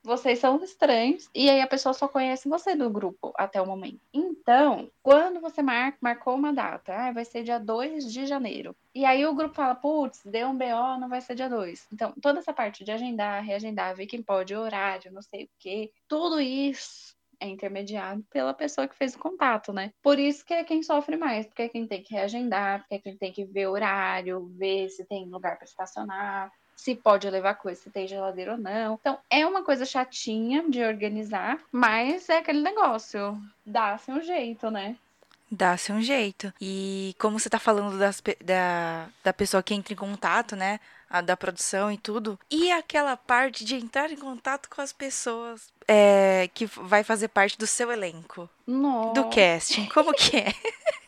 vocês 0.03 0.39
são 0.39 0.63
estranhos 0.63 1.29
e 1.33 1.49
aí 1.49 1.61
a 1.61 1.67
pessoa 1.67 1.93
só 1.93 2.07
conhece 2.07 2.47
você 2.47 2.75
do 2.75 2.89
grupo 2.89 3.33
até 3.35 3.61
o 3.61 3.65
momento. 3.65 3.99
Então, 4.13 4.89
quando 5.03 5.39
você 5.41 5.61
marca, 5.61 5.97
marcou 6.01 6.35
uma 6.35 6.53
data, 6.53 6.93
ah, 6.93 7.11
vai 7.11 7.25
ser 7.25 7.43
dia 7.43 7.59
2 7.59 8.11
de 8.11 8.25
janeiro. 8.25 8.75
E 8.95 9.05
aí 9.05 9.25
o 9.25 9.35
grupo 9.35 9.55
fala, 9.55 9.75
putz, 9.75 10.21
deu 10.25 10.47
um 10.47 10.57
BO, 10.57 10.99
não 10.99 11.09
vai 11.09 11.21
ser 11.21 11.35
dia 11.35 11.49
2. 11.49 11.87
Então, 11.91 12.13
toda 12.21 12.39
essa 12.39 12.53
parte 12.53 12.83
de 12.83 12.91
agendar, 12.91 13.43
reagendar, 13.43 13.95
ver 13.95 14.07
quem 14.07 14.23
pode, 14.23 14.55
horário, 14.55 15.11
não 15.11 15.21
sei 15.21 15.43
o 15.43 15.49
quê, 15.59 15.91
tudo 16.07 16.39
isso 16.39 17.17
é 17.39 17.47
intermediado 17.47 18.23
pela 18.29 18.53
pessoa 18.53 18.87
que 18.87 18.95
fez 18.95 19.15
o 19.15 19.19
contato, 19.19 19.71
né? 19.71 19.93
Por 20.01 20.17
isso 20.17 20.45
que 20.45 20.53
é 20.53 20.63
quem 20.63 20.81
sofre 20.81 21.17
mais, 21.17 21.45
porque 21.45 21.63
é 21.63 21.69
quem 21.69 21.85
tem 21.85 22.01
que 22.01 22.13
reagendar, 22.13 22.79
porque 22.79 22.95
é 22.95 22.99
quem 22.99 23.17
tem 23.17 23.31
que 23.31 23.45
ver 23.45 23.67
horário, 23.67 24.47
ver 24.57 24.89
se 24.89 25.05
tem 25.05 25.29
lugar 25.29 25.57
para 25.57 25.65
estacionar, 25.65 26.51
se 26.77 26.95
pode 26.95 27.27
levar 27.27 27.55
coisa, 27.55 27.81
se 27.81 27.89
tem 27.89 28.07
geladeira 28.07 28.51
ou 28.51 28.57
não. 28.57 28.97
Então, 29.01 29.17
é 29.29 29.45
uma 29.45 29.63
coisa 29.63 29.83
chatinha 29.83 30.63
de 30.69 30.81
organizar, 30.83 31.59
mas 31.71 32.29
é 32.29 32.37
aquele 32.37 32.61
negócio, 32.61 33.35
dá-se 33.65 34.11
um 34.11 34.21
jeito, 34.21 34.69
né? 34.69 34.95
Dá-se 35.49 35.91
um 35.91 36.01
jeito. 36.01 36.53
E 36.61 37.15
como 37.17 37.39
você 37.39 37.49
tá 37.49 37.57
falando 37.57 37.97
das, 37.97 38.21
da, 38.43 39.07
da 39.23 39.33
pessoa 39.33 39.63
que 39.63 39.73
entra 39.73 39.93
em 39.93 39.97
contato, 39.97 40.55
né? 40.55 40.79
A, 41.09 41.21
da 41.21 41.35
produção 41.35 41.91
e 41.91 41.97
tudo. 41.97 42.37
E 42.51 42.71
aquela 42.71 43.17
parte 43.17 43.65
de 43.65 43.75
entrar 43.75 44.11
em 44.11 44.17
contato 44.17 44.69
com 44.69 44.81
as 44.81 44.93
pessoas 44.93 45.71
é, 45.87 46.49
que 46.53 46.65
vai 46.65 47.03
fazer 47.03 47.29
parte 47.29 47.57
do 47.57 47.65
seu 47.65 47.91
elenco. 47.91 48.47
Nossa. 48.67 49.13
Do 49.13 49.29
casting. 49.29 49.87
Como 49.87 50.13
que 50.13 50.37
é? 50.37 50.53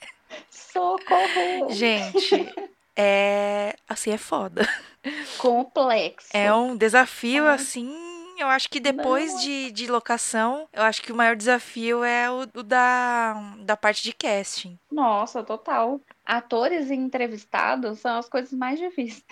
Socorro! 0.50 1.70
Gente, 1.70 2.50
é. 2.96 3.76
Assim, 3.88 4.12
é 4.12 4.18
foda. 4.18 4.68
Complexo. 5.38 6.30
É 6.34 6.54
um 6.54 6.76
desafio, 6.76 7.46
é. 7.46 7.54
assim. 7.54 7.94
Eu 8.38 8.48
acho 8.48 8.70
que 8.70 8.80
depois 8.80 9.34
Não. 9.34 9.40
de, 9.42 9.72
de 9.72 9.88
locação, 9.88 10.68
eu 10.72 10.84
acho 10.84 11.02
que 11.02 11.12
o 11.12 11.16
maior 11.16 11.36
desafio 11.36 12.06
é 12.06 12.32
o, 12.32 12.48
o 12.56 12.64
da, 12.64 13.34
da 13.60 13.76
parte 13.76 14.02
de 14.02 14.14
casting. 14.14 14.80
Nossa, 14.90 15.44
total. 15.44 16.00
Atores 16.26 16.90
e 16.90 16.94
entrevistados 16.94 18.00
são 18.00 18.18
as 18.18 18.30
coisas 18.30 18.54
mais 18.54 18.80
difíceis. 18.80 19.26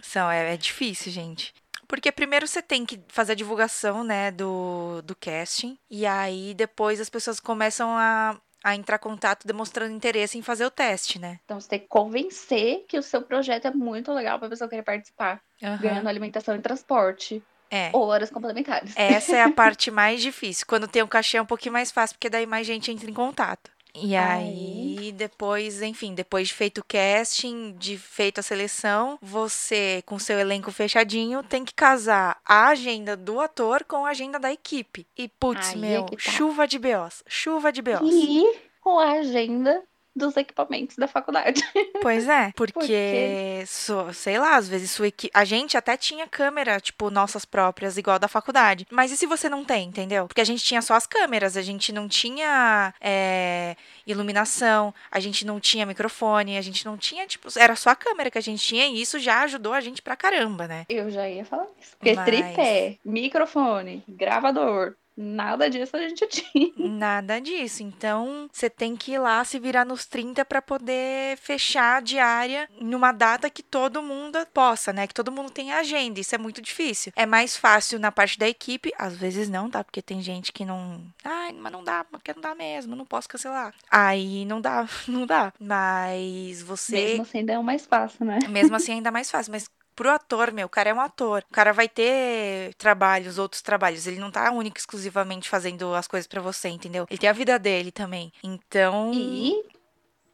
São, 0.00 0.30
é, 0.30 0.54
é 0.54 0.56
difícil, 0.56 1.12
gente. 1.12 1.52
Porque 1.86 2.10
primeiro 2.10 2.48
você 2.48 2.62
tem 2.62 2.86
que 2.86 3.00
fazer 3.08 3.32
a 3.32 3.36
divulgação, 3.36 4.02
né, 4.02 4.30
do, 4.30 5.02
do 5.02 5.14
casting. 5.14 5.78
E 5.90 6.06
aí 6.06 6.54
depois 6.54 7.00
as 7.00 7.10
pessoas 7.10 7.38
começam 7.38 7.90
a, 7.90 8.40
a 8.64 8.74
entrar 8.74 8.96
em 8.96 9.00
contato 9.00 9.46
demonstrando 9.46 9.94
interesse 9.94 10.38
em 10.38 10.42
fazer 10.42 10.64
o 10.64 10.70
teste, 10.70 11.18
né? 11.18 11.38
Então 11.44 11.60
você 11.60 11.68
tem 11.68 11.80
que 11.80 11.86
convencer 11.86 12.86
que 12.88 12.98
o 12.98 13.02
seu 13.02 13.20
projeto 13.20 13.66
é 13.66 13.70
muito 13.70 14.10
legal 14.10 14.38
para 14.38 14.46
a 14.46 14.50
pessoa 14.50 14.70
querer 14.70 14.82
participar, 14.82 15.42
uhum. 15.62 15.78
ganhando 15.78 16.08
alimentação 16.08 16.56
e 16.56 16.60
transporte. 16.60 17.42
É. 17.70 17.90
Ou 17.92 18.06
horas 18.06 18.30
complementares. 18.30 18.94
Essa 18.96 19.36
é 19.36 19.42
a 19.42 19.50
parte 19.52 19.90
mais 19.90 20.22
difícil. 20.22 20.64
Quando 20.66 20.86
tem 20.86 21.02
um 21.02 21.08
cachê 21.08 21.36
é 21.36 21.42
um 21.42 21.46
pouquinho 21.46 21.72
mais 21.72 21.90
fácil, 21.90 22.16
porque 22.16 22.30
daí 22.30 22.46
mais 22.46 22.66
gente 22.66 22.90
entra 22.90 23.10
em 23.10 23.14
contato. 23.14 23.70
E 23.94 24.16
aí, 24.16 24.96
aí, 24.98 25.12
depois, 25.12 25.82
enfim, 25.82 26.14
depois 26.14 26.48
de 26.48 26.54
feito 26.54 26.78
o 26.78 26.84
casting, 26.84 27.72
de 27.78 27.96
feito 27.96 28.40
a 28.40 28.42
seleção, 28.42 29.18
você, 29.20 30.02
com 30.06 30.18
seu 30.18 30.38
elenco 30.38 30.72
fechadinho, 30.72 31.42
tem 31.42 31.64
que 31.64 31.74
casar 31.74 32.40
a 32.44 32.68
agenda 32.68 33.16
do 33.16 33.40
ator 33.40 33.84
com 33.84 34.04
a 34.04 34.10
agenda 34.10 34.38
da 34.38 34.52
equipe. 34.52 35.06
E, 35.16 35.28
putz, 35.28 35.74
meu, 35.74 36.06
é 36.06 36.16
tá. 36.16 36.16
chuva 36.18 36.66
de 36.66 36.78
BOs, 36.78 37.22
chuva 37.26 37.70
de 37.70 37.82
BOs. 37.82 38.00
E 38.02 38.44
com 38.80 38.98
a 38.98 39.12
agenda 39.12 39.82
dos 40.14 40.36
equipamentos 40.36 40.96
da 40.96 41.08
faculdade. 41.08 41.62
Pois 42.04 42.28
é, 42.28 42.52
porque, 42.54 42.72
porque... 42.72 43.64
So, 43.66 44.12
sei 44.12 44.38
lá, 44.38 44.56
às 44.56 44.68
vezes 44.68 44.90
sua 44.90 45.08
equi... 45.08 45.30
a 45.32 45.42
gente 45.42 45.74
até 45.74 45.96
tinha 45.96 46.26
câmera, 46.26 46.78
tipo, 46.78 47.08
nossas 47.08 47.46
próprias, 47.46 47.96
igual 47.96 48.18
da 48.18 48.28
faculdade. 48.28 48.86
Mas 48.90 49.10
e 49.10 49.16
se 49.16 49.24
você 49.24 49.48
não 49.48 49.64
tem, 49.64 49.88
entendeu? 49.88 50.26
Porque 50.26 50.42
a 50.42 50.44
gente 50.44 50.62
tinha 50.62 50.82
só 50.82 50.94
as 50.94 51.06
câmeras, 51.06 51.56
a 51.56 51.62
gente 51.62 51.92
não 51.92 52.06
tinha 52.06 52.92
é, 53.00 53.74
iluminação, 54.06 54.92
a 55.10 55.18
gente 55.18 55.46
não 55.46 55.58
tinha 55.58 55.86
microfone, 55.86 56.58
a 56.58 56.62
gente 56.62 56.84
não 56.84 56.98
tinha, 56.98 57.26
tipo, 57.26 57.48
era 57.56 57.74
só 57.74 57.90
a 57.90 57.96
câmera 57.96 58.30
que 58.30 58.38
a 58.38 58.42
gente 58.42 58.62
tinha 58.62 58.86
e 58.86 59.00
isso 59.00 59.18
já 59.18 59.42
ajudou 59.42 59.72
a 59.72 59.80
gente 59.80 60.02
pra 60.02 60.16
caramba, 60.16 60.68
né? 60.68 60.84
Eu 60.90 61.10
já 61.10 61.26
ia 61.26 61.44
falar 61.44 61.66
isso. 61.80 61.96
Porque 61.96 62.14
Mas... 62.14 62.24
tripé, 62.26 62.98
microfone, 63.02 64.04
gravador, 64.06 64.94
Nada 65.16 65.70
disso 65.70 65.96
a 65.96 66.00
gente 66.00 66.26
tinha. 66.28 66.72
Nada 66.76 67.40
disso. 67.40 67.82
Então, 67.82 68.48
você 68.52 68.68
tem 68.68 68.96
que 68.96 69.12
ir 69.12 69.18
lá 69.18 69.44
se 69.44 69.58
virar 69.58 69.84
nos 69.84 70.06
30 70.06 70.44
para 70.44 70.60
poder 70.60 71.36
fechar 71.38 71.98
a 71.98 72.00
diária 72.00 72.68
numa 72.80 73.12
data 73.12 73.48
que 73.48 73.62
todo 73.62 74.02
mundo 74.02 74.38
possa, 74.52 74.92
né? 74.92 75.06
Que 75.06 75.14
todo 75.14 75.30
mundo 75.30 75.50
tenha 75.50 75.76
agenda. 75.76 76.18
Isso 76.18 76.34
é 76.34 76.38
muito 76.38 76.60
difícil. 76.60 77.12
É 77.14 77.26
mais 77.26 77.56
fácil 77.56 77.98
na 77.98 78.10
parte 78.10 78.38
da 78.38 78.48
equipe, 78.48 78.92
às 78.98 79.16
vezes 79.16 79.48
não, 79.48 79.70
tá? 79.70 79.84
Porque 79.84 80.02
tem 80.02 80.20
gente 80.20 80.52
que 80.52 80.64
não. 80.64 81.00
Ai, 81.22 81.52
mas 81.52 81.72
não 81.72 81.84
dá, 81.84 82.04
porque 82.04 82.32
não 82.34 82.42
dá 82.42 82.54
mesmo, 82.54 82.96
não 82.96 83.06
posso 83.06 83.28
cancelar. 83.28 83.74
Aí 83.90 84.44
não 84.44 84.60
dá, 84.60 84.88
não 85.06 85.26
dá. 85.26 85.52
Mas 85.60 86.60
você. 86.62 86.96
Mesmo 86.96 87.22
assim 87.22 87.38
ainda 87.38 87.52
é 87.52 87.58
o 87.58 87.64
mais 87.64 87.86
fácil, 87.86 88.24
né? 88.24 88.38
Mesmo 88.48 88.74
assim 88.74 88.92
ainda 88.92 89.08
é 89.08 89.12
mais 89.12 89.30
fácil. 89.30 89.52
Mas 89.52 89.68
pro 89.94 90.10
ator, 90.10 90.52
meu, 90.52 90.66
o 90.66 90.70
cara 90.70 90.90
é 90.90 90.94
um 90.94 91.00
ator. 91.00 91.44
O 91.50 91.54
cara 91.54 91.72
vai 91.72 91.88
ter 91.88 92.74
trabalhos, 92.74 93.38
outros 93.38 93.62
trabalhos. 93.62 94.06
Ele 94.06 94.18
não 94.18 94.30
tá 94.30 94.50
único 94.50 94.78
exclusivamente 94.78 95.48
fazendo 95.48 95.94
as 95.94 96.06
coisas 96.06 96.26
para 96.26 96.40
você, 96.40 96.68
entendeu? 96.68 97.06
Ele 97.08 97.18
tem 97.18 97.30
a 97.30 97.32
vida 97.34 97.58
dele 97.58 97.90
também. 97.90 98.32
Então. 98.42 99.12
E 99.14 99.54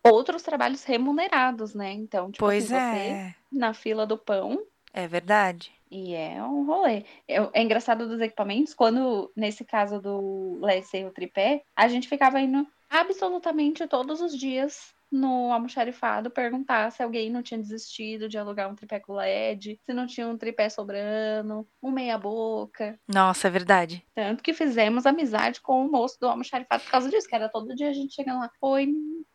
outros 0.02 0.42
trabalhos 0.42 0.84
remunerados, 0.84 1.74
né? 1.74 1.92
Então, 1.92 2.30
tipo 2.30 2.44
pois 2.44 2.72
assim, 2.72 2.76
é. 2.76 3.34
você 3.50 3.58
na 3.58 3.74
fila 3.74 4.06
do 4.06 4.16
pão. 4.16 4.62
É 4.92 5.06
verdade. 5.06 5.72
E 5.90 6.14
é 6.14 6.42
um 6.42 6.64
rolê. 6.64 7.04
É, 7.26 7.36
é 7.52 7.62
engraçado 7.62 8.08
dos 8.08 8.20
equipamentos, 8.20 8.74
quando, 8.74 9.30
nesse 9.36 9.64
caso 9.64 10.00
do 10.00 10.58
Leslie 10.62 11.04
o 11.04 11.10
tripé, 11.10 11.62
a 11.74 11.88
gente 11.88 12.08
ficava 12.08 12.40
indo 12.40 12.66
absolutamente 12.88 13.86
todos 13.86 14.20
os 14.20 14.36
dias 14.36 14.94
no 15.10 15.52
almoxarifado 15.52 16.30
perguntar 16.30 16.90
se 16.92 17.02
alguém 17.02 17.30
não 17.30 17.42
tinha 17.42 17.58
desistido 17.58 18.28
de 18.28 18.38
alugar 18.38 18.70
um 18.70 18.74
tripé 18.74 19.00
com 19.00 19.14
LED, 19.14 19.80
se 19.84 19.92
não 19.92 20.06
tinha 20.06 20.28
um 20.28 20.36
tripé 20.36 20.68
sobrando, 20.68 21.66
um 21.82 21.90
meia 21.90 22.16
boca. 22.18 22.98
Nossa, 23.08 23.48
é 23.48 23.50
verdade. 23.50 24.04
Tanto 24.14 24.42
que 24.42 24.52
fizemos 24.54 25.06
amizade 25.06 25.60
com 25.60 25.84
o 25.84 25.90
moço 25.90 26.18
do 26.20 26.28
almoxarifado 26.28 26.82
por 26.84 26.90
causa 26.90 27.10
disso, 27.10 27.28
que 27.28 27.34
era 27.34 27.48
todo 27.48 27.74
dia 27.74 27.90
a 27.90 27.92
gente 27.92 28.14
chegando 28.14 28.40
lá, 28.40 28.50
oi, 28.60 28.88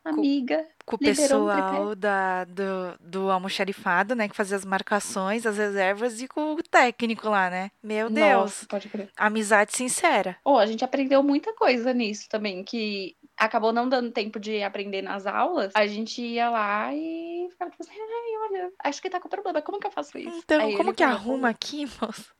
amiga. 0.04 0.66
Com 0.84 0.96
o 0.96 0.98
liberou 1.00 1.44
um 1.44 1.46
pessoal 1.48 1.86
tripé. 1.86 1.96
da, 1.96 2.44
do, 2.44 2.98
do 3.00 3.30
almoxarifado, 3.30 4.14
né? 4.14 4.28
Que 4.28 4.36
fazia 4.36 4.56
as 4.56 4.64
marcações, 4.64 5.44
as 5.44 5.58
reservas 5.58 6.20
e 6.20 6.28
com 6.28 6.54
o 6.54 6.62
técnico 6.62 7.28
lá, 7.28 7.50
né? 7.50 7.70
Meu 7.82 8.08
Deus. 8.08 8.28
Nossa, 8.28 8.66
pode 8.68 8.88
crer. 8.88 9.10
Amizade 9.16 9.76
sincera. 9.76 10.36
Pô, 10.44 10.58
a 10.58 10.66
gente 10.66 10.84
aprendeu 10.84 11.22
muita 11.22 11.52
coisa 11.54 11.92
nisso 11.92 12.28
também, 12.28 12.62
que 12.62 13.15
acabou 13.36 13.72
não 13.72 13.88
dando 13.88 14.10
tempo 14.10 14.40
de 14.40 14.62
aprender 14.62 15.02
nas 15.02 15.26
aulas. 15.26 15.72
A 15.74 15.86
gente 15.86 16.22
ia 16.22 16.50
lá 16.50 16.94
e 16.94 17.48
ficava 17.50 17.70
tipo 17.70 17.82
assim, 17.82 17.92
ai, 18.00 18.50
olha, 18.50 18.72
acho 18.84 19.02
que 19.02 19.10
tá 19.10 19.20
com 19.20 19.28
problema, 19.28 19.62
como 19.62 19.78
que 19.78 19.86
eu 19.86 19.90
faço 19.90 20.18
isso? 20.18 20.38
Então, 20.44 20.60
Aí 20.60 20.76
como 20.76 20.94
que 20.94 21.04
falou, 21.04 21.18
arruma 21.18 21.48
aqui, 21.48 21.86
moço? 22.00 22.34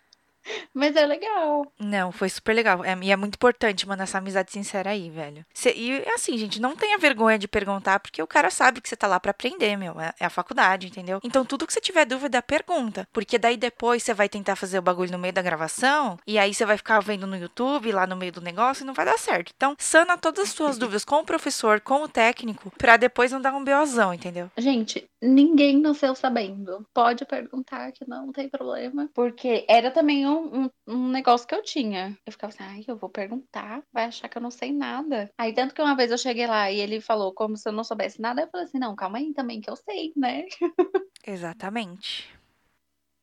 Mas 0.74 0.96
é 0.96 1.06
legal. 1.06 1.66
Não, 1.80 2.12
foi 2.12 2.30
super 2.30 2.54
legal. 2.54 2.84
É, 2.84 2.98
e 3.02 3.12
é 3.12 3.16
muito 3.16 3.36
importante, 3.36 3.88
mano, 3.88 4.04
essa 4.04 4.18
amizade 4.18 4.52
sincera 4.52 4.92
aí, 4.92 5.10
velho. 5.10 5.46
Cê- 5.54 5.74
e 5.76 6.04
assim, 6.14 6.38
gente, 6.38 6.60
não 6.62 6.76
tenha 6.76 6.98
vergonha 6.98 7.38
de 7.38 7.48
perguntar, 7.48 8.00
porque 8.00 8.22
o 8.22 8.28
cara 8.28 8.50
sabe 8.50 8.82
que 8.82 8.90
você 8.90 8.96
tá 8.96 9.08
lá 9.08 9.20
pra 9.20 9.32
aprender, 9.32 9.76
meu. 9.78 10.00
É, 10.00 10.14
é 10.20 10.26
a 10.26 10.30
faculdade, 10.30 10.88
entendeu? 10.88 11.20
Então, 11.24 11.46
tudo 11.46 11.66
que 11.68 11.74
você 11.74 11.82
tiver 11.82 12.06
dúvida, 12.06 12.42
pergunta. 12.42 13.08
Porque 13.12 13.38
daí 13.38 13.58
depois 13.58 14.04
você 14.04 14.14
vai 14.14 14.30
tentar 14.30 14.56
fazer 14.56 14.80
o 14.80 14.82
bagulho 14.82 15.12
no 15.12 15.20
meio 15.20 15.34
da 15.34 15.42
gravação, 15.42 16.18
e 16.26 16.38
aí 16.38 16.54
você 16.54 16.66
vai 16.66 16.78
ficar 16.78 17.00
vendo 17.00 17.28
no 17.28 17.38
YouTube, 17.38 17.92
lá 17.92 18.06
no 18.08 18.16
meio 18.16 18.32
do 18.32 18.42
negócio, 18.42 18.84
e 18.84 18.86
não 18.86 18.94
vai 18.94 19.06
dar 19.06 19.18
certo. 19.18 19.52
Então, 19.56 19.76
sana 19.80 20.18
todas 20.18 20.46
as 20.46 20.50
suas 20.54 20.78
dúvidas 20.78 21.06
com 21.06 21.18
o 21.18 21.26
professor, 21.26 21.80
com 21.82 22.04
o 22.04 22.08
técnico, 22.08 22.72
pra 22.78 22.98
depois 22.98 23.32
não 23.32 23.42
dar 23.42 23.54
um 23.54 23.64
BOzão, 23.64 24.14
entendeu? 24.14 24.50
Gente, 24.58 25.10
ninguém 25.22 25.78
nasceu 25.80 26.16
sabendo. 26.16 26.86
Pode 26.94 27.26
perguntar 27.26 27.92
que 27.92 28.08
não 28.08 28.32
tem 28.32 28.50
problema. 28.50 29.10
Porque 29.14 29.66
era 29.68 29.92
também 29.92 30.26
um, 30.28 30.39
um, 30.40 30.70
um 30.88 31.10
negócio 31.10 31.48
que 31.48 31.56
eu 31.56 31.64
tinha. 31.64 32.18
Eu 32.26 32.32
ficava 32.32 32.54
assim, 32.54 32.64
ai, 32.64 32.86
eu 32.88 32.98
vou 32.98 33.10
perguntar, 33.10 33.84
vai 33.92 34.06
achar 34.06 34.28
que 34.28 34.38
eu 34.38 34.42
não 34.42 34.52
sei 34.52 34.72
nada. 34.74 35.30
Aí, 35.38 35.54
tanto 35.54 35.74
que 35.74 35.82
uma 35.82 35.96
vez 35.96 36.12
eu 36.12 36.18
cheguei 36.18 36.48
lá 36.48 36.72
e 36.72 36.80
ele 36.80 37.02
falou 37.02 37.34
como 37.34 37.58
se 37.58 37.68
eu 37.68 37.74
não 37.74 37.84
soubesse 37.84 38.22
nada, 38.22 38.42
eu 38.42 38.50
falei 38.50 38.66
assim, 38.66 38.80
não, 38.80 38.96
calma 38.96 39.18
aí 39.18 39.34
também 39.34 39.62
que 39.62 39.70
eu 39.70 39.76
sei, 39.76 40.14
né? 40.16 40.46
Exatamente. 41.26 42.34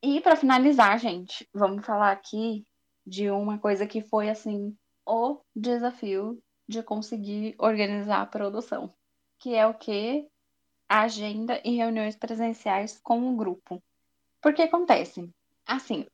E 0.03 0.21
pra 0.21 0.37
finalizar, 0.37 0.99
gente, 0.99 1.49
vamos 1.53 1.85
falar 1.85 2.13
aqui 2.13 2.65
de 3.07 3.31
uma 3.31 3.59
coisa 3.59 3.87
que 3.87 4.01
foi 4.01 4.29
assim 4.29 4.77
o 5.07 5.41
desafio 5.55 6.41
de 6.69 6.83
conseguir 6.83 7.55
organizar 7.59 8.21
a 8.21 8.27
produção, 8.27 8.93
que 9.39 9.55
é 9.55 9.67
o 9.67 9.75
que 9.75 10.27
a 10.89 11.03
agenda 11.03 11.61
e 11.65 11.77
reuniões 11.77 12.17
presenciais 12.17 12.99
com 13.03 13.29
o 13.29 13.37
grupo. 13.37 13.83
Porque 14.41 14.63
acontece, 14.63 15.29
assim, 15.67 16.07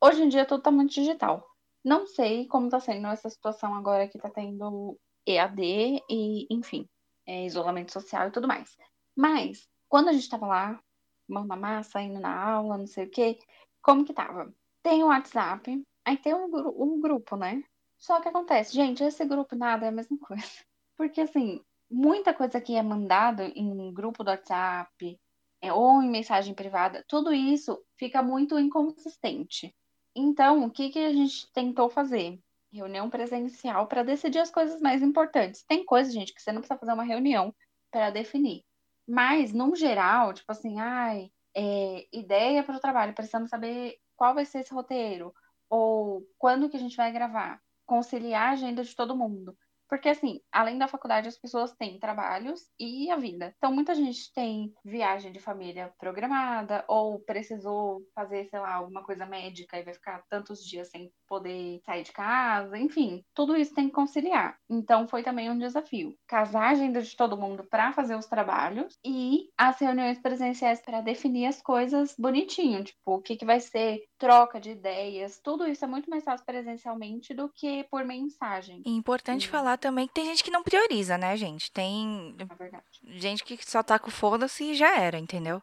hoje 0.00 0.22
em 0.22 0.28
dia 0.28 0.46
tudo 0.46 0.62
tá 0.62 0.70
muito 0.70 0.92
digital. 0.92 1.46
Não 1.84 2.06
sei 2.06 2.46
como 2.46 2.68
tá 2.68 2.80
sendo 2.80 3.06
essa 3.08 3.30
situação 3.30 3.74
agora 3.74 4.08
que 4.08 4.18
tá 4.18 4.28
tendo 4.28 4.98
EAD 5.26 6.02
e, 6.08 6.46
enfim, 6.50 6.88
é, 7.26 7.44
isolamento 7.46 7.92
social 7.92 8.28
e 8.28 8.32
tudo 8.32 8.48
mais. 8.48 8.76
Mas 9.16 9.68
quando 9.88 10.08
a 10.08 10.12
gente 10.12 10.28
tava 10.28 10.46
lá 10.46 10.80
mão 11.28 11.44
na 11.44 11.56
massa, 11.56 12.00
indo 12.00 12.20
na 12.20 12.34
aula, 12.42 12.78
não 12.78 12.86
sei 12.86 13.06
o 13.06 13.10
quê. 13.10 13.38
Como 13.82 14.04
que 14.04 14.12
tava? 14.12 14.52
Tem 14.82 15.02
o 15.02 15.08
WhatsApp, 15.08 15.84
aí 16.04 16.16
tem 16.16 16.34
um, 16.34 16.46
um 16.76 17.00
grupo, 17.00 17.36
né? 17.36 17.62
Só 17.98 18.20
que 18.20 18.28
acontece, 18.28 18.74
gente, 18.74 19.02
esse 19.02 19.24
grupo 19.24 19.56
nada 19.56 19.86
é 19.86 19.88
a 19.88 19.92
mesma 19.92 20.18
coisa. 20.18 20.44
Porque, 20.96 21.20
assim, 21.20 21.60
muita 21.90 22.32
coisa 22.32 22.60
que 22.60 22.74
é 22.74 22.82
mandado 22.82 23.42
em 23.42 23.92
grupo 23.92 24.22
do 24.22 24.30
WhatsApp 24.30 25.18
é, 25.60 25.72
ou 25.72 26.02
em 26.02 26.10
mensagem 26.10 26.54
privada, 26.54 27.04
tudo 27.08 27.32
isso 27.32 27.82
fica 27.96 28.22
muito 28.22 28.58
inconsistente. 28.58 29.74
Então, 30.18 30.64
o 30.64 30.70
que 30.70 30.88
que 30.88 30.98
a 30.98 31.12
gente 31.12 31.52
tentou 31.52 31.90
fazer? 31.90 32.40
Reunião 32.72 33.10
presencial 33.10 33.86
para 33.86 34.02
decidir 34.02 34.38
as 34.38 34.50
coisas 34.50 34.80
mais 34.80 35.02
importantes. 35.02 35.62
Tem 35.62 35.84
coisa, 35.84 36.10
gente, 36.10 36.34
que 36.34 36.40
você 36.40 36.50
não 36.52 36.62
precisa 36.62 36.80
fazer 36.80 36.94
uma 36.94 37.04
reunião 37.04 37.54
para 37.90 38.10
definir. 38.10 38.64
Mas, 39.06 39.52
no 39.52 39.76
geral, 39.76 40.32
tipo 40.32 40.50
assim, 40.50 40.80
ai, 40.80 41.30
é, 41.54 42.06
ideia 42.10 42.64
para 42.64 42.76
o 42.76 42.80
trabalho, 42.80 43.14
precisamos 43.14 43.50
saber 43.50 43.98
qual 44.16 44.34
vai 44.34 44.46
ser 44.46 44.60
esse 44.60 44.72
roteiro, 44.72 45.34
ou 45.68 46.26
quando 46.38 46.70
que 46.70 46.76
a 46.76 46.80
gente 46.80 46.96
vai 46.96 47.12
gravar, 47.12 47.60
conciliar 47.84 48.48
a 48.48 48.52
agenda 48.52 48.82
de 48.82 48.96
todo 48.96 49.16
mundo. 49.16 49.56
Porque, 49.88 50.08
assim, 50.08 50.40
além 50.52 50.78
da 50.78 50.88
faculdade, 50.88 51.28
as 51.28 51.38
pessoas 51.38 51.72
têm 51.72 51.98
trabalhos 51.98 52.60
e 52.78 53.10
a 53.10 53.16
vida. 53.16 53.54
Então, 53.56 53.72
muita 53.72 53.94
gente 53.94 54.32
tem 54.32 54.72
viagem 54.84 55.32
de 55.32 55.38
família 55.38 55.92
programada, 55.98 56.84
ou 56.88 57.20
precisou 57.20 58.02
fazer, 58.14 58.46
sei 58.46 58.58
lá, 58.58 58.74
alguma 58.74 59.02
coisa 59.02 59.26
médica 59.26 59.78
e 59.78 59.84
vai 59.84 59.94
ficar 59.94 60.22
tantos 60.28 60.64
dias 60.64 60.88
sem 60.88 61.10
poder 61.28 61.80
sair 61.84 62.02
de 62.02 62.12
casa, 62.12 62.78
enfim, 62.78 63.24
tudo 63.34 63.56
isso 63.56 63.74
tem 63.74 63.86
que 63.88 63.94
conciliar. 63.94 64.56
Então, 64.68 65.08
foi 65.08 65.22
também 65.22 65.50
um 65.50 65.58
desafio. 65.58 66.14
Casar 66.26 66.64
a 66.64 66.70
agenda 66.70 67.00
de 67.02 67.16
todo 67.16 67.36
mundo 67.36 67.64
para 67.64 67.92
fazer 67.92 68.16
os 68.16 68.26
trabalhos 68.26 68.98
e 69.04 69.48
as 69.56 69.78
reuniões 69.78 70.18
presenciais 70.18 70.80
para 70.80 71.00
definir 71.00 71.46
as 71.46 71.60
coisas 71.62 72.14
bonitinho, 72.18 72.84
tipo, 72.84 72.98
o 73.06 73.22
que, 73.22 73.36
que 73.36 73.44
vai 73.44 73.60
ser 73.60 74.02
troca 74.18 74.60
de 74.60 74.70
ideias, 74.70 75.38
tudo 75.42 75.66
isso 75.66 75.84
é 75.84 75.88
muito 75.88 76.08
mais 76.08 76.24
fácil 76.24 76.46
presencialmente 76.46 77.34
do 77.34 77.48
que 77.48 77.84
por 77.84 78.04
mensagem. 78.04 78.82
E 78.84 78.90
importante 78.90 79.48
falar 79.48 79.75
também 79.76 80.06
que 80.06 80.14
tem 80.14 80.26
gente 80.26 80.42
que 80.44 80.50
não 80.50 80.62
prioriza, 80.62 81.16
né, 81.18 81.36
gente? 81.36 81.70
Tem 81.70 82.34
verdade. 82.58 82.84
gente 83.04 83.44
que 83.44 83.58
só 83.68 83.82
tá 83.82 83.98
com 83.98 84.10
foda-se 84.10 84.64
e 84.64 84.74
já 84.74 84.98
era, 84.98 85.18
entendeu? 85.18 85.62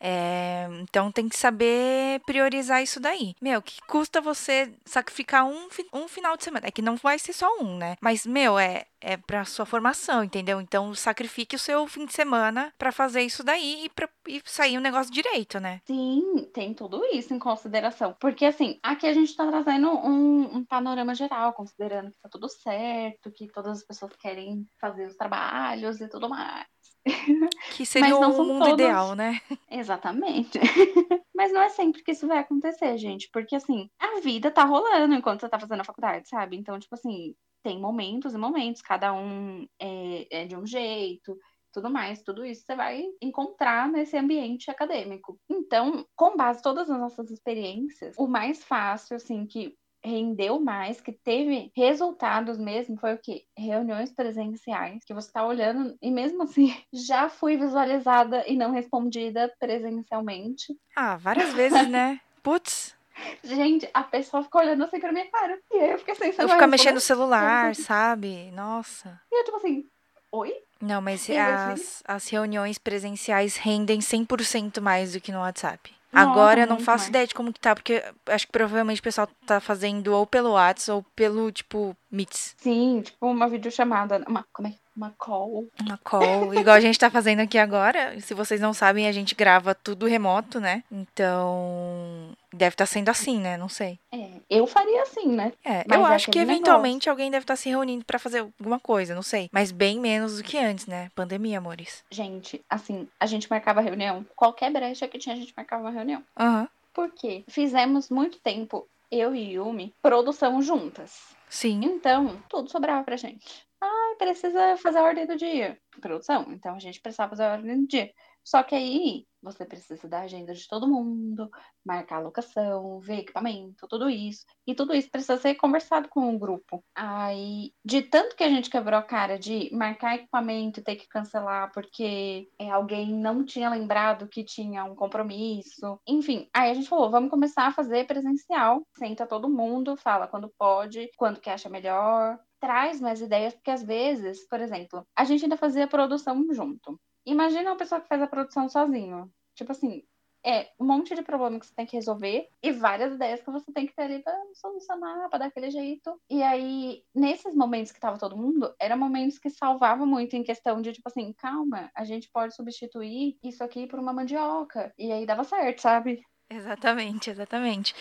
É, 0.00 0.66
então 0.80 1.12
tem 1.12 1.28
que 1.28 1.36
saber 1.36 2.20
priorizar 2.24 2.82
isso 2.82 2.98
daí. 2.98 3.34
Meu, 3.40 3.60
que 3.60 3.80
custa 3.86 4.20
você 4.20 4.72
sacrificar 4.84 5.46
um, 5.46 5.68
um 5.92 6.08
final 6.08 6.36
de 6.36 6.44
semana? 6.44 6.66
É 6.66 6.70
que 6.70 6.82
não 6.82 6.96
vai 6.96 7.18
ser 7.18 7.32
só 7.32 7.46
um, 7.60 7.76
né? 7.76 7.96
Mas, 8.00 8.24
meu, 8.24 8.58
é, 8.58 8.86
é 9.00 9.16
pra 9.16 9.44
sua 9.44 9.66
formação, 9.66 10.24
entendeu? 10.24 10.60
Então 10.60 10.94
sacrifique 10.94 11.56
o 11.56 11.58
seu 11.58 11.86
fim 11.86 12.06
de 12.06 12.14
semana 12.14 12.72
pra 12.78 12.92
fazer 12.92 13.22
isso 13.22 13.44
daí 13.44 13.84
e, 13.84 13.88
pra, 13.90 14.08
e 14.26 14.40
sair 14.44 14.78
o 14.78 14.80
negócio 14.80 15.12
direito, 15.12 15.60
né? 15.60 15.80
Sim, 15.86 16.48
tem 16.52 16.72
tudo 16.74 17.04
isso 17.12 17.34
em 17.34 17.38
consideração. 17.38 18.14
Porque, 18.18 18.44
assim, 18.44 18.78
aqui 18.82 19.06
a 19.06 19.12
gente 19.12 19.34
tá 19.36 19.46
trazendo 19.46 19.90
um, 19.90 20.56
um 20.56 20.64
panorama 20.64 21.14
geral, 21.14 21.52
considerando 21.52 22.10
que 22.10 22.20
tá 22.22 22.28
tudo 22.28 22.48
certo, 22.48 23.30
que 23.30 23.48
todas 23.48 23.78
as 23.78 23.84
pessoas 23.84 24.12
querem 24.16 24.66
fazer 24.80 25.06
os 25.06 25.16
trabalhos 25.16 26.00
e 26.00 26.08
tudo 26.08 26.28
mais. 26.28 26.66
Que 27.76 27.86
seria 27.86 28.16
o 28.16 28.28
mundo 28.36 28.58
todos. 28.58 28.74
ideal, 28.74 29.14
né? 29.14 29.40
Exatamente. 29.70 30.58
Mas 31.34 31.52
não 31.52 31.62
é 31.62 31.68
sempre 31.68 32.02
que 32.02 32.12
isso 32.12 32.26
vai 32.26 32.38
acontecer, 32.38 32.96
gente. 32.98 33.28
Porque, 33.32 33.56
assim, 33.56 33.88
a 33.98 34.20
vida 34.20 34.50
tá 34.50 34.64
rolando 34.64 35.14
enquanto 35.14 35.40
você 35.40 35.48
tá 35.48 35.58
fazendo 35.58 35.80
a 35.80 35.84
faculdade, 35.84 36.28
sabe? 36.28 36.56
Então, 36.56 36.78
tipo 36.78 36.94
assim, 36.94 37.34
tem 37.62 37.80
momentos 37.80 38.34
e 38.34 38.38
momentos, 38.38 38.82
cada 38.82 39.12
um 39.12 39.66
é, 39.80 40.42
é 40.42 40.46
de 40.46 40.56
um 40.56 40.66
jeito, 40.66 41.36
tudo 41.72 41.90
mais, 41.90 42.22
tudo 42.22 42.44
isso 42.44 42.64
você 42.64 42.74
vai 42.74 43.04
encontrar 43.22 43.88
nesse 43.88 44.16
ambiente 44.16 44.70
acadêmico. 44.70 45.38
Então, 45.48 46.04
com 46.16 46.36
base 46.36 46.60
em 46.60 46.62
todas 46.62 46.90
as 46.90 46.98
nossas 46.98 47.30
experiências, 47.30 48.14
o 48.18 48.26
mais 48.26 48.64
fácil, 48.64 49.16
assim, 49.16 49.46
que 49.46 49.76
rendeu 50.04 50.60
mais, 50.60 51.00
que 51.00 51.12
teve 51.12 51.70
resultados 51.76 52.58
mesmo, 52.58 52.98
foi 52.98 53.14
o 53.14 53.18
quê? 53.18 53.44
Reuniões 53.56 54.12
presenciais, 54.12 55.04
que 55.04 55.14
você 55.14 55.30
tá 55.30 55.46
olhando 55.46 55.96
e 56.00 56.10
mesmo 56.10 56.42
assim 56.42 56.74
já 56.92 57.28
fui 57.28 57.56
visualizada 57.56 58.44
e 58.46 58.56
não 58.56 58.72
respondida 58.72 59.52
presencialmente. 59.58 60.76
Ah, 60.96 61.16
várias 61.16 61.52
vezes, 61.52 61.88
né? 61.88 62.20
Putz, 62.42 62.96
Gente, 63.42 63.88
a 63.92 64.02
pessoa 64.02 64.42
ficou 64.42 64.60
olhando 64.60 64.84
assim 64.84 64.98
pra 64.98 65.12
minha 65.12 65.30
cara. 65.30 65.58
E 65.72 65.78
aí 65.78 65.90
eu 65.90 65.98
fiquei 65.98 66.14
sem 66.14 66.28
Eu 66.28 66.48
ficar 66.48 66.66
mexendo 66.66 66.94
no 66.94 67.00
celular, 67.00 67.74
sabe? 67.74 68.50
Nossa. 68.52 69.20
E 69.30 69.40
eu, 69.40 69.44
tipo 69.44 69.56
assim, 69.56 69.84
oi? 70.32 70.54
Não, 70.80 71.02
mas 71.02 71.28
as, 71.28 72.02
as 72.06 72.28
reuniões 72.28 72.78
presenciais 72.78 73.56
rendem 73.56 74.00
100% 74.00 74.80
mais 74.80 75.12
do 75.12 75.20
que 75.20 75.30
no 75.30 75.40
WhatsApp. 75.40 75.94
Agora 76.12 76.62
eu 76.62 76.66
não 76.66 76.78
faço 76.78 77.04
mais. 77.04 77.08
ideia 77.08 77.26
de 77.26 77.34
como 77.34 77.52
que 77.52 77.60
tá, 77.60 77.74
porque 77.74 78.02
acho 78.26 78.46
que 78.46 78.52
provavelmente 78.52 79.00
o 79.00 79.04
pessoal 79.04 79.28
tá 79.46 79.60
fazendo 79.60 80.14
ou 80.14 80.26
pelo 80.26 80.52
WhatsApp 80.52 80.90
ou 80.92 81.04
pelo, 81.14 81.52
tipo, 81.52 81.96
Meets. 82.10 82.54
Sim, 82.58 83.02
tipo 83.02 83.30
uma 83.30 83.48
videochamada. 83.48 84.24
Uma, 84.28 84.44
como 84.52 84.68
é? 84.68 84.74
Uma 84.96 85.14
call. 85.16 85.68
Uma 85.80 85.98
call, 85.98 86.52
igual 86.54 86.76
a 86.76 86.80
gente 86.80 86.98
tá 86.98 87.08
fazendo 87.10 87.40
aqui 87.40 87.56
agora. 87.56 88.20
Se 88.20 88.34
vocês 88.34 88.60
não 88.60 88.74
sabem, 88.74 89.06
a 89.06 89.12
gente 89.12 89.34
grava 89.34 89.74
tudo 89.74 90.06
remoto, 90.06 90.58
né? 90.60 90.82
Então, 90.90 92.32
deve 92.52 92.74
estar 92.74 92.86
sendo 92.86 93.08
assim, 93.08 93.38
né? 93.38 93.56
Não 93.56 93.68
sei. 93.68 93.98
É, 94.12 94.30
eu 94.48 94.66
faria 94.66 95.02
assim, 95.02 95.28
né? 95.28 95.52
É, 95.64 95.84
Mas 95.86 95.98
eu 95.98 96.06
é 96.06 96.14
acho 96.14 96.24
que 96.26 96.38
aquele 96.38 96.52
eventualmente 96.52 97.08
alguém 97.08 97.30
deve 97.30 97.44
estar 97.44 97.56
se 97.56 97.68
reunindo 97.68 98.04
pra 98.04 98.18
fazer 98.18 98.40
alguma 98.40 98.78
coisa, 98.80 99.14
não 99.14 99.22
sei. 99.22 99.48
Mas 99.52 99.70
bem 99.70 100.00
menos 100.00 100.36
do 100.38 100.42
que 100.42 100.58
antes, 100.58 100.86
né? 100.86 101.10
Pandemia, 101.14 101.58
amores. 101.58 102.04
Gente, 102.10 102.64
assim, 102.68 103.08
a 103.18 103.26
gente 103.26 103.48
marcava 103.50 103.80
reunião. 103.80 104.26
Qualquer 104.36 104.70
brecha 104.70 105.08
que 105.08 105.18
tinha, 105.18 105.34
a 105.34 105.38
gente 105.38 105.54
marcava 105.56 105.82
uma 105.82 105.90
reunião. 105.90 106.22
Aham. 106.38 106.68
Por 106.92 107.10
quê? 107.12 107.44
Fizemos 107.48 108.10
muito 108.10 108.40
tempo, 108.40 108.86
eu 109.10 109.34
e 109.34 109.52
Yumi, 109.52 109.94
produção 110.02 110.60
juntas. 110.60 111.36
Sim. 111.48 111.80
Então, 111.84 112.42
tudo 112.48 112.70
sobrava 112.70 113.04
pra 113.04 113.16
gente. 113.16 113.64
Ah, 113.80 114.14
precisa 114.18 114.76
fazer 114.76 114.98
a 114.98 115.02
ordem 115.02 115.26
do 115.26 115.36
dia. 115.36 115.78
Produção. 116.00 116.46
Então, 116.50 116.74
a 116.74 116.78
gente 116.78 117.00
precisava 117.00 117.30
fazer 117.30 117.44
a 117.44 117.52
ordem 117.52 117.80
do 117.80 117.86
dia. 117.86 118.10
Só 118.44 118.62
que 118.62 118.74
aí, 118.74 119.26
você 119.42 119.64
precisa 119.64 120.08
da 120.08 120.20
agenda 120.20 120.52
de 120.54 120.66
todo 120.68 120.88
mundo, 120.88 121.48
marcar 121.84 122.20
locação, 122.20 123.00
ver 123.00 123.20
equipamento, 123.20 123.86
tudo 123.88 124.08
isso. 124.10 124.44
E 124.66 124.74
tudo 124.74 124.94
isso 124.94 125.10
precisa 125.10 125.36
ser 125.38 125.54
conversado 125.54 126.08
com 126.08 126.34
o 126.34 126.38
grupo. 126.38 126.84
Aí, 126.94 127.72
de 127.84 128.02
tanto 128.02 128.36
que 128.36 128.44
a 128.44 128.48
gente 128.48 128.70
quebrou 128.70 128.98
a 128.98 129.02
cara 129.02 129.38
de 129.38 129.70
marcar 129.72 130.16
equipamento 130.16 130.80
e 130.80 130.82
ter 130.82 130.96
que 130.96 131.08
cancelar 131.08 131.70
porque 131.72 132.48
é, 132.58 132.70
alguém 132.70 133.12
não 133.14 133.44
tinha 133.44 133.70
lembrado 133.70 134.28
que 134.28 134.44
tinha 134.44 134.84
um 134.84 134.94
compromisso. 134.94 135.98
Enfim, 136.06 136.48
aí 136.54 136.70
a 136.70 136.74
gente 136.74 136.88
falou, 136.88 137.10
vamos 137.10 137.30
começar 137.30 137.66
a 137.66 137.72
fazer 137.72 138.06
presencial. 138.06 138.82
Senta 138.98 139.26
todo 139.26 139.48
mundo, 139.48 139.96
fala 139.96 140.28
quando 140.28 140.52
pode, 140.58 141.10
quando 141.16 141.40
que 141.40 141.50
acha 141.50 141.68
melhor. 141.68 142.38
Traz 142.60 143.00
mais 143.00 143.22
ideias, 143.22 143.54
porque 143.54 143.70
às 143.70 143.82
vezes, 143.82 144.46
por 144.48 144.60
exemplo, 144.60 145.06
a 145.16 145.24
gente 145.24 145.44
ainda 145.44 145.56
fazia 145.56 145.88
produção 145.88 146.44
junto. 146.52 147.00
Imagina 147.26 147.70
uma 147.70 147.76
pessoa 147.76 148.00
que 148.00 148.08
faz 148.08 148.22
a 148.22 148.26
produção 148.26 148.68
sozinho. 148.68 149.32
Tipo 149.54 149.72
assim, 149.72 150.02
é 150.44 150.70
um 150.80 150.86
monte 150.86 151.14
de 151.14 151.22
problema 151.22 151.60
que 151.60 151.66
você 151.66 151.74
tem 151.74 151.84
que 151.86 151.96
resolver 151.96 152.48
e 152.62 152.72
várias 152.72 153.12
ideias 153.14 153.42
que 153.42 153.50
você 153.50 153.70
tem 153.72 153.86
que 153.86 153.94
ter 153.94 154.02
ali 154.04 154.22
pra 154.22 154.34
solucionar, 154.54 155.28
pra 155.28 155.38
dar 155.38 155.46
aquele 155.46 155.70
jeito. 155.70 156.18
E 156.30 156.42
aí, 156.42 157.04
nesses 157.14 157.54
momentos 157.54 157.92
que 157.92 158.00
tava 158.00 158.18
todo 158.18 158.36
mundo, 158.38 158.74
eram 158.80 158.96
momentos 158.98 159.38
que 159.38 159.50
salvavam 159.50 160.06
muito 160.06 160.34
em 160.34 160.42
questão 160.42 160.80
de, 160.80 160.92
tipo 160.92 161.08
assim, 161.08 161.32
calma, 161.34 161.90
a 161.94 162.04
gente 162.04 162.30
pode 162.32 162.54
substituir 162.54 163.38
isso 163.42 163.62
aqui 163.62 163.86
por 163.86 163.98
uma 164.00 164.12
mandioca. 164.14 164.92
E 164.98 165.12
aí 165.12 165.26
dava 165.26 165.44
certo, 165.44 165.80
sabe? 165.82 166.22
Exatamente, 166.52 167.30
exatamente. 167.30 167.94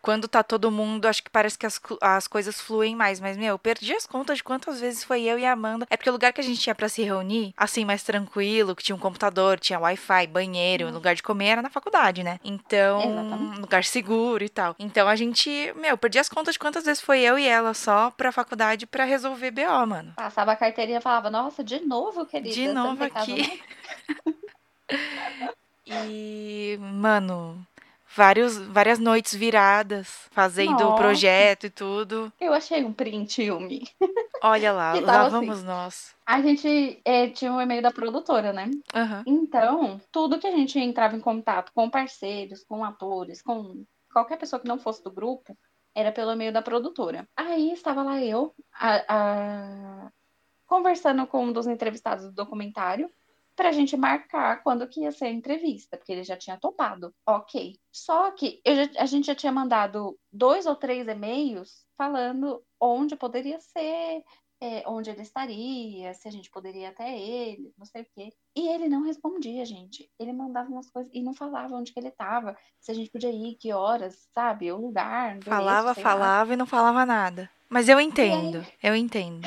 Quando 0.00 0.28
tá 0.28 0.40
todo 0.42 0.70
mundo, 0.70 1.06
acho 1.06 1.24
que 1.24 1.28
parece 1.28 1.58
que 1.58 1.66
as, 1.66 1.80
as 2.00 2.28
coisas 2.28 2.60
fluem 2.60 2.94
mais. 2.94 3.18
Mas, 3.18 3.36
meu, 3.36 3.48
eu 3.48 3.58
perdi 3.58 3.92
as 3.92 4.06
contas 4.06 4.38
de 4.38 4.44
quantas 4.44 4.80
vezes 4.80 5.02
foi 5.02 5.22
eu 5.22 5.36
e 5.36 5.44
a 5.44 5.52
Amanda. 5.52 5.86
É 5.90 5.96
porque 5.96 6.08
o 6.08 6.12
lugar 6.12 6.32
que 6.32 6.40
a 6.40 6.44
gente 6.44 6.60
tinha 6.60 6.74
pra 6.74 6.88
se 6.88 7.02
reunir, 7.02 7.52
assim, 7.56 7.84
mais 7.84 8.04
tranquilo, 8.04 8.76
que 8.76 8.82
tinha 8.84 8.94
um 8.94 8.98
computador, 8.98 9.58
tinha 9.58 9.80
Wi-Fi, 9.80 10.28
banheiro, 10.28 10.88
lugar 10.90 11.16
de 11.16 11.22
comer, 11.22 11.46
era 11.46 11.62
na 11.62 11.68
faculdade, 11.68 12.22
né? 12.22 12.38
Então, 12.44 13.02
Exatamente. 13.10 13.60
lugar 13.60 13.84
seguro 13.84 14.44
e 14.44 14.48
tal. 14.48 14.76
Então 14.78 15.08
a 15.08 15.16
gente, 15.16 15.50
meu, 15.74 15.90
eu 15.90 15.98
perdi 15.98 16.20
as 16.20 16.28
contas 16.28 16.54
de 16.54 16.60
quantas 16.60 16.84
vezes 16.84 17.02
foi 17.02 17.20
eu 17.20 17.36
e 17.36 17.46
ela 17.46 17.74
só 17.74 18.12
pra 18.12 18.30
faculdade 18.30 18.86
pra 18.86 19.04
resolver 19.04 19.50
BO, 19.50 19.86
mano. 19.86 20.12
Passava 20.14 20.52
a 20.52 20.56
carteirinha 20.56 20.98
e 20.98 21.02
falava, 21.02 21.28
nossa, 21.28 21.64
de 21.64 21.80
novo, 21.84 22.24
querida. 22.24 22.54
De 22.54 22.68
novo 22.68 23.02
aqui. 23.02 23.42
não?" 23.42 23.66
E, 25.88 26.76
mano, 26.80 27.64
vários, 28.16 28.56
várias 28.58 28.98
noites 28.98 29.34
viradas, 29.34 30.08
fazendo 30.32 30.88
o 30.88 30.94
projeto 30.96 31.66
e 31.66 31.70
tudo. 31.70 32.32
Eu 32.40 32.52
achei 32.52 32.82
um 32.84 32.92
print, 32.92 33.42
Yumi. 33.42 33.86
Olha 34.42 34.72
lá, 34.72 34.94
lá 35.00 35.12
tava 35.12 35.30
vamos 35.30 35.62
nós. 35.62 36.14
A 36.24 36.40
gente 36.40 37.00
é, 37.04 37.28
tinha 37.28 37.52
um 37.52 37.60
e-mail 37.60 37.82
da 37.82 37.90
produtora, 37.92 38.52
né? 38.52 38.70
Aham. 38.94 39.22
Então, 39.26 40.00
tudo 40.10 40.38
que 40.38 40.46
a 40.46 40.50
gente 40.52 40.78
entrava 40.78 41.14
em 41.14 41.20
contato 41.20 41.70
com 41.74 41.88
parceiros, 41.90 42.64
com 42.64 42.84
atores, 42.84 43.42
com 43.42 43.84
qualquer 44.12 44.38
pessoa 44.38 44.58
que 44.58 44.66
não 44.68 44.78
fosse 44.78 45.04
do 45.04 45.10
grupo, 45.12 45.56
era 45.94 46.10
pelo 46.10 46.32
e-mail 46.32 46.52
da 46.52 46.62
produtora. 46.62 47.26
Aí 47.36 47.70
estava 47.72 48.02
lá 48.02 48.20
eu, 48.22 48.54
a- 48.74 49.04
a- 49.08 50.10
conversando 50.66 51.26
com 51.26 51.44
um 51.44 51.52
dos 51.52 51.66
entrevistados 51.66 52.24
do 52.26 52.32
documentário, 52.32 53.10
pra 53.56 53.72
gente 53.72 53.96
marcar 53.96 54.62
quando 54.62 54.86
que 54.86 55.00
ia 55.00 55.10
ser 55.10 55.24
a 55.26 55.30
entrevista, 55.32 55.96
porque 55.96 56.12
ele 56.12 56.22
já 56.22 56.36
tinha 56.36 56.58
topado. 56.58 57.12
Ok. 57.26 57.76
Só 57.90 58.30
que 58.30 58.60
eu 58.64 58.76
já- 58.76 58.90
a 59.02 59.06
gente 59.06 59.26
já 59.26 59.34
tinha 59.34 59.50
mandado 59.50 60.16
dois 60.30 60.66
ou 60.66 60.76
três 60.76 61.08
e-mails 61.08 61.84
falando 61.96 62.62
onde 62.78 63.16
poderia 63.16 63.58
ser, 63.58 64.22
é, 64.60 64.82
onde 64.86 65.10
ele 65.10 65.22
estaria, 65.22 66.12
se 66.14 66.28
a 66.28 66.30
gente 66.30 66.50
poderia 66.50 66.82
ir 66.82 66.86
até 66.86 67.18
ele, 67.18 67.72
não 67.78 67.84
sei 67.86 68.02
o 68.02 68.06
quê. 68.14 68.32
E 68.54 68.68
ele 68.68 68.88
não 68.88 69.02
respondia, 69.02 69.64
gente. 69.64 70.10
Ele 70.18 70.32
mandava 70.32 70.68
umas 70.70 70.90
coisas 70.90 71.10
e 71.14 71.22
não 71.22 71.34
falava 71.34 71.74
onde 71.74 71.92
que 71.92 71.98
ele 72.00 72.08
estava, 72.08 72.56
se 72.80 72.90
a 72.90 72.94
gente 72.94 73.10
podia 73.10 73.30
ir, 73.30 73.54
que 73.56 73.72
horas, 73.72 74.28
sabe? 74.34 74.70
O 74.70 74.76
lugar, 74.80 75.38
Falava, 75.42 75.88
lá. 75.88 75.94
falava 75.94 76.52
e 76.52 76.56
não 76.56 76.66
falava 76.66 77.04
nada. 77.06 77.50
Mas 77.68 77.88
eu 77.88 77.98
entendo, 78.00 78.64
eu 78.82 78.94
entendo. 78.94 79.46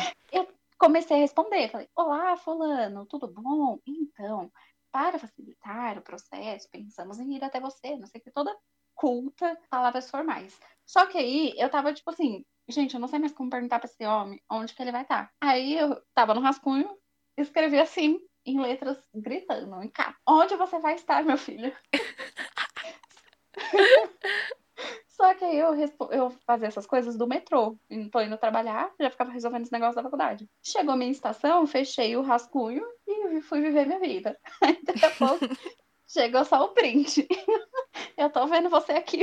Comecei 0.80 1.17
a 1.17 1.19
responder, 1.19 1.69
falei: 1.69 1.89
Olá, 1.93 2.38
fulano, 2.38 3.05
tudo 3.05 3.27
bom? 3.27 3.80
Então, 3.86 4.49
para 4.91 5.19
facilitar 5.19 5.97
o 5.97 6.01
processo, 6.01 6.69
pensamos 6.71 7.19
em 7.19 7.36
ir 7.36 7.43
até 7.43 7.59
você, 7.59 7.97
não 7.97 8.07
sei 8.07 8.21
o 8.21 8.23
que, 8.23 8.32
toda 8.32 8.55
culta, 8.95 9.59
palavras 9.69 10.09
formais. 10.09 10.57
Só 10.86 11.05
que 11.05 11.17
aí 11.17 11.53
eu 11.57 11.69
tava 11.69 11.93
tipo 11.93 12.09
assim, 12.09 12.45
gente, 12.69 12.93
eu 12.93 12.99
não 12.99 13.09
sei 13.09 13.19
mais 13.19 13.34
como 13.34 13.49
perguntar 13.49 13.80
pra 13.80 13.89
esse 13.89 14.05
homem 14.05 14.41
onde 14.49 14.73
que 14.73 14.82
ele 14.82 14.93
vai 14.93 15.01
estar. 15.01 15.30
Aí 15.41 15.77
eu 15.77 16.01
tava 16.13 16.34
no 16.34 16.39
rascunho, 16.41 16.89
escrevi 17.38 17.77
assim, 17.77 18.17
em 18.45 18.59
letras 18.61 18.97
gritando, 19.13 19.84
em 19.84 19.89
cá. 19.89 20.15
Onde 20.25 20.55
você 20.55 20.80
vai 20.80 20.95
estar, 20.95 21.23
meu 21.25 21.38
filho? 21.38 21.75
Só 25.30 25.36
que 25.36 25.45
aí 25.45 25.59
eu, 25.59 25.75
eu 26.09 26.32
fazia 26.43 26.67
essas 26.67 26.88
coisas 26.88 27.15
do 27.15 27.27
metrô. 27.27 27.77
Tô 28.11 28.19
indo 28.19 28.36
trabalhar, 28.36 28.91
já 28.99 29.11
ficava 29.11 29.30
resolvendo 29.30 29.61
esse 29.61 29.71
negócio 29.71 29.95
da 29.95 30.01
faculdade. 30.01 30.49
Chegou 30.63 30.95
minha 30.95 31.11
estação, 31.11 31.67
fechei 31.67 32.17
o 32.17 32.23
rascunho 32.23 32.84
e 33.07 33.39
fui 33.41 33.61
viver 33.61 33.86
minha 33.86 33.99
vida. 33.99 34.36
Aí 34.59 34.80
daqui 34.82 35.05
a 35.05 35.11
pouco 35.11 35.45
chegou 36.07 36.43
só 36.43 36.63
o 36.63 36.69
print. 36.69 37.27
Eu 38.17 38.32
tô 38.32 38.47
vendo 38.47 38.71
você 38.71 38.93
aqui. 38.93 39.21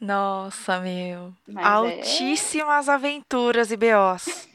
Nossa, 0.00 0.78
meu. 0.78 1.34
Mas 1.48 1.66
Altíssimas 1.66 2.88
aventuras 2.88 3.72
e 3.72 3.76
BOs. 3.76 4.48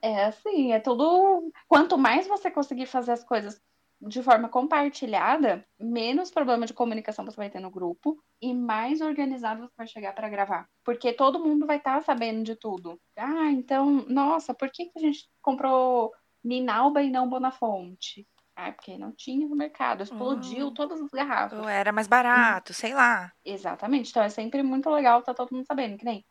é, 0.00 0.12
é 0.12 0.24
assim, 0.26 0.72
é 0.72 0.78
tudo. 0.78 1.50
Quanto 1.66 1.98
mais 1.98 2.28
você 2.28 2.48
conseguir 2.48 2.86
fazer 2.86 3.10
as 3.10 3.24
coisas 3.24 3.60
de 4.00 4.22
forma 4.22 4.48
compartilhada, 4.48 5.64
menos 5.78 6.30
problema 6.30 6.66
de 6.66 6.74
comunicação 6.74 7.24
você 7.24 7.36
vai 7.36 7.50
ter 7.50 7.60
no 7.60 7.70
grupo 7.70 8.16
e 8.40 8.54
mais 8.54 9.00
organizado 9.00 9.62
você 9.62 9.74
vai 9.76 9.86
chegar 9.86 10.12
para 10.14 10.28
gravar. 10.28 10.68
Porque 10.84 11.12
todo 11.12 11.42
mundo 11.42 11.66
vai 11.66 11.78
estar 11.78 12.02
sabendo 12.04 12.44
de 12.44 12.54
tudo. 12.56 13.00
Ah, 13.16 13.50
então, 13.50 13.90
nossa, 14.08 14.54
por 14.54 14.70
que, 14.70 14.86
que 14.86 14.98
a 14.98 15.02
gente 15.02 15.28
comprou 15.42 16.12
Minalba 16.44 17.02
e 17.02 17.10
não 17.10 17.28
Bonafonte? 17.28 18.26
Ah, 18.56 18.72
porque 18.72 18.96
não 18.98 19.12
tinha 19.12 19.48
no 19.48 19.54
mercado, 19.56 20.02
explodiu 20.02 20.68
Hum. 20.68 20.74
todas 20.74 21.00
as 21.00 21.10
garrafas. 21.10 21.58
Ou 21.60 21.68
era 21.68 21.92
mais 21.92 22.06
barato, 22.06 22.72
sei 22.74 22.92
lá. 22.94 23.32
Exatamente. 23.44 24.10
Então 24.10 24.22
é 24.22 24.28
sempre 24.28 24.62
muito 24.62 24.90
legal 24.90 25.22
tá 25.22 25.32
todo 25.34 25.52
mundo 25.54 25.66
sabendo. 25.66 25.96
Que 25.98 26.04
nem 26.04 26.24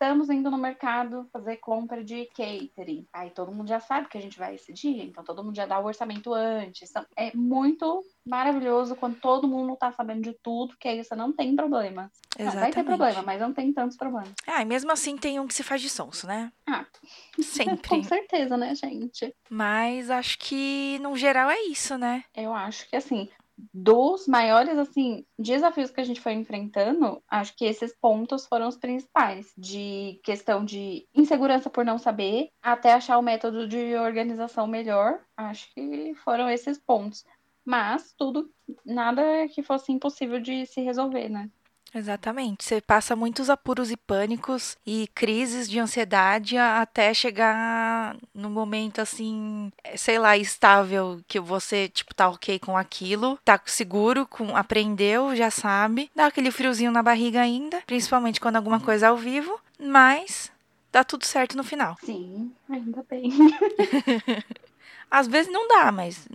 estamos 0.00 0.30
indo 0.30 0.50
no 0.50 0.56
mercado 0.56 1.28
fazer 1.30 1.58
compra 1.58 2.02
de 2.02 2.24
catering. 2.34 3.06
Aí 3.12 3.28
todo 3.28 3.52
mundo 3.52 3.68
já 3.68 3.78
sabe 3.78 4.08
que 4.08 4.16
a 4.16 4.20
gente 4.20 4.38
vai 4.38 4.54
esse 4.54 4.72
dia, 4.72 5.04
então 5.04 5.22
todo 5.22 5.44
mundo 5.44 5.54
já 5.54 5.66
dá 5.66 5.78
o 5.78 5.84
orçamento 5.84 6.32
antes. 6.32 6.88
Então, 6.88 7.04
é 7.14 7.36
muito 7.36 8.02
maravilhoso 8.24 8.96
quando 8.96 9.20
todo 9.20 9.46
mundo 9.46 9.76
tá 9.76 9.92
sabendo 9.92 10.22
de 10.22 10.32
tudo, 10.42 10.74
que 10.78 10.88
aí 10.88 11.04
você 11.04 11.14
não 11.14 11.32
tem 11.32 11.54
problema. 11.54 12.10
Não, 12.38 12.46
vai 12.46 12.46
Exatamente. 12.46 12.74
ter 12.76 12.84
problema, 12.84 13.22
mas 13.22 13.40
não 13.42 13.52
tem 13.52 13.70
tantos 13.74 13.98
problemas. 13.98 14.32
Ah, 14.46 14.62
e 14.62 14.64
mesmo 14.64 14.90
assim 14.90 15.18
tem 15.18 15.38
um 15.38 15.46
que 15.46 15.52
se 15.52 15.62
faz 15.62 15.82
de 15.82 15.90
sonso, 15.90 16.26
né? 16.26 16.50
Ah. 16.66 16.86
Sempre. 17.38 17.86
Com 17.88 18.02
certeza, 18.02 18.56
né, 18.56 18.74
gente? 18.74 19.34
Mas 19.50 20.08
acho 20.08 20.38
que, 20.38 20.98
no 21.02 21.14
geral, 21.14 21.50
é 21.50 21.60
isso, 21.64 21.98
né? 21.98 22.24
Eu 22.34 22.54
acho 22.54 22.88
que 22.88 22.96
assim, 22.96 23.28
dos 23.72 24.26
maiores 24.26 24.78
assim 24.78 25.24
desafios 25.38 25.90
que 25.90 26.00
a 26.00 26.04
gente 26.04 26.20
foi 26.20 26.32
enfrentando, 26.32 27.22
acho 27.28 27.56
que 27.56 27.64
esses 27.64 27.94
pontos 27.94 28.46
foram 28.46 28.68
os 28.68 28.76
principais, 28.76 29.52
de 29.56 30.20
questão 30.24 30.64
de 30.64 31.06
insegurança 31.14 31.70
por 31.70 31.84
não 31.84 31.98
saber, 31.98 32.50
até 32.62 32.92
achar 32.92 33.18
o 33.18 33.22
método 33.22 33.66
de 33.66 33.94
organização 33.96 34.66
melhor. 34.66 35.20
Acho 35.36 35.72
que 35.74 36.14
foram 36.16 36.48
esses 36.48 36.78
pontos. 36.78 37.24
Mas 37.64 38.14
tudo, 38.16 38.50
nada 38.84 39.22
que 39.48 39.62
fosse 39.62 39.92
impossível 39.92 40.40
de 40.40 40.66
se 40.66 40.80
resolver, 40.80 41.28
né? 41.28 41.50
Exatamente. 41.94 42.64
Você 42.64 42.80
passa 42.80 43.16
muitos 43.16 43.50
apuros 43.50 43.90
e 43.90 43.96
pânicos 43.96 44.76
e 44.86 45.08
crises 45.14 45.68
de 45.68 45.78
ansiedade 45.78 46.56
até 46.56 47.12
chegar 47.12 48.16
no 48.34 48.48
momento 48.48 49.00
assim, 49.00 49.72
sei 49.96 50.18
lá, 50.18 50.36
estável, 50.36 51.20
que 51.26 51.40
você, 51.40 51.88
tipo, 51.88 52.14
tá 52.14 52.28
ok 52.28 52.58
com 52.58 52.76
aquilo, 52.76 53.38
tá 53.44 53.60
seguro, 53.66 54.26
com 54.26 54.56
aprendeu, 54.56 55.34
já 55.34 55.50
sabe. 55.50 56.10
Dá 56.14 56.26
aquele 56.26 56.50
friozinho 56.50 56.92
na 56.92 57.02
barriga 57.02 57.40
ainda, 57.40 57.82
principalmente 57.86 58.40
quando 58.40 58.56
alguma 58.56 58.80
coisa 58.80 59.06
é 59.06 59.08
ao 59.08 59.16
vivo, 59.16 59.60
mas 59.78 60.52
dá 60.92 61.02
tudo 61.02 61.24
certo 61.24 61.56
no 61.56 61.64
final. 61.64 61.96
Sim, 62.02 62.52
ainda 62.68 63.04
bem. 63.08 63.30
Às 65.10 65.26
vezes 65.26 65.52
não 65.52 65.66
dá, 65.66 65.90
mas 65.90 66.28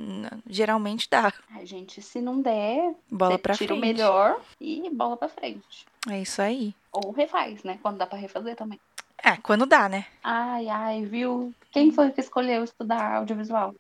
geralmente 0.49 1.07
dá. 1.09 1.32
Ai, 1.51 1.65
gente, 1.65 2.01
se 2.01 2.19
não 2.19 2.41
der, 2.41 2.93
bola 3.09 3.39
pra 3.39 3.53
tira 3.53 3.69
frente. 3.69 3.78
o 3.78 3.82
melhor 3.88 4.41
e 4.59 4.89
bola 4.89 5.15
pra 5.15 5.30
frente. 5.30 5.86
É 6.09 6.21
isso 6.21 6.41
aí. 6.41 6.76
Ou 6.91 7.11
refaz, 7.11 7.63
né? 7.63 7.80
Quando 7.82 7.97
dá 7.97 8.05
pra 8.05 8.17
refazer 8.17 8.55
também. 8.55 8.80
É, 9.23 9.38
quando 9.38 9.65
dá, 9.65 9.88
né? 9.88 10.05
Ai, 10.23 10.67
ai, 10.67 11.05
viu? 11.05 11.53
Quem 11.71 11.91
foi 11.91 12.11
que 12.11 12.19
escolheu 12.21 12.63
estudar 12.63 13.15
audiovisual? 13.15 13.73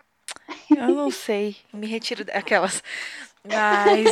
Eu 0.69 0.89
não 0.95 1.11
sei. 1.11 1.55
Me 1.73 1.85
retiro 1.87 2.23
daquelas. 2.23 2.81
Mas, 3.43 4.05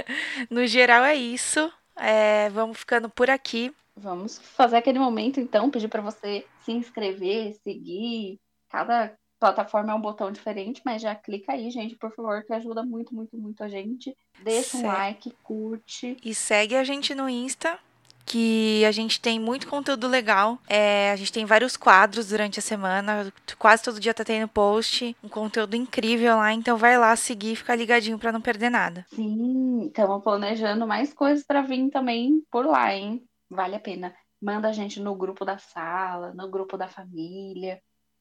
no 0.50 0.66
geral, 0.66 1.04
é 1.04 1.14
isso. 1.14 1.70
É, 1.94 2.48
vamos 2.50 2.78
ficando 2.78 3.08
por 3.10 3.28
aqui. 3.30 3.72
Vamos 3.96 4.38
fazer 4.38 4.78
aquele 4.78 4.98
momento, 4.98 5.38
então, 5.38 5.70
pedir 5.70 5.88
para 5.88 6.00
você 6.00 6.46
se 6.64 6.72
inscrever, 6.72 7.54
seguir. 7.62 8.38
Cada 8.70 9.12
plataforma 9.40 9.92
é 9.92 9.94
um 9.94 10.00
botão 10.00 10.30
diferente, 10.30 10.82
mas 10.84 11.00
já 11.00 11.14
clica 11.14 11.52
aí, 11.52 11.70
gente, 11.70 11.96
por 11.96 12.14
favor, 12.14 12.44
que 12.44 12.52
ajuda 12.52 12.84
muito, 12.84 13.14
muito, 13.14 13.36
muito 13.36 13.64
a 13.64 13.68
gente. 13.68 14.14
Deixa 14.44 14.76
um 14.76 14.86
like, 14.86 15.34
curte. 15.42 16.16
E 16.22 16.34
segue 16.34 16.76
a 16.76 16.84
gente 16.84 17.14
no 17.14 17.28
Insta, 17.28 17.78
que 18.26 18.84
a 18.84 18.92
gente 18.92 19.20
tem 19.20 19.40
muito 19.40 19.66
conteúdo 19.66 20.06
legal. 20.06 20.58
É, 20.68 21.10
a 21.10 21.16
gente 21.16 21.32
tem 21.32 21.44
vários 21.44 21.76
quadros 21.76 22.28
durante 22.28 22.58
a 22.58 22.62
semana. 22.62 23.32
Quase 23.58 23.82
todo 23.82 23.98
dia 23.98 24.14
tá 24.14 24.24
tendo 24.24 24.46
post. 24.46 25.16
Um 25.24 25.28
conteúdo 25.28 25.74
incrível 25.74 26.36
lá. 26.36 26.52
Então 26.52 26.76
vai 26.76 26.96
lá 26.98 27.16
seguir 27.16 27.56
ficar 27.56 27.74
ligadinho 27.74 28.18
pra 28.18 28.30
não 28.30 28.40
perder 28.40 28.70
nada. 28.70 29.04
Sim, 29.08 29.86
estamos 29.86 30.22
planejando 30.22 30.86
mais 30.86 31.12
coisas 31.12 31.44
para 31.44 31.62
vir 31.62 31.90
também 31.90 32.40
por 32.50 32.66
lá, 32.66 32.94
hein? 32.94 33.24
Vale 33.50 33.74
a 33.74 33.80
pena. 33.80 34.14
Manda 34.40 34.68
a 34.68 34.72
gente 34.72 35.00
no 35.00 35.14
grupo 35.14 35.44
da 35.44 35.58
sala, 35.58 36.32
no 36.32 36.48
grupo 36.48 36.76
da 36.76 36.86
família. 36.86 37.80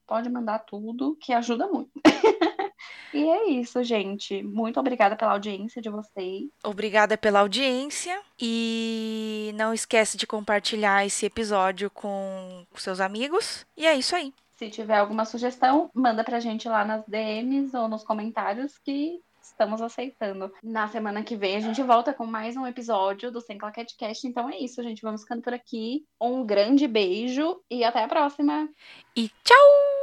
Pode 0.10 0.28
mandar 0.28 0.58
tudo, 0.58 1.16
que 1.22 1.32
ajuda 1.32 1.68
muito. 1.68 1.92
e 3.14 3.30
é 3.30 3.50
isso, 3.52 3.84
gente. 3.84 4.42
Muito 4.42 4.80
obrigada 4.80 5.16
pela 5.16 5.34
audiência 5.34 5.80
de 5.80 5.88
vocês. 5.88 6.50
Obrigada 6.64 7.16
pela 7.16 7.42
audiência. 7.42 8.20
E 8.40 9.52
não 9.54 9.72
esquece 9.72 10.18
de 10.18 10.26
compartilhar 10.26 11.06
esse 11.06 11.28
episódio 11.28 11.92
com 11.92 12.66
seus 12.74 13.00
amigos. 13.00 13.68
E 13.78 13.86
é 13.86 13.94
isso 13.94 14.16
aí. 14.16 14.34
Se 14.56 14.68
tiver 14.72 14.98
alguma 14.98 15.26
sugestão, 15.26 15.92
manda 15.94 16.24
pra 16.24 16.40
gente 16.40 16.68
lá 16.68 16.84
nas 16.84 17.06
DMs 17.06 17.78
ou 17.78 17.88
nos 17.88 18.04
comentários 18.04 18.80
que 18.80 19.22
estamos 19.44 19.80
aceitando. 19.80 20.52
Na 20.64 20.88
semana 20.88 21.22
que 21.22 21.36
vem 21.36 21.56
a 21.56 21.60
gente 21.60 21.84
volta 21.84 22.16
com 22.16 22.26
mais 22.26 22.58
um 22.58 22.66
episódio 22.66 23.32
do 23.32 23.42
Sem 23.42 23.60
Claquete 23.60 23.96
Cast. 23.96 24.26
Então 24.26 24.50
é 24.50 24.58
isso, 24.58 24.82
gente. 24.82 25.04
Vamos 25.04 25.22
ficando 25.22 25.44
por 25.44 25.54
aqui. 25.54 26.04
Um 26.20 26.44
grande 26.44 26.88
beijo 26.88 27.62
e 27.70 27.84
até 27.84 28.04
a 28.04 28.08
próxima. 28.08 28.68
E 29.16 29.30
tchau! 29.44 29.99